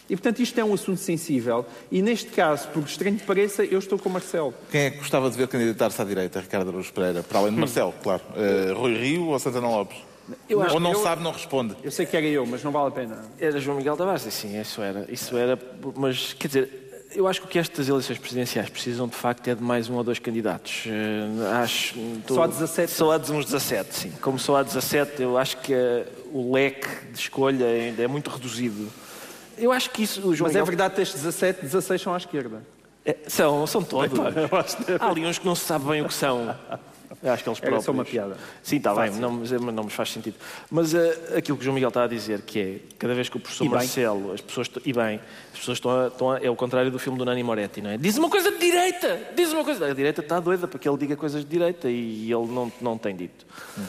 E, 0.09 0.17
portanto, 0.17 0.41
isto 0.41 0.59
é 0.59 0.65
um 0.65 0.75
assunto 0.75 0.99
sensível. 0.99 1.65
E, 1.91 2.03
neste 2.03 2.31
caso, 2.31 2.67
por 2.69 2.83
estranho 2.83 3.17
que 3.17 3.25
pareça, 3.25 3.65
eu 3.65 3.79
estou 3.79 3.97
com 3.97 4.09
o 4.09 4.13
Marcelo. 4.13 4.53
Quem 4.69 4.81
é 4.81 4.91
que 4.91 4.99
gostava 4.99 5.31
de 5.31 5.37
ver 5.37 5.47
candidatar-se 5.47 6.03
à 6.03 6.05
direita, 6.05 6.41
Ricardo 6.41 6.69
Araújo 6.69 6.93
Pereira? 6.93 7.23
Para 7.23 7.39
além 7.39 7.55
de 7.55 7.61
Marcelo, 7.61 7.95
claro. 8.03 8.21
Uh, 8.31 8.75
Rui 8.77 8.99
Rio 8.99 9.27
ou 9.27 9.39
Santana 9.39 9.69
Lopes? 9.69 9.99
Eu 10.49 10.61
ou 10.61 10.81
não 10.81 10.93
eu, 10.93 11.03
sabe, 11.03 11.23
não 11.23 11.33
responde. 11.33 11.77
Eu 11.83 11.91
sei 11.91 12.07
que 12.07 12.17
era 12.17 12.27
eu, 12.27 12.47
mas 12.47 12.63
não 12.63 12.71
vale 12.71 12.89
a 12.89 12.91
pena. 12.91 13.25
Era 13.39 13.61
João 13.61 13.77
Miguel 13.77 13.97
Tavares, 13.97 14.23
sim, 14.23 14.61
isso 14.61 14.83
era. 14.83 15.07
Isso 15.09 15.37
era, 15.37 15.59
mas 15.97 16.33
quer 16.33 16.49
dizer, 16.49 16.91
eu 17.15 17.27
acho 17.27 17.41
que 17.41 17.47
o 17.47 17.51
que 17.51 17.59
estas 17.59 17.89
eleições 17.89 18.19
presidenciais 18.19 18.69
precisam 18.69 19.09
de 19.09 19.17
facto 19.17 19.49
é 19.49 19.55
de 19.55 19.63
mais 19.63 19.89
um 19.89 19.97
ou 19.97 20.05
dois 20.05 20.19
candidatos. 20.19 20.85
Uh, 20.87 21.47
acho, 21.63 21.95
tô, 22.27 22.35
só 22.35 22.43
há 22.45 22.47
17? 22.47 22.93
Só 22.93 23.13
há 23.13 23.17
uns 23.17 23.45
17, 23.47 23.95
sim. 23.95 24.13
Como 24.21 24.39
só 24.39 24.57
há 24.57 24.63
17, 24.63 25.23
eu 25.23 25.37
acho 25.37 25.57
que 25.59 25.73
uh, 25.73 26.07
o 26.33 26.53
leque 26.53 26.89
de 27.13 27.19
escolha 27.19 27.67
ainda 27.67 28.03
é 28.03 28.07
muito 28.07 28.31
reduzido. 28.31 28.89
Eu 29.59 29.73
acho 29.73 29.91
que 29.91 30.03
isso. 30.03 30.21
O 30.21 30.35
João 30.35 30.49
mas 30.49 30.53
Miguel... 30.53 30.63
é 30.63 30.67
verdade 30.67 30.95
que 30.95 31.03
estes 31.03 31.21
17, 31.23 31.63
16 31.63 32.01
são 32.01 32.15
à 32.15 32.17
esquerda. 32.17 32.63
É, 33.05 33.17
são, 33.27 33.67
são 33.67 33.83
todos. 33.83 34.19
Há 35.01 35.07
ali 35.07 35.25
uns 35.25 35.39
que 35.39 35.47
não 35.47 35.55
se 35.55 35.65
sabe 35.65 35.87
bem 35.87 36.03
o 36.03 36.07
que 36.07 36.15
são. 36.15 36.55
Acho 37.11 37.43
que 37.43 37.49
eles 37.49 37.59
próprios. 37.59 37.65
Era 37.65 37.81
só 37.81 37.93
uma 37.93 38.05
piada. 38.05 38.37
Sim, 38.63 38.77
está 38.77 38.95
bem, 38.95 39.11
não, 39.13 39.33
mas 39.33 39.51
não 39.51 39.85
me 39.85 39.91
faz 39.91 40.11
sentido. 40.11 40.37
Mas 40.71 40.95
uh, 40.95 40.99
aquilo 41.37 41.57
que 41.57 41.63
o 41.63 41.65
João 41.65 41.75
Miguel 41.75 41.89
está 41.89 42.05
a 42.05 42.07
dizer, 42.07 42.43
que 42.43 42.61
é 42.61 42.79
cada 42.99 43.15
vez 43.15 43.29
que 43.29 43.37
o 43.37 43.41
professor 43.41 43.69
Marcelo, 43.69 44.33
as 44.33 44.41
pessoas, 44.41 44.71
e 44.85 44.93
bem, 44.93 45.21
as 45.53 45.59
pessoas 45.59 45.79
estão 45.79 45.91
a, 45.91 46.07
estão 46.07 46.31
a, 46.31 46.39
é 46.39 46.49
o 46.49 46.55
contrário 46.55 46.91
do 46.91 46.99
filme 46.99 47.19
do 47.19 47.25
Nani 47.25 47.43
Moretti, 47.43 47.83
não 47.83 47.91
é? 47.91 47.99
Diz 47.99 48.17
uma 48.17 48.31
coisa 48.31 48.53
de 48.53 48.59
direita, 48.59 49.21
diz 49.35 49.53
uma 49.53 49.65
coisa. 49.65 49.87
A 49.87 49.95
direita 49.95 50.21
está 50.21 50.39
doida 50.39 50.69
para 50.69 50.79
que 50.79 50.89
ele 50.89 50.99
diga 50.99 51.17
coisas 51.17 51.45
de 51.45 51.51
direita 51.51 51.91
e 51.91 52.33
ele 52.33 52.47
não, 52.47 52.73
não 52.81 52.97
tem 52.97 53.17
dito. 53.17 53.45
Hum. 53.77 53.85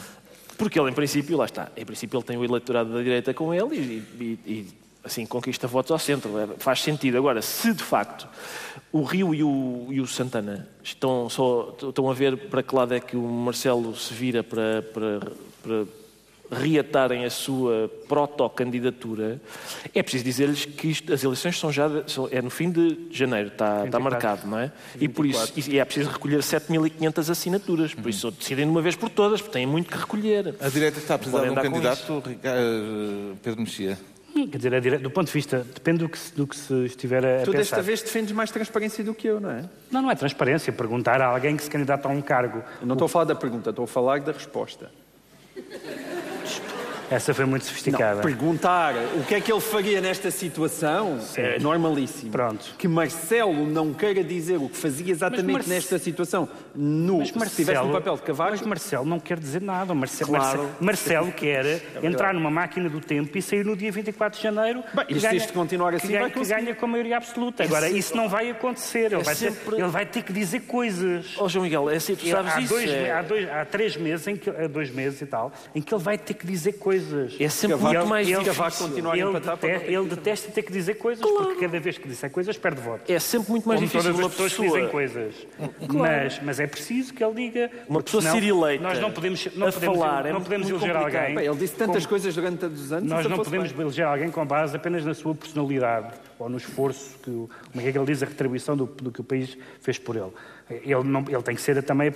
Porque 0.58 0.78
ele, 0.78 0.90
em 0.90 0.94
princípio, 0.94 1.36
lá 1.36 1.44
está, 1.44 1.70
em 1.76 1.84
princípio 1.84 2.16
ele 2.18 2.24
tem 2.24 2.36
o 2.36 2.44
eleitorado 2.44 2.92
da 2.92 3.02
direita 3.02 3.32
com 3.32 3.54
ele 3.54 3.76
e, 3.76 4.38
e, 4.46 4.52
e 4.52 4.81
assim 5.04 5.26
conquista 5.26 5.66
votos 5.66 5.90
ao 5.90 5.98
centro. 5.98 6.38
É, 6.38 6.46
faz 6.58 6.82
sentido. 6.82 7.16
Agora, 7.16 7.42
se 7.42 7.72
de 7.72 7.82
facto 7.82 8.28
o 8.92 9.02
Rio 9.02 9.34
e 9.34 9.42
o, 9.42 9.86
e 9.90 10.00
o 10.00 10.06
Santana 10.06 10.68
estão, 10.82 11.28
só, 11.28 11.74
estão 11.82 12.10
a 12.10 12.14
ver 12.14 12.36
para 12.48 12.62
que 12.62 12.74
lado 12.74 12.94
é 12.94 13.00
que 13.00 13.16
o 13.16 13.22
Marcelo 13.22 13.96
se 13.96 14.12
vira 14.12 14.42
para, 14.42 14.82
para, 14.82 15.32
para 15.62 15.86
reatarem 16.52 17.24
a 17.24 17.30
sua 17.30 17.90
proto-candidatura, 18.06 19.40
é 19.94 20.02
preciso 20.02 20.24
dizer-lhes 20.24 20.66
que 20.66 20.88
isto, 20.88 21.10
as 21.10 21.24
eleições 21.24 21.58
são 21.58 21.72
já 21.72 21.88
são, 22.06 22.28
é 22.30 22.42
no 22.42 22.50
fim 22.50 22.70
de 22.70 23.08
janeiro, 23.10 23.48
está, 23.48 23.86
está 23.86 23.98
marcado, 23.98 24.46
não 24.46 24.58
é? 24.58 24.70
24. 24.96 25.00
E 25.00 25.08
por 25.08 25.26
isso 25.26 25.70
e 25.70 25.78
é 25.78 25.84
preciso 25.84 26.10
recolher 26.10 26.40
7.500 26.40 27.30
assinaturas, 27.30 27.94
por 27.94 28.10
isso 28.10 28.30
decidem 28.30 28.66
de 28.66 28.70
uma 28.70 28.82
vez 28.82 28.94
por 28.94 29.08
todas, 29.08 29.40
porque 29.40 29.54
têm 29.54 29.66
muito 29.66 29.90
que 29.90 29.96
recolher. 29.96 30.54
A 30.60 30.68
direita 30.68 30.98
está 30.98 31.14
a 31.14 31.18
precisar 31.18 31.44
de 31.44 31.50
um 31.50 31.54
candidato, 31.54 32.22
eh, 32.26 33.34
Pedro 33.42 33.60
Mexia. 33.62 33.98
Quer 34.32 34.56
dizer, 34.56 34.98
do 34.98 35.10
ponto 35.10 35.26
de 35.26 35.32
vista, 35.32 35.58
depende 35.74 35.98
do 35.98 36.08
que, 36.08 36.18
do 36.34 36.46
que 36.46 36.56
se 36.56 36.84
estiver 36.86 37.24
a, 37.24 37.38
tu 37.40 37.52
pensar. 37.52 37.58
desta 37.58 37.82
vez 37.82 38.02
defendes 38.02 38.32
mais 38.32 38.50
transparência 38.50 39.04
do 39.04 39.14
que 39.14 39.26
eu, 39.28 39.40
não 39.40 39.50
é? 39.50 39.64
Não, 39.90 40.02
não 40.02 40.10
é 40.10 40.14
transparência. 40.14 40.72
Perguntar 40.72 41.20
a 41.20 41.26
alguém 41.26 41.56
que 41.56 41.62
se 41.62 41.70
candidata 41.70 42.08
a 42.08 42.10
um 42.10 42.22
cargo. 42.22 42.62
Eu 42.80 42.86
não 42.86 42.94
o... 42.94 42.96
estou 42.96 43.06
a 43.06 43.08
falar 43.08 43.24
da 43.26 43.34
pergunta, 43.34 43.70
estou 43.70 43.84
a 43.84 43.88
falar 43.88 44.20
da 44.20 44.32
resposta. 44.32 44.90
Essa 47.12 47.34
foi 47.34 47.44
muito 47.44 47.66
sofisticada. 47.66 48.16
Não, 48.16 48.22
perguntar 48.22 48.94
o 49.16 49.24
que 49.24 49.34
é 49.34 49.40
que 49.40 49.52
ele 49.52 49.60
faria 49.60 50.00
nesta 50.00 50.30
situação 50.30 51.20
Sim. 51.20 51.42
é 51.42 51.58
normalíssimo. 51.58 52.32
Pronto. 52.32 52.74
Que 52.78 52.88
Marcelo 52.88 53.66
não 53.66 53.92
queira 53.92 54.24
dizer 54.24 54.56
o 54.56 54.66
que 54.66 54.76
fazia 54.78 55.12
exatamente 55.12 55.52
Marce... 55.52 55.68
nesta 55.68 55.98
situação 55.98 56.48
no, 56.74 57.18
mas 57.18 57.32
Marcelo, 57.32 57.44
se 57.50 57.62
estivesse 57.62 57.86
no 57.86 57.92
papel 57.92 58.16
de 58.16 58.22
Cavaco. 58.22 58.50
Mas 58.52 58.62
Marcelo 58.62 59.04
não 59.04 59.20
quer 59.20 59.38
dizer 59.38 59.60
nada. 59.60 59.94
Marcelo, 59.94 60.30
claro. 60.30 60.58
Marcelo, 60.58 60.76
Marcelo 60.80 61.32
quer 61.32 61.66
é 61.66 61.82
entrar 62.02 62.32
numa 62.32 62.50
máquina 62.50 62.88
do 62.88 63.00
tempo 63.00 63.36
e 63.36 63.42
sair 63.42 63.64
no 63.64 63.76
dia 63.76 63.92
24 63.92 64.38
de 64.38 64.42
janeiro. 64.42 64.82
Bem, 64.94 65.06
que 65.06 65.20
ganha, 65.20 65.34
isto 65.34 65.52
continuar 65.52 65.94
assim, 65.94 66.06
que 66.06 66.12
ganha, 66.14 66.30
que 66.30 66.44
ganha 66.46 66.74
com 66.74 66.86
a 66.86 66.88
maioria 66.88 67.18
absoluta. 67.18 67.62
Agora, 67.62 67.88
é 67.88 67.90
isso 67.90 68.16
não 68.16 68.26
vai 68.26 68.50
acontecer. 68.50 69.12
Ele, 69.12 69.16
é 69.16 69.22
vai 69.22 69.34
sempre... 69.34 69.76
ter, 69.76 69.82
ele 69.82 69.88
vai 69.90 70.06
ter 70.06 70.22
que 70.22 70.32
dizer 70.32 70.60
coisas. 70.60 71.34
Ó 71.36 71.44
oh, 71.44 71.48
João 71.50 71.64
Miguel, 71.64 71.90
é 71.90 71.96
assim, 71.96 72.14
tu 72.14 72.26
sabes 72.26 72.54
há 72.54 72.60
isso. 72.60 72.72
Dois, 72.72 72.90
é... 72.90 73.12
há, 73.12 73.20
dois, 73.20 73.50
há 73.50 73.64
três 73.66 73.96
meses, 73.98 74.26
em 74.26 74.36
que, 74.36 74.50
dois 74.68 74.90
meses 74.90 75.20
e 75.20 75.26
tal, 75.26 75.52
em 75.74 75.82
que 75.82 75.92
ele 75.92 76.02
vai 76.02 76.16
ter 76.16 76.32
que 76.34 76.46
dizer 76.46 76.72
coisas 76.72 77.01
coisas. 77.02 77.36
É 77.40 77.48
sempre 77.48 77.76
Cavaco, 77.76 77.94
muito 77.94 78.08
mais 78.08 78.28
ele, 78.28 78.42
difícil. 78.42 78.88
Continuar 78.88 79.18
ele, 79.18 79.32
detesta, 79.32 79.66
ele 79.66 80.08
detesta 80.08 80.52
ter 80.52 80.62
que 80.62 80.72
dizer 80.72 80.94
coisas, 80.94 81.24
claro. 81.24 81.44
porque 81.44 81.60
cada 81.60 81.80
vez 81.80 81.98
que 81.98 82.08
disser 82.08 82.30
coisas 82.30 82.56
perde 82.56 82.80
voto. 82.80 83.10
É 83.10 83.18
sempre 83.18 83.50
muito 83.50 83.68
mais 83.68 83.80
Como 83.80 83.90
difícil 83.90 84.12
todas 84.12 84.26
as 84.26 84.32
pessoas 84.32 84.52
pessoa... 84.52 84.68
dizem 84.68 84.88
coisas. 84.90 85.34
Claro. 85.88 86.24
Mas, 86.24 86.40
mas 86.42 86.60
é 86.60 86.66
preciso 86.66 87.14
que 87.14 87.22
ele 87.22 87.34
diga... 87.34 87.70
Uma 87.88 88.02
pessoa 88.02 88.22
ser 88.22 88.42
eleita 88.42 88.82
Nós 88.82 89.00
não 89.00 89.10
podemos, 89.10 89.48
não 89.54 89.68
a 89.68 89.72
podemos, 89.72 89.98
falar, 89.98 90.24
não 90.24 90.36
é 90.36 90.40
podemos 90.40 90.68
eleger 90.68 90.96
alguém... 90.96 91.34
Bem, 91.34 91.46
ele 91.46 91.56
disse 91.56 91.74
tantas 91.74 92.04
como... 92.04 92.08
coisas 92.08 92.34
durante 92.34 92.58
tantos 92.58 92.92
anos... 92.92 93.10
Nós 93.10 93.26
não 93.26 93.38
podemos 93.38 93.72
bem. 93.72 93.82
eleger 93.82 94.06
alguém 94.06 94.30
com 94.30 94.46
base 94.46 94.76
apenas 94.76 95.04
na 95.04 95.14
sua 95.14 95.34
personalidade 95.34 96.12
ou 96.42 96.48
no 96.48 96.56
esforço 96.56 97.18
que, 97.22 97.48
é 97.78 97.92
que 97.92 97.98
ele 97.98 98.06
diz, 98.06 98.22
a 98.22 98.26
retribuição 98.26 98.76
do, 98.76 98.86
do 98.86 99.10
que 99.10 99.20
o 99.20 99.24
país 99.24 99.56
fez 99.80 99.98
por 99.98 100.16
ele. 100.16 100.30
Ele, 100.70 101.02
não, 101.04 101.24
ele, 101.28 101.42
tem 101.42 101.54
que 101.54 101.60
ser 101.60 101.82
também 101.82 102.10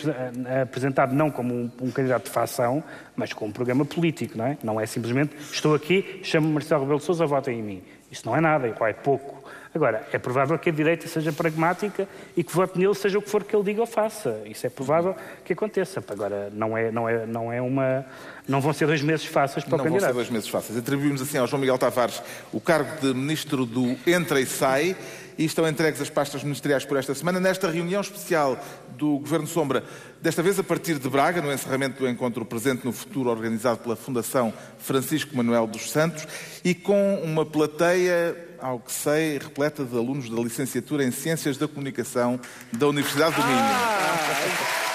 apresentado 0.63 1.15
não 1.15 1.31
como 1.31 1.55
um, 1.55 1.71
um, 1.83 1.91
candidato 1.91 2.25
de 2.25 2.31
facção, 2.31 2.83
mas 3.15 3.33
como 3.33 3.51
um 3.51 3.53
programa 3.53 3.85
político, 3.85 4.39
não 4.39 4.47
é? 4.47 4.59
Não 4.63 4.81
é 4.81 4.87
simplesmente 4.87 5.37
estou 5.53 5.75
aqui, 5.75 6.21
chamo-me 6.23 6.55
Marcelo 6.55 6.83
Rebelo 6.83 6.99
de 6.99 7.05
Sousa, 7.05 7.27
votem 7.27 7.59
em 7.59 7.63
mim. 7.63 7.83
Isso 8.11 8.27
não 8.27 8.37
é 8.37 8.41
nada, 8.41 8.67
é 8.69 8.93
pouco. 8.93 9.36
Agora, 9.77 10.09
é 10.11 10.19
provável 10.19 10.59
que 10.59 10.71
a 10.71 10.73
direita 10.73 11.07
seja 11.07 11.31
pragmática 11.33 12.09
e 12.35 12.43
que 12.43 12.51
vote 12.51 12.79
nele 12.79 12.95
seja 12.95 13.19
o 13.19 13.23
que 13.23 13.29
for 13.29 13.45
que 13.45 13.55
ele 13.55 13.63
diga 13.63 13.83
ou 13.83 13.87
faça. 13.87 14.41
Isso 14.47 14.67
é 14.67 14.71
provável 14.71 15.15
que 15.45 15.53
aconteça. 15.53 16.03
Agora, 16.09 16.51
não 16.51 16.77
é, 16.77 16.91
não 16.91 17.07
é, 17.07 17.27
não 17.27 17.53
é 17.53 17.61
uma... 17.61 18.07
Não 18.49 18.61
vão 18.61 18.73
ser 18.73 18.87
dois 18.87 19.03
meses 19.03 19.27
fáceis 19.27 19.65
para 19.65 19.77
não 19.77 19.85
o 19.85 19.89
candidato. 19.89 20.09
Não 20.09 20.15
vão 20.15 20.25
ser 20.25 20.31
dois 20.31 20.31
meses 20.31 20.49
fáceis. 20.49 20.79
Atribuímos 20.79 21.21
assim 21.21 21.37
ao 21.37 21.47
João 21.47 21.61
Miguel 21.61 21.77
Tavares 21.77 22.23
o 22.53 22.61
cargo 22.61 23.01
de 23.01 23.13
Ministro 23.13 23.67
do 23.67 23.97
Entra 24.07 24.41
e 24.41 24.47
Sai 24.47 24.97
e 25.39 25.45
estão 25.45 25.67
entregues 25.69 26.01
as 26.01 26.11
pastas 26.11 26.43
ministeriais 26.43 26.85
por 26.85 26.97
esta 26.97 27.15
semana, 27.15 27.39
nesta 27.39 27.71
reunião 27.71 28.01
especial 28.01 28.59
do 28.97 29.19
Governo 29.19 29.47
Sombra, 29.47 29.85
desta 30.21 30.43
vez 30.43 30.59
a 30.59 30.65
partir 30.65 30.99
de 30.99 31.09
Braga, 31.09 31.43
no 31.43 31.53
encerramento 31.53 32.01
do 32.01 32.09
encontro 32.09 32.45
presente 32.45 32.85
no 32.85 32.93
futuro 32.93 33.31
organizado 33.31 33.79
pela 33.79 33.97
Fundação 33.97 34.53
Francisco 34.79 35.37
Manuel 35.37 35.67
dos 35.67 35.91
Santos 35.91 36.27
e 36.65 36.75
com 36.75 37.17
uma 37.23 37.45
plateia, 37.45 38.37
ao 38.59 38.81
que 38.81 38.93
sei, 38.93 39.39
repleta 39.39 39.85
de 39.85 39.97
alunos 39.97 40.31
da 40.31 40.41
licenciatura 40.41 41.05
em 41.05 41.11
Ciências 41.11 41.57
da 41.57 41.69
Comunicação 41.69 42.41
da 42.73 42.89
Universidade 42.89 43.37
do 43.37 43.47
Minho. 43.47 43.59
Ah! 43.59 44.86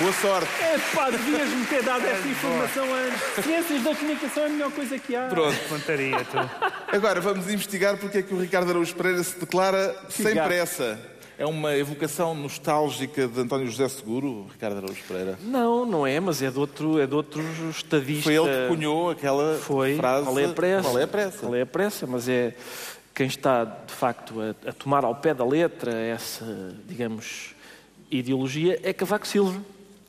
Boa 0.00 0.12
sorte. 0.14 0.48
É 0.62 0.78
pá, 0.94 1.10
devias-me 1.10 1.66
ter 1.66 1.82
dado 1.82 2.06
esta 2.08 2.26
informação 2.26 2.86
antes. 2.94 3.44
Ciências 3.44 3.82
da 3.82 3.94
comunicação 3.94 4.42
é 4.44 4.46
a 4.46 4.48
melhor 4.48 4.72
coisa 4.72 4.98
que 4.98 5.14
há. 5.14 5.26
Pronto. 5.28 5.58
Contaria, 5.68 6.24
tu. 6.24 6.38
Agora 6.96 7.20
vamos 7.20 7.50
investigar 7.52 7.98
porque 7.98 8.18
é 8.18 8.22
que 8.22 8.32
o 8.32 8.40
Ricardo 8.40 8.70
Araújo 8.70 8.94
Pereira 8.94 9.22
se 9.22 9.38
declara 9.38 9.94
sem 10.08 10.32
pressa. 10.34 10.98
É 11.36 11.44
uma 11.44 11.76
evocação 11.76 12.34
nostálgica 12.34 13.28
de 13.28 13.40
António 13.40 13.66
José 13.66 13.88
Seguro, 13.90 14.46
Ricardo 14.50 14.78
Araújo 14.78 15.02
Pereira? 15.06 15.38
Não, 15.42 15.84
não 15.84 16.06
é, 16.06 16.18
mas 16.18 16.40
é 16.40 16.50
de 16.50 16.58
outro, 16.58 16.98
é 16.98 17.06
de 17.06 17.14
outro 17.14 17.42
estadista. 17.68 18.22
Foi 18.22 18.34
ele 18.34 18.46
que 18.46 18.68
cunhou 18.68 19.10
aquela 19.10 19.58
Foi. 19.58 19.96
frase. 19.96 20.24
Qual 20.24 20.38
é 20.38 20.44
a 20.46 20.48
pressa? 20.48 20.82
Qual 20.88 20.98
é 20.98 21.02
a 21.02 21.08
pressa? 21.08 21.38
Qual 21.40 21.54
é 21.54 21.60
a 21.60 21.66
pressa? 21.66 22.06
Mas 22.06 22.26
é 22.26 22.54
quem 23.14 23.26
está, 23.26 23.64
de 23.64 23.92
facto, 23.92 24.40
a, 24.40 24.70
a 24.70 24.72
tomar 24.72 25.04
ao 25.04 25.14
pé 25.14 25.34
da 25.34 25.44
letra 25.44 25.92
essa, 25.92 26.74
digamos, 26.88 27.54
ideologia 28.10 28.80
é 28.82 28.94
Cavaco 28.94 29.26
Silva. 29.26 29.60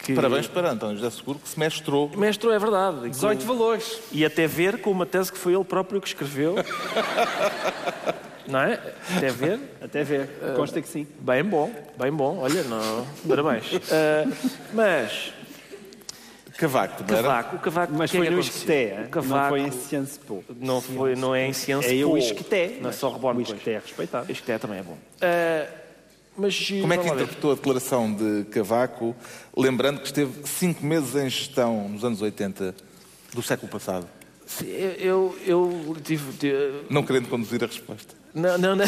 Que... 0.03 0.13
Parabéns 0.13 0.47
para 0.47 0.71
António 0.71 0.97
José 0.97 1.09
Seguro, 1.11 1.39
que 1.39 1.47
se 1.47 1.59
mestrou. 1.59 2.09
Mestrou, 2.15 2.51
é 2.51 2.57
verdade. 2.57 3.09
18 3.09 3.45
valores. 3.45 3.99
E 4.11 4.25
até 4.25 4.47
ver 4.47 4.81
com 4.81 4.89
uma 4.89 5.05
tese 5.05 5.31
que 5.31 5.37
foi 5.37 5.53
ele 5.53 5.63
próprio 5.63 6.01
que 6.01 6.07
escreveu. 6.07 6.55
Não 8.47 8.59
é? 8.59 8.79
Até 9.15 9.29
ver? 9.29 9.59
Até 9.81 10.03
ver. 10.03 10.29
Uh, 10.41 10.55
Consta 10.55 10.81
que 10.81 10.87
sim. 10.87 11.07
Bem 11.19 11.43
bom, 11.43 11.71
bem 11.97 12.11
bom. 12.11 12.39
Olha, 12.39 12.63
não... 12.63 13.07
parabéns. 13.25 13.71
Uh, 13.71 13.79
mas... 14.73 15.33
Cavaco, 16.57 17.01
não 17.01 17.07
Cavaco, 17.07 17.55
o 17.55 17.59
Cavaco, 17.59 17.93
mas 17.95 18.11
foi 18.11 18.27
é 18.27 18.29
no 18.29 18.39
Isqueté, 18.39 19.07
Cavaco, 19.09 19.33
não 19.33 19.49
foi 19.49 19.61
em 19.61 19.71
Sciences 19.71 20.17
Po. 20.17 20.43
Não, 20.59 20.81
foi, 20.81 21.15
não 21.15 21.33
é 21.33 21.47
em 21.47 21.53
Sciences 21.53 21.89
é 21.89 21.95
Po. 21.95 22.01
É 22.01 22.05
o 22.05 22.17
Isqueté. 22.17 22.77
Na 22.81 22.91
Sorbonne. 22.91 23.39
O 23.39 23.41
Isqueté 23.41 23.71
é 23.71 23.79
respeitado. 23.79 24.31
Isqueté 24.31 24.57
também 24.59 24.79
é 24.79 24.83
bom. 24.83 24.93
Uh, 24.93 25.80
mas, 26.37 26.69
Como 26.69 26.93
é 26.93 26.97
que 26.97 27.07
interpretou 27.07 27.51
a 27.51 27.55
declaração 27.55 28.11
de 28.13 28.45
Cavaco, 28.45 29.15
lembrando 29.55 29.99
que 29.99 30.07
esteve 30.07 30.47
cinco 30.47 30.85
meses 30.85 31.15
em 31.15 31.29
gestão 31.29 31.89
nos 31.89 32.03
anos 32.03 32.21
80 32.21 32.73
do 33.33 33.41
século 33.41 33.69
passado? 33.71 34.07
Sim, 34.45 34.67
eu, 34.67 35.37
eu 35.45 35.95
tive, 36.03 36.31
tive... 36.33 36.83
Não 36.89 37.03
querendo 37.03 37.29
conduzir 37.29 37.63
a 37.63 37.67
resposta. 37.67 38.15
Não, 38.33 38.57
não, 38.57 38.75
não. 38.75 38.85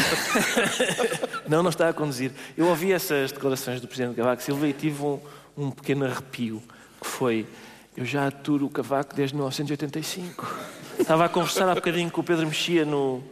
não, 1.48 1.62
não 1.62 1.70
está 1.70 1.88
a 1.88 1.92
conduzir. 1.92 2.32
Eu 2.56 2.66
ouvi 2.66 2.92
essas 2.92 3.30
declarações 3.30 3.80
do 3.80 3.86
Presidente 3.86 4.16
Cavaco 4.16 4.42
Silva 4.42 4.66
e 4.66 4.72
tive 4.72 5.02
um, 5.02 5.20
um 5.56 5.70
pequeno 5.70 6.06
arrepio, 6.06 6.62
que 7.00 7.06
foi, 7.06 7.46
eu 7.96 8.04
já 8.04 8.26
aturo 8.26 8.66
o 8.66 8.70
Cavaco 8.70 9.14
desde 9.14 9.34
1985. 9.36 10.46
Estava 10.98 11.26
a 11.26 11.28
conversar 11.28 11.68
há 11.68 11.74
bocadinho 11.74 12.10
com 12.10 12.20
o 12.20 12.24
Pedro 12.24 12.46
Mexia 12.46 12.84
no, 12.84 13.22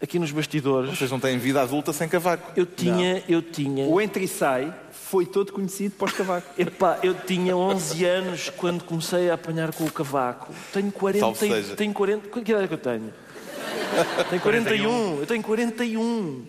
aqui 0.00 0.18
nos 0.18 0.30
bastidores. 0.30 0.90
Vocês 0.96 1.10
não 1.10 1.20
têm 1.20 1.38
vida 1.38 1.60
adulta 1.62 1.92
sem 1.92 2.08
cavaco. 2.08 2.52
Eu 2.56 2.66
tinha, 2.66 3.14
não. 3.14 3.22
eu 3.28 3.42
tinha. 3.42 3.86
O 3.86 4.00
entre 4.00 4.24
e 4.24 4.28
sai 4.28 4.72
foi 4.90 5.26
todo 5.26 5.52
conhecido 5.52 5.94
pós 5.96 6.12
cavaco. 6.12 6.48
Epá, 6.60 6.98
eu 7.02 7.14
tinha 7.14 7.56
11 7.56 8.04
anos 8.04 8.50
quando 8.50 8.84
comecei 8.84 9.30
a 9.30 9.34
apanhar 9.34 9.72
com 9.72 9.84
o 9.84 9.90
cavaco. 9.90 10.52
Tenho 10.72 10.92
40, 10.92 11.32
tenho 11.76 11.92
40, 11.92 12.28
que 12.28 12.50
idade 12.50 12.64
é 12.64 12.68
que 12.68 12.74
eu 12.74 12.78
tenho? 12.78 13.12
tenho 14.28 14.42
41. 14.42 15.20
Eu 15.20 15.26
tenho 15.26 15.42
41. 15.42 16.44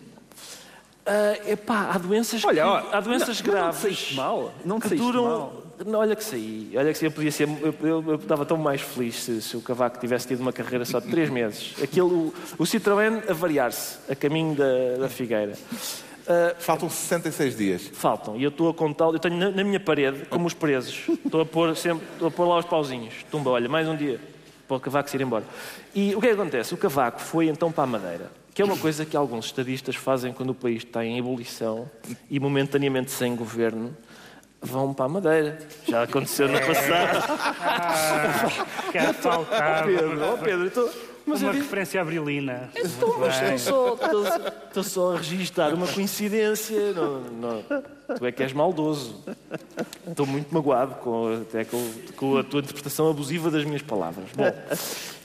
Uh, 1.09 1.49
epá, 1.51 1.89
há 1.91 1.97
doenças, 1.97 2.43
Olha, 2.45 2.61
que- 2.61 2.67
ó, 2.69 2.83
há 2.91 2.99
doenças 2.99 3.41
não- 3.41 3.47
não 3.47 3.53
graves. 3.59 3.77
te 3.77 3.81
saíste 3.81 4.13
mal, 4.15 4.53
não 4.63 4.79
te 4.79 4.89
que 4.89 4.95
duram. 4.95 5.23
mal. 5.23 5.58
Olha 5.87 6.15
que 6.15 6.23
saí. 6.23 6.71
Olha 6.75 6.91
que 6.91 6.97
saí. 6.97 7.07
Eu 7.07 7.11
podia 7.11 7.31
ser. 7.31 7.47
Eu, 7.47 7.73
eu, 7.81 8.03
eu 8.07 8.15
estava 8.15 8.45
tão 8.45 8.57
mais 8.57 8.81
feliz 8.81 9.15
se, 9.15 9.41
se 9.41 9.55
o 9.55 9.61
Cavaco 9.61 9.99
tivesse 9.99 10.27
tido 10.27 10.41
uma 10.41 10.51
carreira 10.51 10.83
só 10.83 10.99
de 10.99 11.07
3 11.07 11.29
meses. 11.29 11.75
Aquilo, 11.81 12.09
o, 12.09 12.33
o 12.57 12.63
Citroën 12.63 13.29
a 13.29 13.33
variar-se 13.33 13.99
a 14.11 14.15
caminho 14.15 14.55
da, 14.55 14.97
da 14.99 15.09
Figueira. 15.09 15.53
Uh, 15.53 16.53
Faltam 16.59 16.89
66 16.89 17.57
dias. 17.57 17.89
Faltam. 17.93 18.35
E 18.35 18.43
eu 18.43 18.49
estou 18.49 18.69
a 18.69 18.73
contar, 18.73 19.05
eu 19.05 19.17
tenho 19.19 19.35
na, 19.35 19.49
na 19.49 19.63
minha 19.63 19.79
parede, 19.79 20.25
como 20.29 20.45
os 20.45 20.53
presos, 20.53 21.09
estou 21.25 21.41
a 21.41 21.45
pôr 21.45 21.75
sempre, 21.75 22.05
estou 22.13 22.27
a 22.27 22.31
pôr 22.31 22.45
lá 22.45 22.59
os 22.59 22.65
pauzinhos. 22.65 23.25
Tumba, 23.31 23.49
olha, 23.49 23.67
mais 23.67 23.87
um 23.87 23.95
dia 23.95 24.19
para 24.67 24.77
o 24.77 24.79
cavaco 24.79 25.09
se 25.09 25.17
ir 25.17 25.21
embora. 25.21 25.43
E 25.95 26.13
o 26.15 26.21
que 26.21 26.27
é 26.27 26.29
que 26.29 26.39
acontece? 26.39 26.73
O 26.75 26.77
cavaco 26.77 27.19
foi 27.19 27.47
então 27.47 27.71
para 27.71 27.85
a 27.85 27.87
Madeira, 27.87 28.31
que 28.53 28.61
é 28.61 28.65
uma 28.65 28.77
coisa 28.77 29.03
que 29.03 29.17
alguns 29.17 29.45
estadistas 29.45 29.95
fazem 29.95 30.31
quando 30.31 30.51
o 30.51 30.53
país 30.53 30.83
está 30.83 31.03
em 31.03 31.17
ebulição 31.17 31.89
e 32.29 32.39
momentaneamente 32.39 33.09
sem 33.09 33.35
governo. 33.35 33.97
Vão 34.61 34.93
para 34.93 35.05
a 35.05 35.09
Madeira. 35.09 35.57
Já 35.87 36.03
aconteceu 36.03 36.47
no 36.47 36.59
passado. 36.59 37.39
Que 38.91 39.13
faltava. 39.13 39.85
Pedro, 39.85 40.33
oh 40.33 40.37
Pedro, 40.37 40.67
estou. 40.67 40.89
Mas 41.25 41.43
uma 41.43 41.51
referência 41.51 42.01
à 42.01 42.03
brilina. 42.03 42.69
Estou, 42.75 43.19
mas 43.19 43.39
estou 43.41 43.97
só, 43.97 44.05
estou, 44.05 44.25
estou 44.67 44.83
só 44.83 45.13
a 45.13 45.17
registrar 45.17 45.73
uma 45.73 45.87
coincidência. 45.87 46.91
Não, 46.93 47.19
não, 47.19 47.63
tu 48.17 48.25
é 48.25 48.31
que 48.31 48.43
és 48.43 48.53
maldoso. 48.53 49.23
Estou 50.07 50.25
muito 50.25 50.53
magoado 50.53 50.95
com, 50.95 51.41
até 51.41 51.63
com, 51.65 51.81
com 52.15 52.37
a 52.37 52.43
tua 52.43 52.59
interpretação 52.61 53.09
abusiva 53.09 53.49
das 53.51 53.63
minhas 53.65 53.81
palavras. 53.81 54.25
Bom, 54.35 54.51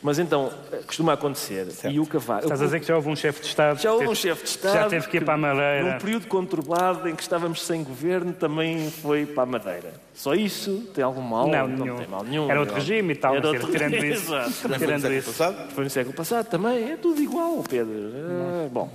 mas 0.02 0.18
então, 0.18 0.50
costuma 0.86 1.14
acontecer. 1.14 1.66
E 1.90 1.98
o 1.98 2.06
cavalo. 2.06 2.42
Estás 2.42 2.60
a 2.60 2.64
dizer 2.66 2.80
que 2.80 2.86
já 2.86 2.96
houve 2.96 3.08
um 3.08 3.16
chefe 3.16 3.40
de 3.40 3.46
Estado. 3.48 3.80
Já 3.80 3.92
houve 3.92 4.04
um 4.04 4.08
teve- 4.08 4.20
chefe 4.20 4.42
de 4.44 4.48
Estado. 4.50 4.74
Já 4.74 4.88
teve 4.88 5.08
que 5.08 5.16
ir 5.16 5.24
para 5.24 5.34
a 5.34 5.38
Madeira. 5.38 5.92
Num 5.94 5.98
período 5.98 6.26
conturbado 6.26 7.08
em 7.08 7.14
que 7.14 7.22
estávamos 7.22 7.62
sem 7.64 7.82
governo, 7.82 8.32
também 8.32 8.90
foi 8.90 9.24
para 9.26 9.42
a 9.44 9.46
Madeira. 9.46 9.92
Só 10.14 10.32
isso 10.34 10.88
tem 10.94 11.02
algum 11.02 11.20
mal? 11.22 11.48
Não, 11.48 11.66
não 11.66 11.84
nenhum. 11.84 11.96
tem 11.96 12.06
mal 12.06 12.22
nenhum. 12.22 12.48
Era 12.50 12.60
outro 12.60 12.74
Não. 12.76 12.80
regime 12.80 13.12
e 13.14 13.16
tal, 13.16 13.34
Era 13.34 13.48
outro 13.48 13.70
tirando 13.72 13.92
regime, 13.92 14.14
isso. 14.14 14.30
Também 14.62 14.78
foi 14.78 14.86
no 14.92 15.00
século 15.00 15.14
isso. 15.18 15.26
passado. 15.32 15.70
Foi 15.72 15.84
no 15.84 15.90
século 15.90 16.16
passado 16.16 16.46
também, 16.46 16.92
é 16.92 16.96
tudo 16.96 17.20
igual, 17.20 17.64
Pedro. 17.68 17.94
Ah, 18.14 18.68
bom, 18.70 18.90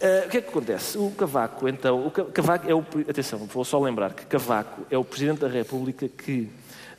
Ah, 0.00 0.24
o 0.26 0.28
que 0.28 0.36
é 0.36 0.40
que 0.42 0.48
acontece? 0.50 0.96
O 0.98 1.10
Cavaco, 1.10 1.68
então, 1.68 2.06
o 2.06 2.10
Ca- 2.10 2.24
Cavaco 2.26 2.70
é 2.70 2.74
o. 2.74 2.82
pre- 2.82 3.04
Atenção, 3.28 3.46
vou 3.46 3.64
só 3.64 3.78
lembrar 3.78 4.14
que 4.14 4.24
Cavaco 4.24 4.86
é 4.90 4.96
o 4.96 5.04
Presidente 5.04 5.40
da 5.40 5.48
República 5.48 6.08
que 6.08 6.48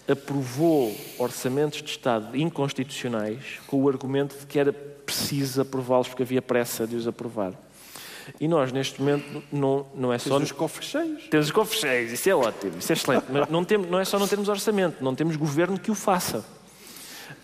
aprovou 0.08 0.96
orçamentos 1.18 1.82
de 1.82 1.90
Estado 1.90 2.38
inconstitucionais 2.38 3.60
com 3.66 3.82
o 3.82 3.90
argumento 3.90 4.38
de 4.38 4.46
que 4.46 4.60
era 4.60 4.72
preciso 4.72 5.62
aprová-los 5.62 6.08
porque 6.08 6.22
havia 6.22 6.42
pressa 6.42 6.86
de 6.86 6.96
os 6.96 7.08
aprovar. 7.08 7.54
E 8.40 8.48
nós, 8.48 8.72
neste 8.72 9.02
momento, 9.02 9.44
não, 9.52 9.88
não 9.96 10.14
é 10.14 10.20
só. 10.20 10.38
Tens 10.38 10.52
os 10.52 10.52
cofres 10.52 10.90
cheios. 10.90 11.24
Temos 11.32 11.48
os 11.48 11.52
cofres 11.52 11.80
cheios, 11.82 12.12
isso 12.12 12.30
é 12.30 12.36
ótimo, 12.36 12.78
isso 12.78 12.92
é 12.92 12.96
excelente. 12.96 13.26
Mas 13.28 13.50
não, 13.50 13.66
temos, 13.66 13.90
não 13.90 14.00
é 14.00 14.06
só 14.06 14.20
não 14.20 14.28
termos 14.28 14.50
orçamento, 14.50 15.04
não 15.04 15.16
temos 15.16 15.36
governo 15.36 15.80
que 15.80 15.90
o 15.90 15.96
faça. 15.96 16.46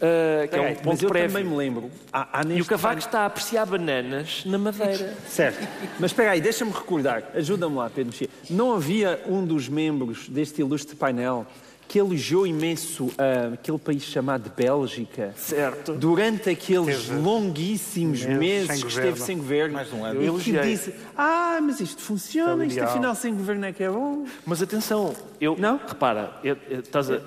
Ah, 0.01 0.47
que 0.47 0.55
é 0.55 0.61
um 0.61 0.73
ponto 0.75 0.87
mas 0.87 1.01
eu 1.03 1.09
prévio. 1.09 1.29
também 1.29 1.43
me 1.49 1.55
lembro. 1.55 1.91
Há, 2.11 2.39
há 2.39 2.43
E 2.45 2.61
o 2.61 2.65
Cavaco 2.65 2.99
está 2.99 3.21
a 3.21 3.25
apreciar 3.27 3.65
bananas 3.65 4.43
na 4.45 4.57
Madeira. 4.57 5.13
Certo. 5.27 5.67
Mas 5.99 6.11
espera 6.11 6.31
aí, 6.31 6.41
deixa-me 6.41 6.71
recordar. 6.71 7.23
Ajuda-me 7.33 7.75
lá, 7.75 7.89
Pedro 7.89 8.11
Mexia. 8.11 8.29
Não 8.49 8.73
havia 8.75 9.21
um 9.27 9.45
dos 9.45 9.67
membros 9.69 10.27
deste 10.29 10.61
ilustre 10.61 10.95
painel 10.95 11.45
que 11.87 11.99
elogiou 11.99 12.47
imenso 12.47 13.11
ah, 13.15 13.53
aquele 13.53 13.77
país 13.77 14.01
chamado 14.03 14.51
Bélgica 14.57 15.33
Certo. 15.37 15.93
durante 15.93 16.49
aqueles 16.49 17.05
Teve 17.05 17.19
longuíssimos 17.21 18.25
meses 18.25 18.37
meses 18.39 18.67
sem 18.67 18.75
que 18.77 18.83
governo. 18.83 19.09
esteve 19.11 19.21
sem 19.25 19.37
governo. 19.37 19.73
Mais 19.75 19.93
um 19.93 20.03
ano. 20.03 20.21
E 20.21 20.25
Eu 20.25 20.33
que 20.39 20.49
elogiei. 20.49 20.75
disse, 20.75 20.95
ah, 21.15 21.59
mas 21.61 21.79
isto 21.79 22.01
funciona, 22.01 22.65
isto 22.65 22.77
Ideal. 22.77 22.89
afinal 22.91 23.13
sem 23.15 23.33
governo 23.35 23.65
é 23.65 23.71
que 23.71 23.83
é 23.83 23.89
bom. 23.89 24.25
Mas 24.45 24.61
atenção, 24.63 25.13
eu. 25.39 25.55
Não? 25.59 25.79
Repara, 25.87 26.31
eu- 26.43 26.57
eu- 26.69 26.79
estás 26.79 27.09
a. 27.11 27.21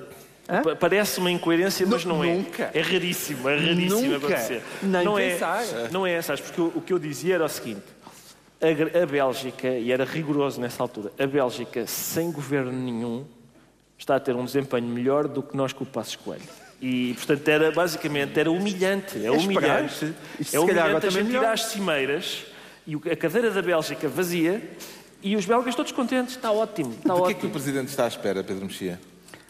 Hã? 0.49 0.62
pa- 0.62 0.76
Parece 0.76 1.18
uma 1.18 1.30
incoerência, 1.30 1.86
mas 1.86 2.05
não 2.05 2.24
é. 2.24 2.34
Nunca. 2.34 2.70
É 2.72 2.80
raríssimo, 2.80 3.49
é 3.49 3.57
raríssimo 3.59 4.01
Nunca. 4.03 4.16
acontecer. 4.26 4.62
Nem 4.82 5.05
não 5.05 5.14
pensar. 5.16 5.62
É, 5.62 5.88
não 5.90 6.07
é, 6.07 6.22
sabes? 6.22 6.40
Porque 6.42 6.61
o, 6.61 6.72
o 6.76 6.80
que 6.80 6.92
eu 6.92 6.99
dizia 6.99 7.34
era 7.34 7.44
o 7.44 7.49
seguinte: 7.49 7.82
a, 8.61 9.03
a 9.03 9.07
Bélgica, 9.07 9.68
e 9.68 9.92
era 9.92 10.05
rigoroso 10.05 10.61
nessa 10.61 10.82
altura, 10.82 11.12
a 11.18 11.26
Bélgica, 11.26 11.86
sem 11.86 12.30
governo 12.32 12.72
nenhum, 12.72 13.24
está 13.99 14.16
a 14.16 14.20
ter 14.20 14.34
um 14.34 14.44
desempenho 14.44 14.86
melhor 14.88 15.28
do 15.28 15.42
que 15.42 15.57
nós 15.57 15.72
com 15.72 15.84
o 15.84 15.86
Passos 15.86 16.16
Coelho. 16.16 16.42
E, 16.80 17.12
portanto, 17.14 17.49
era 17.49 17.72
basicamente 17.72 18.38
era 18.38 18.51
humilhante. 18.51 19.18
É, 19.18 19.26
É 19.26 19.30
humilhante. 19.32 20.14
Isto, 20.38 20.57
É 20.57 20.61
humilhante 20.61 21.07
a 21.07 21.11
gente 21.11 21.30
ir 21.32 21.44
às 21.44 21.64
cimeiras 21.64 22.44
e 22.86 22.94
o- 22.96 23.03
a 23.11 23.16
cadeira 23.16 23.51
da 23.51 23.61
Bélgica 23.61 24.09
vazia 24.09 24.62
e 25.20 25.34
os 25.34 25.44
belgas 25.44 25.74
todos 25.74 25.90
contentes. 25.90 26.36
Está 26.36 26.53
ótimo. 26.53 26.92
Está 26.92 27.14
Do 27.14 27.22
que 27.24 27.30
é 27.30 27.34
que 27.34 27.38
ótimo. 27.40 27.49
o 27.49 27.53
Presidente 27.53 27.88
está 27.88 28.05
à 28.05 28.09
espera, 28.09 28.44
Pedro 28.44 28.64
Mexia? 28.64 29.01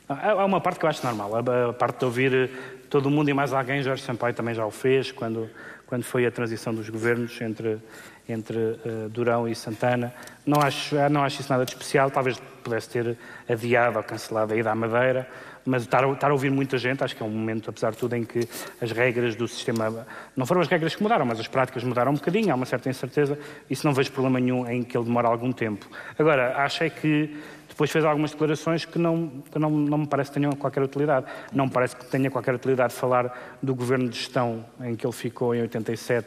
Há 0.09 0.31
há 0.31 0.45
uma 0.45 0.61
parte 0.61 0.79
que 0.79 0.87
eu 0.87 0.89
acho 0.89 1.05
normal, 1.05 1.33
a 1.37 1.73
parte 1.75 1.99
de 1.99 2.05
ouvir 2.07 2.33
eh, 2.35 2.49
todo 2.89 3.07
o 3.07 3.11
mundo 3.11 3.29
e 3.29 3.35
mais 3.35 3.53
alguém, 3.53 3.83
Jorge 3.83 4.03
Sampaio 4.03 4.33
também 4.33 4.55
já 4.55 4.65
o 4.65 4.71
fez, 4.71 5.13
quando, 5.13 5.51
quando 5.87 6.03
foi 6.03 6.25
a 6.25 6.31
transição 6.31 6.75
dos 6.75 6.89
governos 6.89 7.39
entre, 7.43 7.79
entre 8.27 8.59
eh, 8.59 9.09
Durão 9.11 9.47
e 9.47 9.55
Santana. 9.55 10.15
Não 10.47 10.63
acho, 10.63 10.97
não 11.11 11.23
acho 11.23 11.43
isso 11.43 11.53
nada 11.53 11.67
de 11.67 11.73
especial, 11.73 12.11
talvez 12.11 12.41
pudesse 12.69 12.89
ter 12.91 13.17
adiado 13.49 13.97
ou 13.97 14.03
cancelado 14.05 14.53
a 14.53 14.57
ida 14.57 14.71
à 14.71 14.75
Madeira, 14.75 15.29
mas 15.65 15.83
estar, 15.83 16.05
a- 16.05 16.13
estar 16.13 16.31
a 16.31 16.33
ouvir 16.33 16.51
muita 16.51 16.77
gente, 16.79 17.03
acho 17.03 17.17
que 17.17 17.23
é 17.23 17.27
um 17.27 17.31
momento, 17.31 17.69
apesar 17.71 17.91
de 17.93 17.97
tudo, 17.99 18.15
em 18.15 18.25
que 18.25 18.41
as 18.81 18.91
regras 18.93 19.35
do 19.35 19.47
sistema, 19.49 20.07
não 20.37 20.47
foram 20.47 20.61
as 20.61 20.69
regras 20.69 20.95
que 20.95 21.03
mudaram, 21.03 21.25
mas 21.27 21.41
as 21.41 21.49
práticas 21.49 21.83
mudaram 21.85 22.13
um 22.13 22.15
bocadinho, 22.15 22.53
há 22.53 22.55
uma 22.55 22.67
certa 22.67 22.89
incerteza, 22.89 23.39
isso 23.69 23.87
não 23.87 23.93
vejo 23.95 24.13
problema 24.13 24.39
nenhum 24.41 24.67
em 24.69 24.83
que 24.83 24.97
ele 24.97 25.05
demore 25.05 25.27
algum 25.27 25.53
tempo. 25.53 25.87
Agora, 26.19 26.57
acho 26.59 26.85
é 26.85 26.91
que 26.91 27.37
depois 27.69 27.91
fez 27.91 28.05
algumas 28.05 28.31
declarações 28.33 28.85
que 28.85 28.99
não, 28.99 29.29
que 29.53 29.59
não, 29.59 29.71
não 29.71 29.99
me 29.99 30.07
parece 30.07 30.31
que 30.31 30.35
tenham 30.41 30.53
qualquer 30.53 30.83
utilidade. 30.83 31.27
Não 31.53 31.67
me 31.67 31.71
parece 31.71 31.95
que 31.97 32.05
tenha 32.07 32.31
qualquer 32.31 32.55
utilidade 32.55 32.93
falar 32.95 33.57
do 33.63 33.75
governo 33.75 34.09
de 34.09 34.17
gestão 34.17 34.65
em 34.81 34.97
que 34.97 35.07
ele 35.07 35.13
ficou 35.13 35.55
em 35.55 35.61
87, 35.61 36.27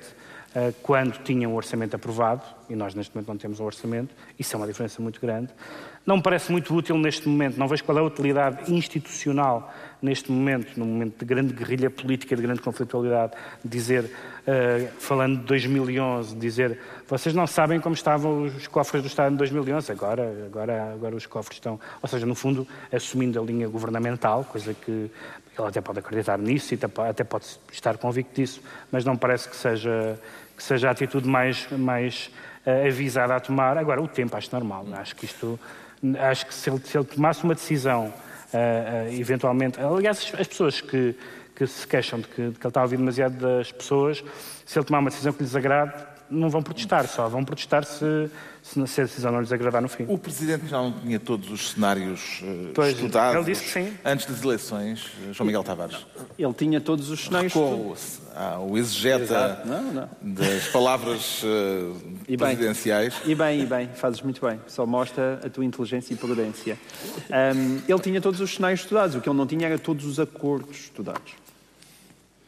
eh, 0.55 0.71
quando 0.81 1.17
tinha 1.23 1.49
um 1.49 1.55
orçamento 1.55 1.95
aprovado, 1.95 2.43
e 2.69 2.75
nós 2.75 2.93
neste 2.95 3.13
momento 3.13 3.27
não 3.29 3.37
temos 3.37 3.59
um 3.59 3.65
orçamento, 3.65 4.15
isso 4.39 4.55
é 4.55 4.57
uma 4.57 4.67
diferença 4.67 5.01
muito 5.01 5.19
grande. 5.19 5.49
Não 6.05 6.17
me 6.17 6.23
parece 6.23 6.51
muito 6.51 6.73
útil 6.75 6.97
neste 6.97 7.29
momento, 7.29 7.57
não 7.57 7.67
vejo 7.67 7.83
qual 7.83 7.95
é 7.97 8.01
a 8.01 8.03
utilidade 8.03 8.73
institucional 8.73 9.71
neste 10.01 10.31
momento, 10.31 10.75
num 10.79 10.85
momento 10.85 11.19
de 11.19 11.25
grande 11.25 11.53
guerrilha 11.53 11.91
política, 11.91 12.35
de 12.35 12.41
grande 12.41 12.59
conflitualidade, 12.59 13.33
dizer, 13.63 14.09
eh, 14.47 14.89
falando 14.97 15.37
de 15.41 15.45
2011, 15.45 16.35
dizer, 16.35 16.79
vocês 17.07 17.35
não 17.35 17.45
sabem 17.45 17.79
como 17.79 17.93
estavam 17.93 18.41
os 18.45 18.65
cofres 18.65 19.03
do 19.03 19.07
Estado 19.07 19.33
em 19.33 19.37
2011, 19.37 19.91
agora, 19.91 20.23
agora, 20.47 20.91
agora 20.93 21.15
os 21.15 21.27
cofres 21.27 21.57
estão, 21.57 21.79
ou 22.01 22.09
seja, 22.09 22.25
no 22.25 22.33
fundo, 22.33 22.67
assumindo 22.91 23.39
a 23.39 23.43
linha 23.45 23.67
governamental, 23.67 24.43
coisa 24.43 24.73
que 24.73 24.91
ele 24.91 25.67
até 25.67 25.81
pode 25.81 25.99
acreditar 25.99 26.39
nisso 26.39 26.73
e 26.73 26.75
até 26.75 26.87
po- 26.87 27.01
até 27.03 27.23
pode 27.23 27.45
estar 27.71 27.95
convicto 27.99 28.33
disso, 28.33 28.59
mas 28.91 29.05
não 29.05 29.15
parece 29.15 29.47
que 29.47 29.55
seja, 29.55 30.19
que 30.57 30.63
seja 30.63 30.87
a 30.87 30.91
atitude 30.91 31.27
mais, 31.29 31.67
mais 31.71 32.31
eh, 32.65 32.87
avisada 32.87 33.35
a 33.35 33.39
tomar. 33.39 33.77
Agora, 33.77 34.01
o 34.01 34.07
tempo 34.07 34.35
acho 34.35 34.49
normal, 34.51 34.87
acho 34.93 35.15
que 35.15 35.25
isto, 35.25 35.59
acho 36.19 36.45
que 36.45 36.53
se 36.53 36.69
ele, 36.69 36.79
se 36.83 36.97
ele 36.97 37.05
tomasse 37.05 37.43
uma 37.43 37.53
decisão 37.55 38.13
Uh, 38.53 39.07
uh, 39.09 39.13
eventualmente. 39.17 39.79
Aliás, 39.79 40.17
as- 40.33 40.41
as 40.41 40.45
pessoas 40.45 40.81
que, 40.81 41.15
que 41.55 41.65
se 41.65 41.87
queixam 41.87 42.19
de 42.19 42.27
que, 42.27 42.49
de 42.49 42.51
que 42.51 42.65
ele 42.65 42.67
está 42.67 42.81
a 42.81 42.83
ouvir 42.83 42.97
demasiado 42.97 43.37
das 43.37 43.71
pessoas, 43.71 44.21
se 44.65 44.77
ele 44.77 44.85
tomar 44.85 44.99
uma 44.99 45.09
decisão 45.09 45.31
que 45.31 45.41
lhes 45.41 45.55
agrade, 45.55 45.93
não 46.31 46.49
vão 46.49 46.63
protestar, 46.63 47.07
só 47.07 47.27
vão 47.27 47.43
protestar 47.43 47.83
se, 47.83 48.29
se, 48.63 48.87
se 48.87 49.01
a 49.01 49.03
decisão 49.03 49.31
não 49.31 49.41
lhes 49.41 49.51
agradar 49.51 49.81
no 49.81 49.89
fim. 49.89 50.05
O 50.07 50.17
Presidente 50.17 50.65
já 50.67 50.77
não 50.77 50.91
tinha 50.91 51.19
todos 51.19 51.51
os 51.51 51.71
cenários 51.71 52.39
eh, 52.43 52.71
Pois, 52.73 52.95
estudados 52.95 53.35
ele 53.35 53.45
disse 53.53 53.63
que 53.65 53.69
sim. 53.69 53.93
antes 54.05 54.25
das 54.25 54.41
eleições, 54.43 55.11
eh, 55.29 55.33
João 55.33 55.45
Miguel 55.45 55.63
Tavares. 55.63 55.97
Ele 56.39 56.53
tinha 56.53 56.79
todos 56.79 57.09
os 57.09 57.19
cenários. 57.25 57.53
Recuou-se 57.53 58.21
ao 58.35 58.77
exegeta 58.77 59.23
Exato. 59.23 59.67
Não, 59.67 59.91
não. 59.93 60.09
das 60.21 60.67
palavras 60.69 61.41
eh, 61.43 61.91
E 62.29 62.37
bem. 62.37 62.55
presidenciais. 62.55 63.13
E 63.25 63.35
bem, 63.35 63.61
e 63.61 63.65
bem, 63.65 63.89
fazes 63.93 64.21
muito 64.21 64.45
bem. 64.45 64.59
Só 64.67 64.85
mostra 64.85 65.39
a 65.45 65.49
tua 65.49 65.65
inteligência 65.65 66.13
e 66.13 66.17
prudência. 66.17 66.79
Ahm, 67.29 67.79
ele 67.87 67.99
tinha 67.99 68.21
todos 68.21 68.39
os 68.39 68.53
cenários 68.55 68.81
estudados, 68.81 69.15
o 69.15 69.21
que 69.21 69.27
ele 69.29 69.37
não 69.37 69.45
tinha 69.45 69.67
era 69.67 69.77
todos 69.77 70.05
os 70.05 70.19
acordos 70.19 70.77
estudados. 70.77 71.33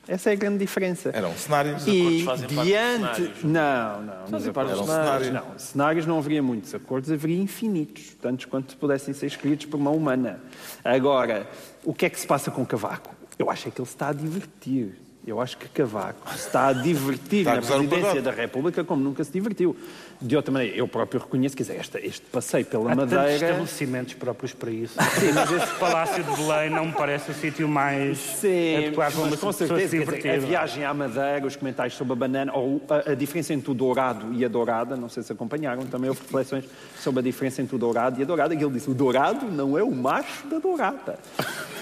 Essa 0.08 0.30
é 0.32 0.34
a 0.34 0.36
grande 0.36 0.58
diferença. 0.58 1.12
Eram 1.14 1.34
cenários. 1.36 1.88
E 1.88 2.24
fazem 2.26 2.47
parte 2.49 2.56
dos 2.56 2.66
diante. 2.66 3.16
cenários. 3.16 3.43
Não, 3.43 4.01
não. 4.01 4.28
Fazem 4.28 4.51
parte 4.54 4.70
dos 4.72 4.80
acordos- 4.82 4.95
cenários. 5.28 5.34
Não, 5.34 5.60
cenários 5.60 6.06
não 6.06 6.18
haveria 6.18 6.43
muitos. 6.43 6.76
Acordos 6.76 7.12
haveria 7.12 7.41
infinitos, 7.41 8.14
tantos 8.22 8.45
quanto 8.45 8.76
pudessem 8.78 9.14
ser 9.14 9.28
escritos 9.28 9.66
por 9.66 9.80
mão 9.80 9.95
humana. 9.95 10.41
Agora, 10.84 11.47
o 11.84 11.93
que 11.93 12.06
é 12.06 12.10
que 12.10 12.20
se 12.20 12.28
passa 12.28 12.51
com 12.51 12.66
Cavaco? 12.66 13.16
Eu 13.39 13.49
acho 13.49 13.68
é 13.68 13.72
que 13.72 13.80
ele 13.82 13.88
se 13.88 13.93
está 13.95 14.10
a 14.10 14.14
divertir. 14.14 14.99
Eu 15.26 15.39
acho 15.39 15.57
que 15.57 15.69
Cavaco 15.69 16.30
está 16.36 16.67
a 16.67 16.74
divertir 16.74 17.39
Está 17.39 17.53
a 17.53 17.55
na 17.55 17.61
presidência 17.61 18.21
da 18.21 18.32
República 18.32 18.84
como 18.84 19.01
nunca 19.01 19.24
se 19.24 19.32
divertiu. 19.32 19.74
De 20.21 20.36
outra 20.36 20.51
maneira, 20.51 20.76
eu 20.76 20.86
próprio 20.86 21.21
reconheço, 21.21 21.55
quer 21.55 21.63
dizer, 21.63 21.80
este, 21.80 21.97
este 21.99 22.26
passeio 22.26 22.65
pela 22.65 22.91
Há 22.91 22.95
Madeira... 22.95 23.34
estabelecimentos 23.34 24.13
próprios 24.15 24.53
para 24.53 24.69
isso. 24.69 24.95
Sim, 25.19 25.32
mas 25.34 25.49
esse 25.49 25.74
Palácio 25.76 26.24
de 26.24 26.36
Belém 26.36 26.69
não 26.69 26.88
me 26.88 26.91
parece 26.91 27.32
o 27.32 27.34
sítio 27.34 27.69
mais 27.69 28.17
Sim, 28.17 28.78
adequado 28.78 29.13
para 29.13 29.21
uma 29.21 29.38
com 29.38 29.51
se 29.51 29.59
certeza, 29.59 29.80
quer 29.80 29.86
dizer, 29.86 29.99
divertir. 29.99 30.32
a 30.32 30.38
viagem 30.38 30.84
à 30.84 30.93
Madeira, 30.93 31.45
os 31.45 31.55
comentários 31.55 31.95
sobre 31.95 32.13
a 32.13 32.15
banana, 32.17 32.53
ou 32.53 32.82
a, 32.89 33.11
a 33.11 33.15
diferença 33.15 33.53
entre 33.53 33.71
o 33.71 33.74
dourado 33.74 34.34
e 34.34 34.43
a 34.43 34.47
dourada, 34.49 34.97
não 34.97 35.07
sei 35.07 35.24
se 35.24 35.32
acompanharam, 35.32 35.86
também 35.86 36.09
houve 36.09 36.21
reflexões 36.21 36.65
sobre 36.99 37.21
a 37.21 37.24
diferença 37.24 37.61
entre 37.61 37.76
o 37.76 37.80
dourado 37.80 38.19
e 38.19 38.24
a 38.24 38.26
dourada, 38.26 38.53
e 38.53 38.57
ele 38.57 38.71
disse, 38.71 38.89
o 38.89 38.93
dourado 38.93 39.45
não 39.45 39.78
é 39.78 39.84
o 39.84 39.91
macho 39.91 40.47
da 40.47 40.59
dourada. 40.59 41.17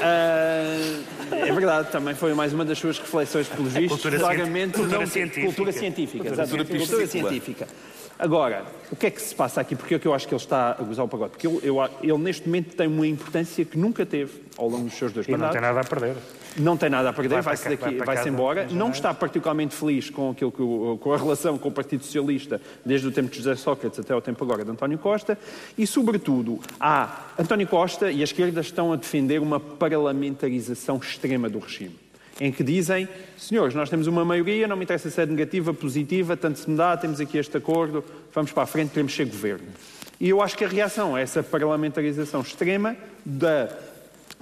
Ah, 0.00 1.00
é 1.32 1.52
verdade, 1.52 1.90
também 1.90 2.14
foi 2.14 2.31
mais 2.34 2.52
uma 2.52 2.64
das 2.64 2.78
suas 2.78 2.98
reflexões, 2.98 3.46
pelos 3.48 3.72
vistos, 3.72 4.00
cultura 4.00 4.18
claramente 4.18 4.72
cien- 4.76 4.82
cultura 4.84 5.00
não- 5.00 5.06
científica. 5.06 5.46
cultura 5.46 5.72
científica, 5.72 6.24
Cultura 6.24 6.42
exatamente, 6.44 6.76
cultura 6.78 7.06
científica. 7.06 7.68
Agora, 8.18 8.64
o 8.92 8.94
que 8.94 9.06
é 9.06 9.10
que 9.10 9.20
se 9.20 9.34
passa 9.34 9.60
aqui? 9.60 9.74
Porque 9.74 9.96
é 9.96 9.98
que 9.98 10.06
eu 10.06 10.14
acho 10.14 10.28
que 10.28 10.34
ele 10.34 10.40
está 10.40 10.76
a 10.78 10.82
gozar 10.82 11.04
o 11.04 11.08
pagode? 11.08 11.32
Porque 11.32 11.46
eu- 11.46 11.60
eu- 11.62 11.82
ele, 12.02 12.18
neste 12.18 12.46
momento, 12.46 12.76
tem 12.76 12.86
uma 12.86 13.06
importância 13.06 13.64
que 13.64 13.76
nunca 13.76 14.06
teve 14.06 14.30
ao 14.56 14.68
longo 14.68 14.84
dos 14.84 14.94
seus 14.94 15.12
dois 15.12 15.26
E 15.26 15.30
não 15.32 15.38
mandatos. 15.38 15.54
tem 15.54 15.62
nada 15.62 15.80
a 15.80 15.84
perder. 15.84 16.14
Não 16.58 16.76
tem 16.76 16.90
nada 16.90 17.08
a 17.08 17.12
perder, 17.14 17.40
vai-se 17.42 17.64
daqui, 17.68 17.82
vai 17.82 17.94
para 17.94 18.04
vai-se 18.04 18.28
embora. 18.28 18.68
Não 18.70 18.90
está 18.90 19.12
particularmente 19.14 19.74
feliz 19.74 20.08
com, 20.10 20.30
aquilo 20.30 20.52
que 20.52 21.02
com 21.02 21.12
a 21.12 21.16
relação 21.16 21.56
com 21.58 21.68
o 21.70 21.72
Partido 21.72 22.04
Socialista, 22.04 22.60
desde 22.84 23.08
o 23.08 23.10
tempo 23.10 23.30
de 23.30 23.38
José 23.38 23.56
Sócrates 23.56 23.98
até 23.98 24.14
o 24.14 24.20
tempo 24.20 24.44
agora 24.44 24.62
de 24.62 24.70
António 24.70 24.98
Costa. 24.98 25.36
E, 25.76 25.84
sobretudo, 25.86 26.60
há 26.78 27.22
António 27.38 27.66
Costa 27.66 28.12
e 28.12 28.20
a 28.20 28.24
esquerda 28.24 28.60
estão 28.60 28.92
a 28.92 28.96
defender 28.96 29.40
uma 29.40 29.58
parlamentarização 29.58 30.98
extrema 30.98 31.48
do 31.48 31.58
regime. 31.58 31.96
Em 32.42 32.50
que 32.50 32.64
dizem, 32.64 33.08
senhores, 33.38 33.72
nós 33.72 33.88
temos 33.88 34.08
uma 34.08 34.24
maioria, 34.24 34.66
não 34.66 34.76
me 34.76 34.82
interessa 34.82 35.08
se 35.08 35.22
é 35.22 35.24
negativa, 35.24 35.72
positiva, 35.72 36.36
tanto 36.36 36.58
se 36.58 36.68
me 36.68 36.76
dá, 36.76 36.96
temos 36.96 37.20
aqui 37.20 37.38
este 37.38 37.56
acordo, 37.56 38.04
vamos 38.34 38.50
para 38.50 38.64
a 38.64 38.66
frente, 38.66 38.88
queremos 38.88 39.14
ser 39.14 39.26
governo. 39.26 39.68
E 40.18 40.28
eu 40.28 40.42
acho 40.42 40.58
que 40.58 40.64
a 40.64 40.68
reação 40.68 41.14
a 41.14 41.20
essa 41.20 41.40
parlamentarização 41.40 42.40
extrema 42.40 42.96
da 43.24 43.68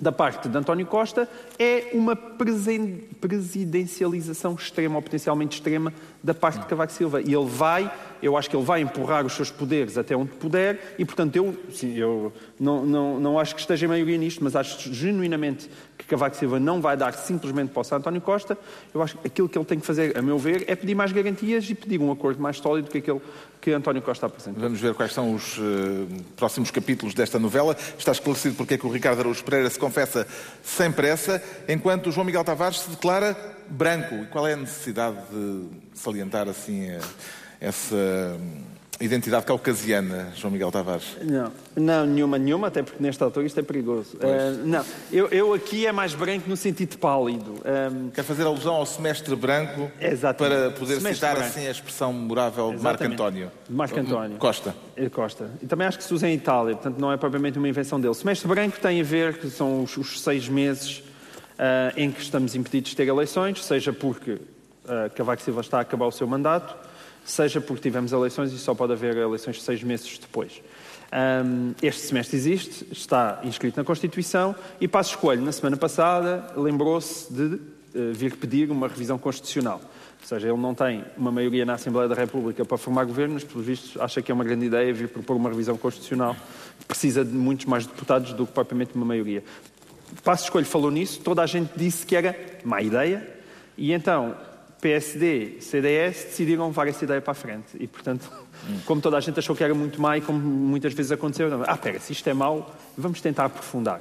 da 0.00 0.10
parte 0.10 0.48
de 0.48 0.56
António 0.56 0.86
Costa 0.86 1.28
é 1.58 1.90
uma 1.92 2.16
presidencialização 2.16 4.54
extrema 4.54 4.96
ou 4.96 5.02
potencialmente 5.02 5.58
extrema 5.58 5.92
da 6.22 6.32
parte 6.32 6.60
de 6.60 6.66
Cavaco 6.66 6.92
Silva. 6.92 7.20
E 7.20 7.34
ele 7.34 7.46
vai, 7.46 7.92
eu 8.22 8.36
acho 8.36 8.48
que 8.48 8.56
ele 8.56 8.64
vai 8.64 8.80
empurrar 8.80 9.24
os 9.24 9.32
seus 9.32 9.50
poderes 9.50 9.96
até 9.98 10.16
onde 10.16 10.30
puder 10.32 10.94
e, 10.98 11.04
portanto, 11.04 11.36
eu, 11.36 11.56
sim, 11.72 11.96
eu 11.96 12.32
não, 12.58 12.84
não, 12.84 13.20
não 13.20 13.38
acho 13.38 13.54
que 13.54 13.60
esteja 13.60 13.86
em 13.86 13.88
maioria 13.88 14.18
nisto, 14.18 14.42
mas 14.42 14.54
acho 14.54 14.92
genuinamente 14.92 15.70
que 15.96 16.04
Cavaco 16.04 16.36
Silva 16.36 16.58
não 16.58 16.80
vai 16.80 16.96
dar 16.96 17.12
simplesmente 17.12 17.70
posse 17.72 17.92
a 17.94 17.96
António 17.98 18.20
Costa. 18.20 18.56
Eu 18.92 19.02
acho 19.02 19.16
que 19.18 19.26
aquilo 19.26 19.48
que 19.48 19.58
ele 19.58 19.64
tem 19.64 19.78
que 19.78 19.86
fazer, 19.86 20.16
a 20.16 20.22
meu 20.22 20.38
ver, 20.38 20.64
é 20.66 20.74
pedir 20.74 20.94
mais 20.94 21.12
garantias 21.12 21.68
e 21.68 21.74
pedir 21.74 22.00
um 22.00 22.10
acordo 22.10 22.40
mais 22.40 22.56
sólido 22.56 22.90
que 22.90 22.98
aquele 22.98 23.20
que 23.60 23.72
António 23.72 24.00
Costa 24.00 24.26
apresentou. 24.26 24.62
Vamos 24.62 24.80
ver 24.80 24.94
quais 24.94 25.12
são 25.12 25.34
os 25.34 25.58
eh, 25.58 26.22
próximos 26.34 26.70
capítulos 26.70 27.14
desta 27.14 27.38
novela. 27.38 27.76
Está 27.98 28.12
esclarecido 28.12 28.54
porque 28.54 28.74
é 28.74 28.78
que 28.78 28.86
o 28.86 28.90
Ricardo 28.90 29.20
Araújo 29.20 29.44
Pereira 29.44 29.68
se 29.68 29.78
confessa 29.78 30.26
sem 30.62 30.90
pressa, 30.90 31.42
enquanto 31.68 32.06
o 32.06 32.12
João 32.12 32.24
Miguel 32.24 32.42
Tavares 32.42 32.80
se 32.80 32.90
declara 32.90 33.36
branco. 33.68 34.14
E 34.14 34.26
qual 34.26 34.46
é 34.46 34.54
a 34.54 34.56
necessidade 34.56 35.18
de 35.30 35.68
salientar 35.92 36.48
assim 36.48 36.88
eh, 36.88 37.00
essa 37.60 37.94
hum, 37.94 38.62
identidade 39.00 39.44
caucasiana, 39.46 40.32
João 40.34 40.50
Miguel 40.52 40.70
Tavares? 40.70 41.16
Não, 41.22 41.52
não, 41.76 42.06
nenhuma, 42.06 42.38
nenhuma, 42.38 42.66
até 42.68 42.82
porque 42.82 43.02
nesta 43.02 43.24
altura 43.24 43.46
isto 43.46 43.58
é 43.60 43.62
perigoso. 43.62 44.16
Ah, 44.20 44.52
não, 44.64 44.84
eu, 45.12 45.28
eu 45.28 45.52
aqui 45.54 45.86
é 45.86 45.92
mais 45.92 46.14
branco 46.14 46.48
no 46.48 46.56
sentido 46.56 46.96
pálido. 46.98 47.54
Ah, 47.64 48.10
Quer 48.14 48.22
fazer 48.24 48.44
alusão 48.44 48.74
ao 48.74 48.84
semestre 48.86 49.34
branco 49.36 49.90
Exatamente. 50.00 50.56
para 50.58 50.70
poder 50.70 50.94
Semestre 50.96 51.14
citar 51.14 51.34
branco. 51.36 51.48
assim 51.50 51.66
a 51.66 51.70
expressão 51.70 52.12
memorável 52.12 52.72
de 52.74 52.82
Marco. 52.82 53.04
António. 53.04 53.50
Marco 53.68 53.98
António. 54.00 54.36
Costa. 54.38 54.74
eh, 54.96 55.08
Costa. 55.08 55.50
E 55.62 55.66
também 55.66 55.86
acho 55.86 55.98
que 55.98 56.04
se 56.04 56.12
usa 56.14 56.28
em 56.28 56.34
Itália, 56.34 56.74
portanto 56.74 56.98
não 56.98 57.10
é 57.12 57.16
propriamente 57.16 57.58
uma 57.58 57.68
invenção 57.68 58.00
dele. 58.00 58.14
Semestre 58.14 58.46
branco 58.48 58.78
tem 58.80 59.00
a 59.00 59.04
ver, 59.04 59.38
que 59.38 59.48
são 59.50 59.82
os, 59.82 59.96
os 59.96 60.20
seis 60.20 60.48
meses 60.48 61.02
ah, 61.58 61.92
em 61.96 62.10
que 62.10 62.20
estamos 62.22 62.54
impedidos 62.54 62.90
de 62.90 62.96
ter 62.96 63.06
eleições, 63.08 63.64
seja 63.64 63.92
porque 63.92 64.38
ah, 64.86 65.10
Cavaco 65.14 65.42
Silva 65.42 65.60
está 65.62 65.78
a 65.78 65.80
acabar 65.82 66.06
o 66.06 66.12
seu 66.12 66.26
mandato, 66.26 66.74
seja 67.30 67.60
porque 67.60 67.82
tivemos 67.82 68.12
eleições 68.12 68.52
e 68.52 68.58
só 68.58 68.74
pode 68.74 68.92
haver 68.92 69.16
eleições 69.16 69.62
seis 69.62 69.82
meses 69.82 70.18
depois. 70.18 70.62
Ahm, 71.12 71.72
este 71.82 72.02
semestre 72.02 72.36
existe, 72.36 72.86
está 72.92 73.40
inscrito 73.42 73.76
na 73.76 73.84
Constituição 73.84 74.54
e 74.80 74.86
Passos 74.86 75.16
Coelho, 75.16 75.42
na 75.42 75.52
semana 75.52 75.76
passada, 75.76 76.52
lembrou-se 76.56 77.32
de 77.32 77.60
eh, 77.94 78.12
vir 78.12 78.36
pedir 78.36 78.70
uma 78.70 78.86
revisão 78.86 79.18
constitucional. 79.18 79.80
Ou 80.20 80.26
seja, 80.26 80.48
ele 80.48 80.58
não 80.58 80.74
tem 80.74 81.04
uma 81.16 81.32
maioria 81.32 81.64
na 81.64 81.74
Assembleia 81.74 82.08
da 82.08 82.14
República 82.14 82.64
para 82.64 82.76
formar 82.76 83.04
governo, 83.04 83.34
mas, 83.34 83.42
pelos 83.42 83.66
vistos, 83.66 84.00
acha 84.00 84.20
que 84.20 84.30
é 84.30 84.34
uma 84.34 84.44
grande 84.44 84.66
ideia 84.66 84.92
vir 84.92 85.08
propor 85.08 85.34
uma 85.34 85.48
revisão 85.48 85.76
constitucional 85.76 86.36
precisa 86.86 87.24
de 87.24 87.32
muitos 87.32 87.66
mais 87.66 87.86
deputados 87.86 88.32
do 88.32 88.46
que 88.46 88.52
propriamente 88.52 88.94
uma 88.94 89.04
maioria. 89.04 89.42
Passos 90.24 90.50
Coelho 90.50 90.66
falou 90.66 90.90
nisso, 90.90 91.20
toda 91.20 91.42
a 91.42 91.46
gente 91.46 91.70
disse 91.76 92.04
que 92.04 92.16
era 92.16 92.36
má 92.64 92.82
ideia, 92.82 93.26
e 93.76 93.92
então 93.92 94.34
PSD 94.80 95.60
CDS 95.60 96.24
decidiram 96.24 96.66
levar 96.68 96.88
essa 96.88 97.04
ideia 97.04 97.20
para 97.20 97.32
a 97.32 97.34
frente. 97.34 97.76
E, 97.78 97.86
portanto, 97.86 98.30
como 98.86 99.00
toda 99.00 99.16
a 99.16 99.20
gente 99.20 99.38
achou 99.38 99.54
que 99.54 99.62
era 99.62 99.74
muito 99.74 100.00
má 100.00 100.16
e 100.16 100.20
como 100.20 100.38
muitas 100.38 100.94
vezes 100.94 101.12
aconteceu, 101.12 101.50
não, 101.50 101.62
ah, 101.66 101.76
pera, 101.76 102.00
se 102.00 102.12
isto 102.12 102.28
é 102.28 102.34
mau, 102.34 102.74
vamos 102.96 103.20
tentar 103.20 103.44
aprofundar. 103.46 104.00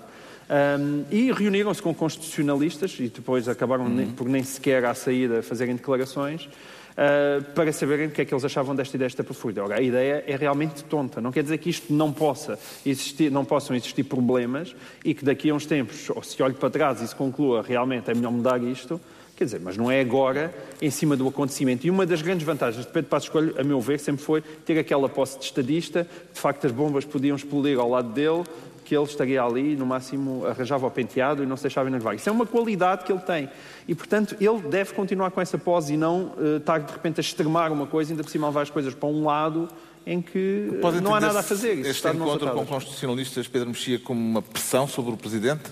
Ahm, 0.50 1.04
e 1.12 1.32
reuniram-se 1.32 1.82
com 1.82 1.94
constitucionalistas 1.94 2.96
e 3.00 3.08
depois 3.08 3.48
acabaram 3.48 3.88
nem- 3.88 4.08
por 4.08 4.28
nem 4.28 4.42
sequer 4.44 4.84
à 4.86 4.96
saída 4.96 5.44
fazerem 5.44 5.76
declarações 5.76 6.50
ah, 6.98 7.42
para 7.54 7.72
saberem 7.72 8.08
o 8.08 8.12
que 8.12 8.22
é 8.22 8.26
que 8.26 8.34
eles 8.34 8.44
achavam 8.44 8.76
desta 8.76 8.98
ideia 8.98 9.08
desta 9.08 9.24
profunda. 9.24 9.64
Ora, 9.64 9.78
a 9.78 9.82
ideia 9.82 10.24
é 10.26 10.36
realmente 10.36 10.84
tonta. 10.86 11.22
Não 11.22 11.32
quer 11.32 11.44
dizer 11.44 11.58
que 11.60 11.70
isto 11.70 11.94
não 11.94 12.12
possa 12.12 12.58
existir, 12.86 13.32
não 13.32 13.46
possam 13.46 13.76
existir 13.76 14.04
problemas 14.04 14.76
e 15.06 15.14
que 15.14 15.24
daqui 15.24 15.50
a 15.50 15.54
uns 15.54 15.66
tempos, 15.66 16.10
ou 16.10 16.24
se 16.24 16.42
olhe 16.42 16.56
para 16.56 16.70
trás 16.70 17.02
e 17.02 17.08
se 17.08 17.16
conclua 17.16 17.62
realmente 17.62 18.10
é 18.10 18.14
melhor 18.16 18.32
mudar 18.32 18.62
isto, 18.64 19.00
Quer 19.40 19.46
dizer, 19.46 19.62
mas 19.64 19.78
não 19.78 19.90
é 19.90 20.02
agora, 20.02 20.54
em 20.82 20.92
cima 20.92 21.16
do 21.16 21.26
acontecimento. 21.26 21.88
E 21.88 21.90
uma 21.90 22.06
das 22.06 22.22
grandes 22.22 22.46
vantagens 22.46 22.86
de 22.86 22.92
Pedro 22.92 23.10
Passos 23.10 23.30
Coelho, 23.30 23.56
a 23.58 23.64
meu 23.64 23.80
ver, 23.80 23.98
sempre 23.98 24.22
foi 24.22 24.42
ter 24.42 24.78
aquela 24.78 25.08
posse 25.08 25.40
de 25.40 25.46
estadista. 25.46 26.06
De 26.34 26.38
facto, 26.38 26.68
as 26.68 26.74
bombas 26.74 27.06
podiam 27.06 27.38
explodir 27.38 27.80
ao 27.80 27.90
lado 27.90 28.10
dele, 28.10 28.44
que 28.84 28.94
ele 28.94 29.06
estaria 29.06 29.42
ali, 29.42 29.78
no 29.78 29.86
máximo 29.86 30.46
arranjava 30.46 30.86
o 30.88 30.92
penteado 30.92 31.42
e 31.42 31.46
não 31.46 31.56
se 31.56 31.64
deixava 31.64 31.88
enervar. 31.88 32.16
Isso 32.16 32.28
é 32.28 32.32
uma 32.34 32.46
qualidade 32.46 33.06
que 33.06 33.14
ele 33.14 33.22
tem. 33.22 33.48
E, 33.88 33.96
portanto, 33.96 34.36
ele 34.42 34.60
deve 34.68 34.94
continuar 34.94 35.32
com 35.32 35.40
essa 35.40 35.58
pose 35.58 35.94
e 35.94 35.98
não 35.98 36.34
eh, 36.38 36.58
estar, 36.58 36.80
de 36.80 36.92
repente, 36.92 37.22
a 37.22 37.24
extremar 37.24 37.72
uma 37.72 37.88
coisa, 37.88 38.12
ainda 38.12 38.26
por 38.26 38.30
cima 38.30 38.48
levar 38.48 38.64
as 38.64 38.70
coisas 38.70 38.94
para 38.94 39.08
um 39.08 39.24
lado 39.24 39.70
em 40.06 40.22
que 40.22 40.70
eh, 40.74 40.82
Pode 40.82 41.00
não 41.00 41.16
há 41.16 41.22
nada 41.22 41.40
a 41.40 41.44
fazer. 41.44 41.76
Isso 41.76 41.92
Este 41.92 42.10
encontro 42.10 42.52
com 42.52 42.66
constitucionalistas, 42.66 43.48
Pedro 43.48 43.70
Mexia, 43.70 44.00
como 44.00 44.20
uma 44.20 44.42
pressão 44.42 44.86
sobre 44.86 45.14
o 45.14 45.18
Presidente? 45.18 45.72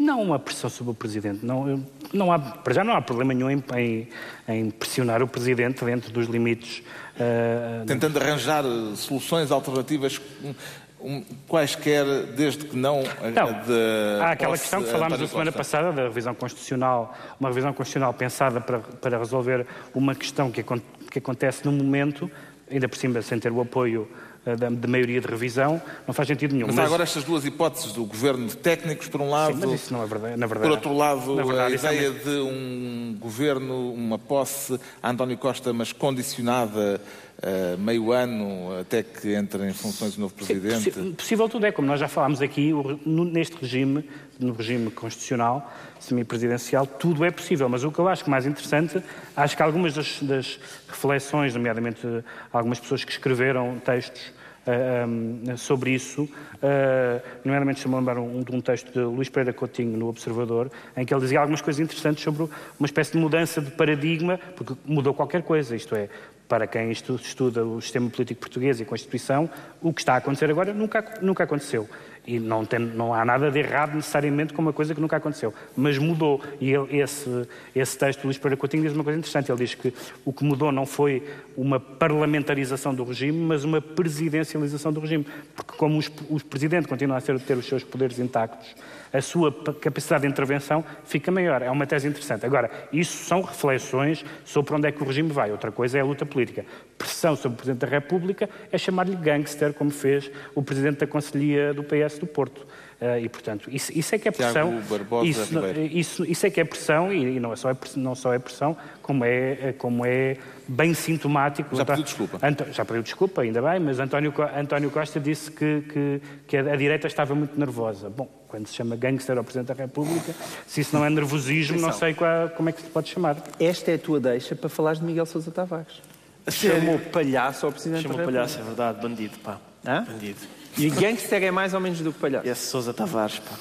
Não 0.00 0.22
uma 0.22 0.38
pressão 0.38 0.70
sobre 0.70 0.92
o 0.92 0.94
Presidente. 0.94 1.44
Não, 1.44 1.84
não 2.10 2.32
há, 2.32 2.38
para 2.38 2.72
já 2.72 2.82
não 2.82 2.94
há 2.94 3.02
problema 3.02 3.34
nenhum 3.34 3.50
em, 3.50 3.62
em- 3.76 4.08
em 4.48 4.70
pressionar 4.70 5.22
o 5.22 5.28
Presidente 5.28 5.84
dentro 5.84 6.10
dos 6.10 6.26
limites. 6.26 6.82
ah, 7.20 7.84
Tentando 7.86 8.18
arranjar 8.18 8.64
eh, 8.64 8.96
soluções 8.96 9.50
alternativas 9.50 10.18
um, 10.42 10.54
um, 11.02 11.24
quaisquer, 11.46 12.06
desde 12.34 12.64
que 12.64 12.76
não, 12.78 13.02
Não, 13.34 13.52
de 13.62 14.22
há 14.22 14.30
aquela 14.30 14.56
questão 14.56 14.82
que 14.82 14.88
falámos 14.90 15.20
na 15.20 15.26
semana 15.26 15.52
passada 15.52 15.92
da 15.92 16.04
revisão 16.04 16.34
constitucional, 16.34 17.14
uma 17.38 17.50
revisão 17.50 17.74
constitucional 17.74 18.14
pensada 18.14 18.58
para, 18.58 18.78
para 18.78 19.18
resolver 19.18 19.66
uma 19.94 20.14
questão 20.14 20.50
que, 20.50 20.62
que 21.10 21.18
acontece 21.18 21.62
no 21.66 21.72
momento, 21.72 22.30
ainda 22.70 22.88
por 22.88 22.96
cima 22.96 23.20
sem 23.20 23.38
ter 23.38 23.52
o 23.52 23.60
apoio 23.60 24.08
da, 24.44 24.70
da 24.70 24.88
maioria 24.88 25.20
de 25.20 25.26
revisão, 25.26 25.80
não 26.06 26.14
faz 26.14 26.26
sentido 26.26 26.54
nenhum. 26.54 26.66
Mas 26.68 26.78
há 26.78 26.84
agora 26.84 27.02
estas 27.02 27.24
duas 27.24 27.44
hipóteses 27.44 27.92
do 27.92 28.04
governo 28.04 28.46
de 28.46 28.56
técnicos, 28.56 29.08
por 29.08 29.20
um 29.20 29.28
lado, 29.28 29.54
Sim, 29.54 29.60
mas 29.60 29.72
isso 29.72 29.92
não 29.92 30.02
é 30.02 30.06
verdade. 30.06 30.36
Na 30.36 30.48
por 30.48 30.58
verdade 30.58 30.74
outro 30.74 30.96
lado, 30.96 31.36
verdade, 31.36 31.86
a 31.86 31.92
é 31.92 31.94
ideia 31.94 32.10
de 32.10 32.40
um 32.40 33.16
governo, 33.18 33.92
uma 33.92 34.18
posse 34.18 34.78
a 35.02 35.10
António 35.10 35.36
Costa, 35.36 35.72
mas 35.72 35.92
condicionada 35.92 37.00
a 37.42 37.76
meio 37.78 38.12
ano 38.12 38.78
até 38.80 39.02
que 39.02 39.32
entre 39.34 39.66
em 39.66 39.72
funções 39.72 40.16
o 40.16 40.20
novo 40.20 40.34
Sim, 40.38 40.44
Presidente. 40.60 40.90
possi- 40.90 41.12
possível 41.12 41.48
tudo 41.48 41.66
é, 41.66 41.72
como 41.72 41.88
nós 41.88 41.98
já 41.98 42.06
falámos 42.08 42.42
aqui, 42.42 42.70
neste 43.06 43.56
regime, 43.56 44.04
no 44.38 44.52
regime 44.52 44.90
constitucional, 44.90 45.72
semipresidencial, 45.98 46.86
tudo 46.86 47.24
é 47.24 47.30
possível. 47.30 47.68
Mas 47.68 47.82
o 47.84 47.90
que 47.90 47.98
eu 47.98 48.08
acho 48.08 48.28
mais 48.28 48.44
interessante, 48.46 49.02
acho 49.36 49.56
que 49.56 49.62
algumas 49.62 49.94
das, 49.94 50.18
das 50.22 50.58
reflexões, 50.88 51.54
nomeadamente 51.54 52.06
eh, 52.06 52.22
algumas 52.52 52.78
pessoas 52.78 53.04
que 53.04 53.12
escreveram 53.12 53.78
textos 53.84 54.32
ah, 54.66 55.06
ah, 55.52 55.56
sobre 55.56 55.90
isso, 55.90 56.28
ah, 56.62 57.20
nomeadamente 57.44 57.78
estou-me 57.78 57.96
a 57.96 57.98
lembrar 57.98 58.18
um, 58.18 58.42
de 58.42 58.54
um 58.54 58.60
texto 58.60 58.92
de 58.92 59.00
Luís 59.00 59.28
Pereira 59.28 59.52
Coutinho 59.52 59.96
no 59.96 60.08
Observador, 60.08 60.70
em 60.96 61.04
que 61.04 61.12
ele 61.12 61.20
dizia 61.20 61.40
algumas 61.40 61.60
coisas 61.60 61.80
interessantes 61.80 62.22
sobre 62.22 62.48
uma 62.78 62.86
espécie 62.86 63.12
de 63.12 63.18
mudança 63.18 63.60
de 63.60 63.70
paradigma, 63.70 64.38
porque 64.56 64.74
mudou 64.84 65.14
qualquer 65.14 65.42
coisa, 65.42 65.74
isto 65.74 65.94
é, 65.94 66.08
para 66.48 66.66
quem 66.66 66.90
estu- 66.90 67.16
estuda 67.16 67.64
o 67.64 67.80
sistema 67.80 68.10
político 68.10 68.40
português 68.40 68.80
e 68.80 68.82
a 68.82 68.86
Constituição, 68.86 69.48
o 69.80 69.92
que 69.92 70.00
está 70.00 70.14
a 70.14 70.16
acontecer 70.16 70.50
agora 70.50 70.74
nunca, 70.74 71.18
nunca 71.22 71.44
aconteceu. 71.44 71.88
E 72.30 72.38
não, 72.38 72.64
tem, 72.64 72.78
não 72.78 73.12
há 73.12 73.24
nada 73.24 73.50
de 73.50 73.58
errado 73.58 73.96
necessariamente 73.96 74.54
com 74.54 74.62
uma 74.62 74.72
coisa 74.72 74.94
que 74.94 75.00
nunca 75.00 75.16
aconteceu. 75.16 75.52
Mas 75.76 75.98
mudou. 75.98 76.40
E 76.60 76.72
ele, 76.72 76.98
esse, 76.98 77.28
esse 77.74 77.98
texto 77.98 78.20
do 78.20 78.26
Luís 78.26 78.38
Pereira 78.38 78.56
Coutinho 78.56 78.84
diz 78.84 78.92
uma 78.92 79.02
coisa 79.02 79.18
interessante. 79.18 79.50
Ele 79.50 79.58
diz 79.58 79.74
que 79.74 79.92
o 80.24 80.32
que 80.32 80.44
mudou 80.44 80.70
não 80.70 80.86
foi 80.86 81.24
uma 81.56 81.80
parlamentarização 81.80 82.94
do 82.94 83.02
regime, 83.02 83.36
mas 83.36 83.64
uma 83.64 83.80
presidencialização 83.80 84.92
do 84.92 85.00
regime. 85.00 85.26
Porque 85.56 85.76
como 85.76 85.98
os, 85.98 86.08
o 86.28 86.38
presidente 86.44 86.86
continua 86.86 87.16
a 87.16 87.20
ter 87.20 87.56
os 87.56 87.66
seus 87.66 87.82
poderes 87.82 88.20
intactos, 88.20 88.76
a 89.12 89.20
sua 89.20 89.52
capacidade 89.74 90.22
de 90.22 90.28
intervenção 90.28 90.84
fica 91.04 91.30
maior. 91.30 91.62
É 91.62 91.70
uma 91.70 91.86
tese 91.86 92.08
interessante. 92.08 92.46
Agora, 92.46 92.70
isso 92.92 93.24
são 93.24 93.42
reflexões 93.42 94.24
sobre 94.44 94.74
onde 94.74 94.88
é 94.88 94.92
que 94.92 95.02
o 95.02 95.06
regime 95.06 95.30
vai. 95.30 95.50
Outra 95.50 95.72
coisa 95.72 95.98
é 95.98 96.00
a 96.00 96.04
luta 96.04 96.24
política. 96.24 96.64
Pressão 96.96 97.34
sobre 97.34 97.54
o 97.54 97.56
Presidente 97.56 97.80
da 97.80 97.86
República 97.86 98.48
é 98.70 98.78
chamar-lhe 98.78 99.16
gangster, 99.16 99.72
como 99.72 99.90
fez 99.90 100.30
o 100.54 100.62
Presidente 100.62 100.98
da 100.98 101.06
Conselhia 101.06 101.74
do 101.74 101.82
PS 101.82 102.18
do 102.18 102.26
Porto. 102.26 102.66
Uh, 103.00 103.18
e, 103.18 103.30
portanto, 103.30 103.70
isso, 103.72 103.90
isso, 103.98 104.14
é 104.14 104.18
que 104.18 104.28
é 104.28 104.30
pressão. 104.30 104.78
Isso, 105.24 105.58
isso, 105.90 106.24
isso, 106.26 106.46
é 106.46 106.50
que 106.50 106.60
é 106.60 106.64
pressão, 106.64 107.10
e, 107.10 107.36
e 107.36 107.40
não, 107.40 107.50
é 107.50 107.56
só 107.56 107.70
é, 107.70 107.76
não 107.96 108.14
só 108.14 108.34
é 108.34 108.38
pressão, 108.38 108.76
como 109.00 109.24
é, 109.24 109.52
é, 109.52 109.72
como 109.72 110.04
é 110.04 110.36
bem 110.68 110.92
sintomático. 110.92 111.74
Já 111.74 111.86
pediu 111.86 112.04
desculpa. 112.04 112.38
Anto, 112.46 112.66
já 112.70 112.84
pediu 112.84 113.02
desculpa, 113.02 113.40
ainda 113.40 113.62
bem, 113.62 113.80
mas 113.80 113.98
António, 113.98 114.34
António 114.54 114.90
Costa 114.90 115.18
disse 115.18 115.50
que, 115.50 115.80
que, 115.80 116.22
que 116.46 116.56
a, 116.58 116.74
a, 116.74 116.76
direita 116.76 117.06
estava 117.06 117.34
muito 117.34 117.58
nervosa. 117.58 118.10
Bom, 118.10 118.28
quando 118.46 118.66
se 118.66 118.74
chama 118.74 118.96
gangster 118.96 119.38
ao 119.38 119.44
Presidente 119.44 119.68
da 119.68 119.74
República, 119.82 120.34
se 120.66 120.82
isso 120.82 120.94
não 120.94 121.02
é 121.02 121.08
nervosismo, 121.08 121.80
não 121.80 121.92
sei 121.92 122.12
qual, 122.12 122.50
como 122.50 122.68
é 122.68 122.72
que 122.72 122.82
se 122.82 122.88
pode 122.88 123.08
chamar. 123.08 123.38
Esta 123.58 123.92
é 123.92 123.94
a 123.94 123.98
tua 123.98 124.20
deixa 124.20 124.54
para 124.54 124.68
falares 124.68 125.00
de 125.00 125.06
Miguel 125.06 125.24
Sousa 125.24 125.50
Tavares. 125.50 126.02
Chamou 126.48 126.98
palhaço 126.98 127.64
ao 127.64 127.72
Presidente 127.72 128.02
Chamou 128.02 128.18
da 128.18 128.24
República. 128.24 128.46
Chamou 128.46 128.66
palhaço, 128.66 128.82
é 128.82 128.92
verdade, 128.92 129.00
bandido, 129.00 129.38
pá. 129.38 129.58
Hã? 129.86 130.04
Bandido. 130.04 130.59
E 130.78 130.88
gangster 130.90 131.42
é 131.42 131.50
mais 131.50 131.74
ou 131.74 131.80
menos 131.80 132.00
do 132.00 132.12
que 132.12 132.18
palhaço. 132.18 132.48
Esse 132.48 132.66
Sousa 132.66 132.92
Tavares, 132.92 133.38
pá. 133.38 133.56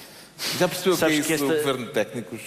Já 0.57 0.67
percebeu 0.67 0.93
o 0.93 0.97
que 0.97 1.05
é 1.05 1.09
isso 1.09 1.27
que 1.27 1.33
esta... 1.33 1.45
do 1.45 1.55
governo 1.55 1.85
de 1.85 1.91
técnicos? 1.91 2.41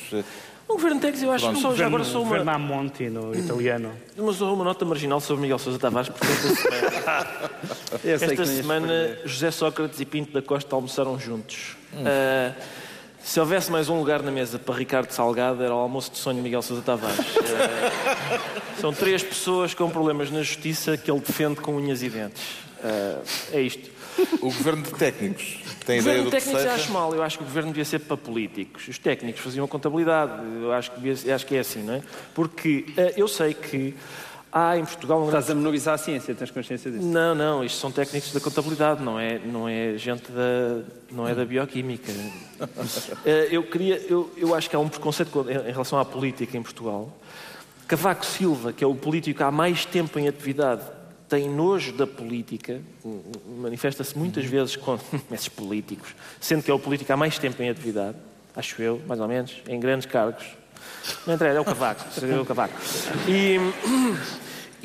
O 0.68 0.74
governo 0.74 0.96
de 0.96 1.02
técnicos, 1.02 1.22
eu 1.22 1.32
acho 1.32 1.52
que 1.52 1.60
só, 1.60 1.74
já 1.74 1.86
agora 1.86 2.04
sou 2.04 2.22
uma... 2.22 2.38
Governo 2.38 2.58
Monte 2.58 3.10
no 3.10 3.34
italiano. 3.34 3.92
Mas 4.16 4.36
sou 4.36 4.54
uma 4.54 4.64
nota 4.64 4.84
marginal 4.84 5.20
sobre 5.20 5.42
Miguel 5.42 5.58
Sousa 5.58 5.78
Tavares, 5.78 6.08
porque 6.08 6.24
esta 6.24 6.54
semana, 6.56 8.32
esta 8.32 8.46
semana 8.46 9.18
José 9.24 9.50
Sócrates 9.50 10.00
e 10.00 10.06
Pinto 10.06 10.32
da 10.32 10.40
Costa 10.40 10.74
almoçaram 10.74 11.18
juntos. 11.18 11.76
Hum. 11.92 12.02
Uh, 12.02 12.54
se 13.22 13.38
houvesse 13.38 13.70
mais 13.70 13.88
um 13.88 13.98
lugar 13.98 14.22
na 14.22 14.32
mesa 14.32 14.58
para 14.58 14.74
Ricardo 14.74 15.10
Salgado, 15.12 15.62
era 15.62 15.74
o 15.74 15.78
almoço 15.78 16.10
de 16.10 16.18
sonho 16.18 16.38
de 16.38 16.42
Miguel 16.42 16.62
Sousa 16.62 16.82
Tavares. 16.82 17.18
Uh, 17.18 18.80
são 18.80 18.92
três 18.94 19.22
pessoas 19.22 19.74
com 19.74 19.90
problemas 19.90 20.30
na 20.30 20.42
justiça 20.42 20.96
que 20.96 21.10
ele 21.10 21.20
defende 21.20 21.60
com 21.60 21.76
unhas 21.76 22.02
e 22.02 22.08
dentes. 22.08 22.42
Uh, 22.82 23.22
é 23.52 23.60
isto. 23.60 23.90
O 24.40 24.46
governo 24.46 24.82
de 24.82 24.90
técnicos 24.92 25.58
tem 25.86 25.98
o 25.98 26.02
ideia 26.02 26.22
do 26.22 26.30
que 26.30 26.40
seja? 26.40 26.56
técnicos 26.56 26.80
acho 26.80 26.92
mal. 26.92 27.14
Eu 27.14 27.22
acho 27.22 27.38
que 27.38 27.44
o 27.44 27.46
governo 27.46 27.70
devia 27.70 27.84
ser 27.84 28.00
para 28.00 28.16
políticos. 28.16 28.88
Os 28.88 28.98
técnicos 28.98 29.40
faziam 29.40 29.64
a 29.64 29.68
contabilidade. 29.68 30.32
Eu 30.60 30.72
acho 30.72 30.90
que, 30.90 31.00
devia, 31.00 31.34
acho 31.34 31.46
que 31.46 31.56
é 31.56 31.60
assim, 31.60 31.82
não 31.82 31.94
é? 31.94 32.02
Porque 32.34 32.86
uh, 32.96 33.12
eu 33.16 33.26
sei 33.26 33.54
que 33.54 33.94
há 34.52 34.76
em 34.76 34.84
Portugal... 34.84 35.20
Um 35.20 35.26
Estás 35.26 35.46
grande... 35.46 35.58
a 35.58 35.62
menorizar 35.62 35.94
a 35.94 35.98
ciência, 35.98 36.34
tens 36.34 36.50
consciência 36.50 36.90
disso? 36.90 37.04
Não, 37.04 37.34
não. 37.34 37.64
Isto 37.64 37.78
são 37.78 37.90
técnicos 37.90 38.32
da 38.32 38.40
contabilidade, 38.40 39.02
não 39.02 39.18
é, 39.18 39.38
não 39.38 39.68
é 39.68 39.96
gente 39.96 40.30
da, 40.30 40.82
não 41.10 41.26
é 41.26 41.34
da 41.34 41.44
bioquímica. 41.44 42.12
uh, 42.12 42.66
eu, 43.26 43.62
queria, 43.62 43.96
eu, 44.08 44.30
eu 44.36 44.54
acho 44.54 44.68
que 44.68 44.76
há 44.76 44.78
um 44.78 44.88
preconceito 44.88 45.46
em 45.48 45.72
relação 45.72 45.98
à 45.98 46.04
política 46.04 46.56
em 46.56 46.62
Portugal. 46.62 47.16
Cavaco 47.88 48.24
Silva, 48.24 48.72
que 48.72 48.82
é 48.82 48.86
o 48.86 48.94
político 48.94 49.38
que 49.38 49.42
há 49.42 49.50
mais 49.50 49.84
tempo 49.84 50.18
em 50.18 50.28
atividade 50.28 50.82
tem 51.32 51.48
nojo 51.48 51.94
da 51.94 52.06
política, 52.06 52.82
manifesta-se 53.58 54.18
muitas 54.18 54.44
vezes 54.44 54.76
com 54.76 54.98
esses 55.32 55.48
políticos, 55.48 56.14
sendo 56.38 56.62
que 56.62 56.70
é 56.70 56.74
o 56.74 56.78
político 56.78 57.10
há 57.10 57.16
mais 57.16 57.38
tempo 57.38 57.62
em 57.62 57.70
atividade, 57.70 58.18
acho 58.54 58.82
eu, 58.82 59.00
mais 59.06 59.18
ou 59.18 59.26
menos, 59.26 59.62
em 59.66 59.80
grandes 59.80 60.04
cargos. 60.04 60.44
Não 61.26 61.34
interessa, 61.34 61.56
é 61.56 61.60
o 61.60 61.64
Cavaco, 61.64 62.04
é 62.22 62.38
o 62.38 62.44
Cavaco. 62.44 62.74
E, 63.26 63.56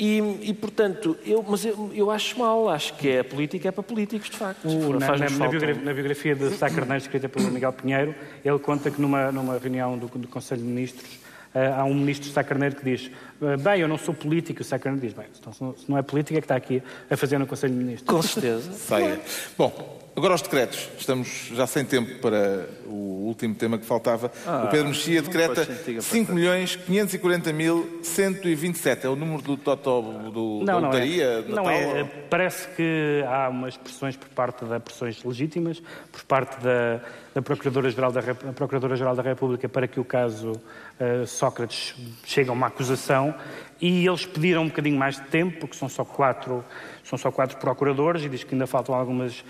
e, 0.00 0.48
e, 0.48 0.54
portanto, 0.54 1.18
eu, 1.22 1.44
mas 1.46 1.66
eu, 1.66 1.90
eu, 1.92 2.10
acho 2.10 2.38
mal, 2.38 2.70
acho 2.70 2.94
que 2.94 3.10
é, 3.10 3.20
a 3.20 3.24
política 3.24 3.68
é 3.68 3.70
para 3.70 3.82
políticos, 3.82 4.30
de 4.30 4.38
facto. 4.38 4.66
O, 4.66 4.98
na, 4.98 5.06
na, 5.06 5.28
na, 5.28 5.48
biografia, 5.48 5.84
na, 5.84 5.92
biografia, 5.92 6.34
de 6.34 6.50
Sá 6.54 6.70
Carneiro, 6.70 7.02
escrita 7.02 7.28
pelo 7.28 7.50
Miguel 7.50 7.74
Pinheiro, 7.74 8.14
ele 8.42 8.58
conta 8.58 8.90
que 8.90 8.98
numa, 9.02 9.30
numa 9.30 9.58
reunião 9.58 9.98
do, 9.98 10.06
do 10.06 10.28
Conselho 10.28 10.62
de 10.62 10.66
Ministros, 10.66 11.17
há 11.54 11.84
um 11.84 11.94
ministro 11.94 12.30
Sá 12.30 12.44
Carneiro 12.44 12.76
que 12.76 12.84
diz 12.84 13.10
eh, 13.40 13.56
bem, 13.56 13.80
eu 13.80 13.88
não 13.88 13.96
sou 13.96 14.12
político, 14.12 14.62
o 14.62 14.64
Sá 14.64 14.78
Carneiro 14.78 15.06
diz, 15.06 15.16
bem, 15.16 15.26
então, 15.38 15.52
se 15.52 15.88
não 15.88 15.96
é 15.96 16.02
política 16.02 16.38
é 16.38 16.40
que 16.40 16.44
está 16.44 16.56
aqui 16.56 16.82
a 17.08 17.16
fazer 17.16 17.38
no 17.38 17.46
Conselho 17.46 17.72
de 17.72 17.78
Ministros. 17.78 18.08
Com 18.08 18.22
certeza. 18.22 18.72
Saia. 18.72 19.20
Bom, 19.56 20.00
agora 20.16 20.34
aos 20.34 20.42
decretos. 20.42 20.88
Estamos 20.98 21.50
já 21.54 21.66
sem 21.66 21.84
tempo 21.84 22.18
para 22.20 22.68
o 22.84 23.26
último 23.26 23.54
tema 23.54 23.78
que 23.78 23.86
faltava. 23.86 24.32
Ah, 24.46 24.64
o 24.64 24.68
Pedro 24.68 24.88
Mexia 24.88 25.22
decreta 25.22 25.66
5 26.00 26.32
milhões 26.32 26.74
540 26.76 27.52
mil 27.52 28.00
127. 28.02 29.06
É 29.06 29.08
o 29.08 29.16
número 29.16 29.40
do 29.42 29.56
Totó 29.56 30.00
do, 30.00 30.58
não, 30.58 30.64
da 30.64 30.78
lotaria? 30.78 31.42
Não, 31.42 31.70
é. 31.70 31.84
não 31.84 31.96
é. 31.96 32.04
Parece 32.28 32.68
que 32.76 33.22
há 33.26 33.48
umas 33.48 33.76
pressões 33.76 34.16
por 34.16 34.28
parte 34.30 34.64
de 34.64 34.80
pressões 34.80 35.22
legítimas, 35.22 35.80
por 36.10 36.24
parte 36.24 36.60
da, 36.62 37.00
da 37.38 37.42
Procuradora-Geral 37.42 38.10
da, 38.10 38.22
Procuradora 38.52 39.14
da 39.14 39.22
República 39.22 39.68
para 39.68 39.86
que 39.86 40.00
o 40.00 40.04
caso 40.04 40.52
uh, 40.52 41.26
Sócrates 41.26 41.94
chegue 42.24 42.50
a 42.50 42.52
uma 42.52 42.66
acusação 42.66 43.32
e 43.80 44.04
eles 44.06 44.26
pediram 44.26 44.62
um 44.62 44.68
bocadinho 44.68 44.98
mais 44.98 45.16
de 45.16 45.22
tempo, 45.28 45.60
porque 45.60 45.76
são 45.76 45.88
só 45.88 46.04
quatro, 46.04 46.64
são 47.04 47.16
só 47.16 47.30
quatro 47.30 47.56
procuradores 47.58 48.24
e 48.24 48.28
diz 48.28 48.42
que 48.42 48.54
ainda 48.54 48.66
faltam 48.66 48.92
algumas, 48.92 49.44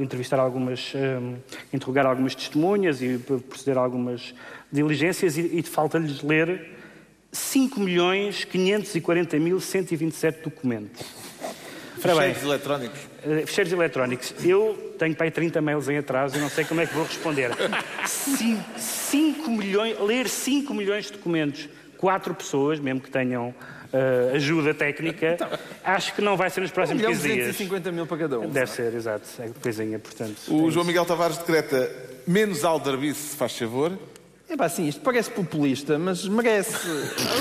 entrevistar 0.00 0.38
algumas, 0.38 0.92
um, 0.94 1.36
interrogar 1.72 2.06
algumas 2.06 2.34
testemunhas 2.36 3.02
e 3.02 3.18
proceder 3.18 3.76
a 3.76 3.80
algumas 3.80 4.32
diligências 4.70 5.36
e, 5.36 5.58
e 5.58 5.62
falta-lhes 5.64 6.22
ler 6.22 6.76
5 7.32 7.80
milhões 7.80 8.44
540 8.44 9.36
mil 9.40 9.58
127 9.58 10.42
documentos. 10.42 11.29
Ficheiros 12.00 12.42
eletrónicos. 12.42 13.00
Uh, 13.24 13.46
ficheiros 13.46 13.72
eletrónicos. 13.72 14.34
Eu 14.44 14.94
tenho 14.98 15.14
para 15.14 15.26
aí 15.26 15.30
30 15.30 15.60
mails 15.60 15.88
em 15.88 15.98
atraso 15.98 16.36
e 16.36 16.40
não 16.40 16.48
sei 16.48 16.64
como 16.64 16.80
é 16.80 16.86
que 16.86 16.94
vou 16.94 17.04
responder. 17.04 17.50
5 18.06 19.50
milhões, 19.50 19.98
ler 20.00 20.28
5 20.28 20.72
milhões 20.74 21.06
de 21.06 21.12
documentos, 21.12 21.68
quatro 21.96 22.34
pessoas, 22.34 22.80
mesmo 22.80 23.00
que 23.00 23.10
tenham 23.10 23.54
uh, 23.92 24.34
ajuda 24.34 24.72
técnica, 24.72 25.34
então, 25.34 25.48
acho 25.84 26.14
que 26.14 26.22
não 26.22 26.36
vai 26.36 26.50
ser 26.50 26.60
nos 26.60 26.70
próximos 26.70 27.04
15 27.04 27.22
dias. 27.22 27.36
250 27.48 27.92
mil 27.92 28.06
para 28.06 28.18
cada 28.18 28.40
um. 28.40 28.48
Deve 28.48 28.70
ser, 28.70 28.94
exato. 28.94 29.26
É 29.38 29.50
coisinha, 29.60 29.98
portanto. 29.98 30.36
O 30.48 30.68
é 30.68 30.70
João 30.70 30.84
Miguel 30.84 31.04
Tavares 31.04 31.38
decreta 31.38 31.90
menos 32.26 32.64
aldarbice, 32.64 33.36
faz 33.36 33.56
favor. 33.56 33.92
É 34.50 34.56
pá, 34.56 34.68
sim, 34.68 34.88
isto 34.88 35.00
parece 35.00 35.30
populista, 35.30 35.96
mas 35.96 36.26
merece. 36.26 36.74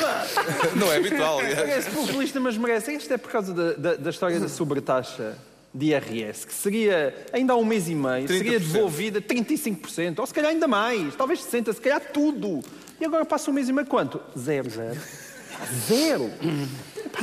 Não 0.77 0.93
é 0.93 0.97
habitual, 0.97 1.41
é. 1.41 1.55
Parece 1.55 1.89
populista, 1.89 2.39
mas 2.39 2.55
merece. 2.55 2.93
Isto 2.93 3.15
é 3.15 3.17
por 3.17 3.31
causa 3.31 3.51
da, 3.51 3.73
da, 3.73 3.95
da 3.95 4.09
história 4.11 4.39
da 4.39 4.47
sobretaxa 4.47 5.35
de 5.73 5.87
IRS, 5.87 6.45
que 6.45 6.53
seria, 6.53 7.15
ainda 7.33 7.53
há 7.53 7.55
um 7.55 7.65
mês 7.65 7.89
e 7.89 7.95
meio, 7.95 8.27
30%. 8.27 8.27
seria 8.27 8.59
devolvida 8.59 9.21
35%, 9.21 10.19
ou 10.19 10.25
se 10.27 10.33
calhar 10.33 10.51
ainda 10.51 10.67
mais, 10.67 11.15
talvez 11.15 11.39
60%, 11.41 11.73
se 11.73 11.81
calhar 11.81 12.01
tudo. 12.13 12.61
E 13.01 13.05
agora 13.05 13.25
passa 13.25 13.49
um 13.49 13.53
mês 13.53 13.69
e 13.69 13.73
meio 13.73 13.87
quanto? 13.87 14.21
Zero. 14.37 14.69
Zero. 14.69 14.97
Zero. 15.87 16.31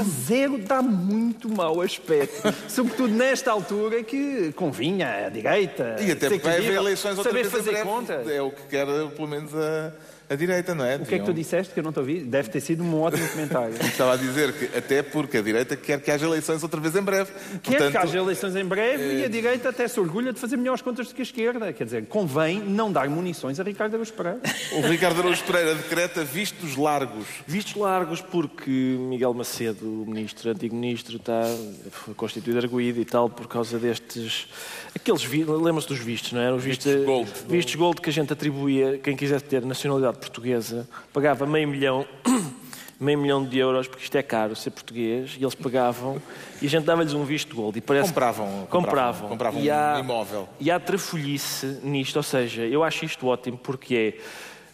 Zero 0.05 0.59
dá 0.59 0.83
muito 0.83 1.49
mau 1.49 1.81
aspecto. 1.81 2.43
Sobretudo 2.69 3.13
nesta 3.15 3.51
altura 3.51 4.03
que 4.03 4.53
convinha 4.53 5.27
à 5.27 5.29
direita. 5.29 5.97
E 6.01 6.11
até 6.11 6.29
porque 6.29 6.45
vai 6.45 6.59
haver 6.59 6.75
eleições 6.75 7.17
outra 7.17 7.33
saber 7.33 7.49
fazer 7.49 7.83
conta. 7.83 8.15
É 8.29 8.43
o 8.43 8.51
que 8.51 8.63
quer, 8.69 8.87
pelo 8.87 9.29
menos, 9.29 9.55
a 9.55 9.93
a 10.29 10.35
direita, 10.35 10.75
não 10.75 10.85
é? 10.85 10.97
O 10.97 11.07
que 11.07 11.15
é 11.15 11.19
que 11.19 11.25
tu 11.25 11.33
disseste 11.33 11.73
que 11.73 11.79
eu 11.79 11.85
não 11.85 11.93
te 11.93 12.01
ouvi? 12.01 12.21
Deve 12.21 12.51
ter 12.51 12.61
sido 12.61 12.83
um 12.83 13.01
ótimo 13.01 13.29
comentário. 13.29 13.75
Estava 13.87 14.15
a 14.15 14.17
dizer 14.17 14.53
que 14.53 14.77
até 14.77 15.03
porque 15.03 15.39
a 15.39 15.43
direita 15.43 15.77
quer 15.77 16.01
que 16.01 16.11
haja 16.11 16.27
eleições 16.27 16.63
outra 16.63 16.81
vez 16.81 16.97
em 16.97 17.03
breve. 17.03 17.31
Quer 17.63 17.71
Portanto, 17.71 17.91
que 17.93 17.97
haja 17.99 18.19
eleições 18.19 18.57
em 18.57 18.65
breve 18.65 19.03
é... 19.03 19.19
e 19.21 19.25
a 19.25 19.29
direita 19.29 19.69
até 19.69 19.87
se 19.87 20.01
orgulha 20.01 20.33
de 20.33 20.41
fazer 20.41 20.57
melhores 20.57 20.83
contas 20.83 21.09
do 21.09 21.15
que 21.15 21.23
a 21.23 21.25
esquerda. 21.25 21.73
Quer 21.73 21.85
dizer, 21.85 22.07
convém 22.07 22.61
não 22.61 22.91
dar 22.91 23.09
munições 23.09 23.61
a 23.61 23.63
Ricardo 23.63 23.95
Araújo 23.95 24.13
Pereira. 24.13 24.41
O 24.73 24.81
Ricardo 24.81 25.21
Araújo 25.21 25.45
Pereira 25.45 25.75
decreta 25.75 26.25
vistos 26.25 26.77
largos. 26.77 27.27
Vistos 27.47 27.77
largos 27.77 28.21
porque 28.21 28.71
Miguel 28.71 29.33
Macedo, 29.33 30.03
o 30.03 30.07
ministro, 30.07 30.51
antigo 30.51 30.75
ministro, 30.75 31.17
está, 31.17 31.43
foi 31.91 32.15
constituído 32.15 32.59
arguído 32.59 33.01
e 33.01 33.05
tal 33.05 33.31
por 33.31 33.47
causa 33.47 33.79
destes... 33.79 34.49
Aqueles... 34.95 35.25
Lembra-se 35.27 35.89
dos 35.89 35.99
vistos, 35.99 36.33
não 36.33 36.41
é? 36.41 36.53
Os 36.53 36.65
vistos, 36.65 36.87
vistos 36.87 37.07
gold. 37.07 37.31
Vistos 37.49 37.75
gold 37.77 38.01
que 38.01 38.11
a 38.11 38.13
gente 38.13 38.33
atribuía, 38.33 38.99
quem 38.99 39.15
quisesse 39.15 39.45
ter 39.45 39.65
nacionalidade 39.65 40.16
portuguesa 40.17 40.89
pagava 41.13 41.47
meio 41.47 41.69
milhão, 41.69 42.07
meio 42.99 43.19
milhão 43.19 43.45
de 43.45 43.59
euros, 43.59 43.87
porque 43.87 44.05
isto 44.05 44.17
é 44.17 44.23
caro 44.23 44.57
ser 44.57 44.71
português, 44.71 45.37
e 45.39 45.45
eles 45.45 45.55
pagavam 45.55 46.21
e 46.61 46.67
a 46.67 46.69
gente 46.69 46.85
dava-lhes 46.85 47.13
um 47.13 47.25
visto 47.25 47.51
de 47.51 47.55
gold. 47.55 47.79
E 47.79 47.81
parece 47.81 48.09
compravam, 48.09 48.67
compravam, 48.69 49.29
compravam 49.29 49.61
e 49.61 49.71
há, 49.71 49.95
um 49.97 50.01
imóvel. 50.01 50.49
E 50.59 50.71
há 50.71 50.81
trafolhice 50.81 51.81
nisto, 51.83 52.17
ou 52.17 52.23
seja, 52.23 52.63
eu 52.63 52.83
acho 52.83 53.05
isto 53.05 53.27
ótimo 53.27 53.59
porque 53.59 53.95
é 53.95 54.23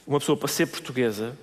uma 0.06 0.18
pessoa 0.18 0.36
para 0.36 0.48
ser 0.48 0.66
portuguesa 0.66 1.36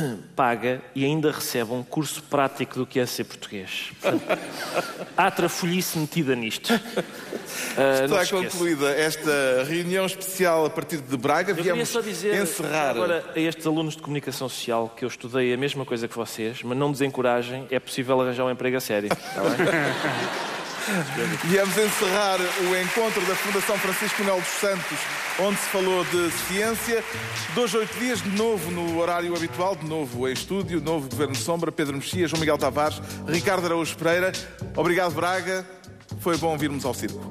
paga 0.36 0.82
e 0.94 1.04
ainda 1.04 1.30
recebe 1.30 1.72
um 1.72 1.82
curso 1.82 2.22
prático 2.22 2.78
do 2.78 2.86
que 2.86 3.00
é 3.00 3.06
ser 3.06 3.24
português. 3.24 3.92
Portanto, 4.00 4.24
há 5.16 5.30
trafolhice 5.30 5.98
metida 5.98 6.34
nisto. 6.34 6.72
Uh, 7.72 8.04
Está 8.04 8.26
concluída 8.26 8.90
esta 8.90 9.64
reunião 9.66 10.06
especial 10.06 10.64
a 10.64 10.70
partir 10.70 10.98
de 10.98 11.16
Braga. 11.16 11.52
Eu 11.52 11.56
queria 11.56 11.86
só 11.86 12.00
dizer 12.00 12.42
encerrar... 12.42 12.90
agora 12.90 13.24
a 13.34 13.38
estes 13.38 13.66
alunos 13.66 13.94
de 13.94 14.02
comunicação 14.02 14.48
social 14.48 14.92
que 14.94 15.04
eu 15.04 15.08
estudei 15.08 15.52
a 15.52 15.56
mesma 15.56 15.84
coisa 15.84 16.08
que 16.08 16.16
vocês, 16.16 16.62
mas 16.62 16.76
não 16.76 16.90
desencorajem, 16.90 17.66
é 17.70 17.78
possível 17.78 18.20
arranjar 18.20 18.44
um 18.44 18.50
emprego 18.50 18.76
a 18.76 18.80
sério. 18.80 19.10
Está 19.12 19.42
bem? 19.42 20.52
Viemos 21.44 21.76
encerrar 21.76 22.38
o 22.40 22.76
encontro 22.76 23.20
da 23.26 23.34
Fundação 23.34 23.78
Francisco 23.78 24.22
Manuel 24.22 24.40
dos 24.40 24.48
Santos, 24.48 24.98
onde 25.38 25.58
se 25.58 25.68
falou 25.68 26.04
de 26.04 26.30
ciência. 26.30 27.04
Dois, 27.54 27.74
oito 27.74 27.98
dias, 27.98 28.22
de 28.22 28.30
novo 28.30 28.70
no 28.70 28.98
horário 28.98 29.34
habitual, 29.36 29.76
de 29.76 29.86
novo 29.86 30.28
em 30.28 30.32
estúdio, 30.32 30.80
novo 30.80 31.08
Governo 31.08 31.34
Sombra, 31.34 31.70
Pedro 31.70 31.96
Mexia, 31.96 32.26
João 32.26 32.40
Miguel 32.40 32.58
Tavares, 32.58 33.00
Ricardo 33.26 33.66
Araújo 33.66 33.96
Pereira. 33.96 34.32
Obrigado, 34.76 35.12
Braga. 35.14 35.64
Foi 36.20 36.36
bom 36.36 36.56
virmos 36.56 36.84
ao 36.84 36.94
circo. 36.94 37.26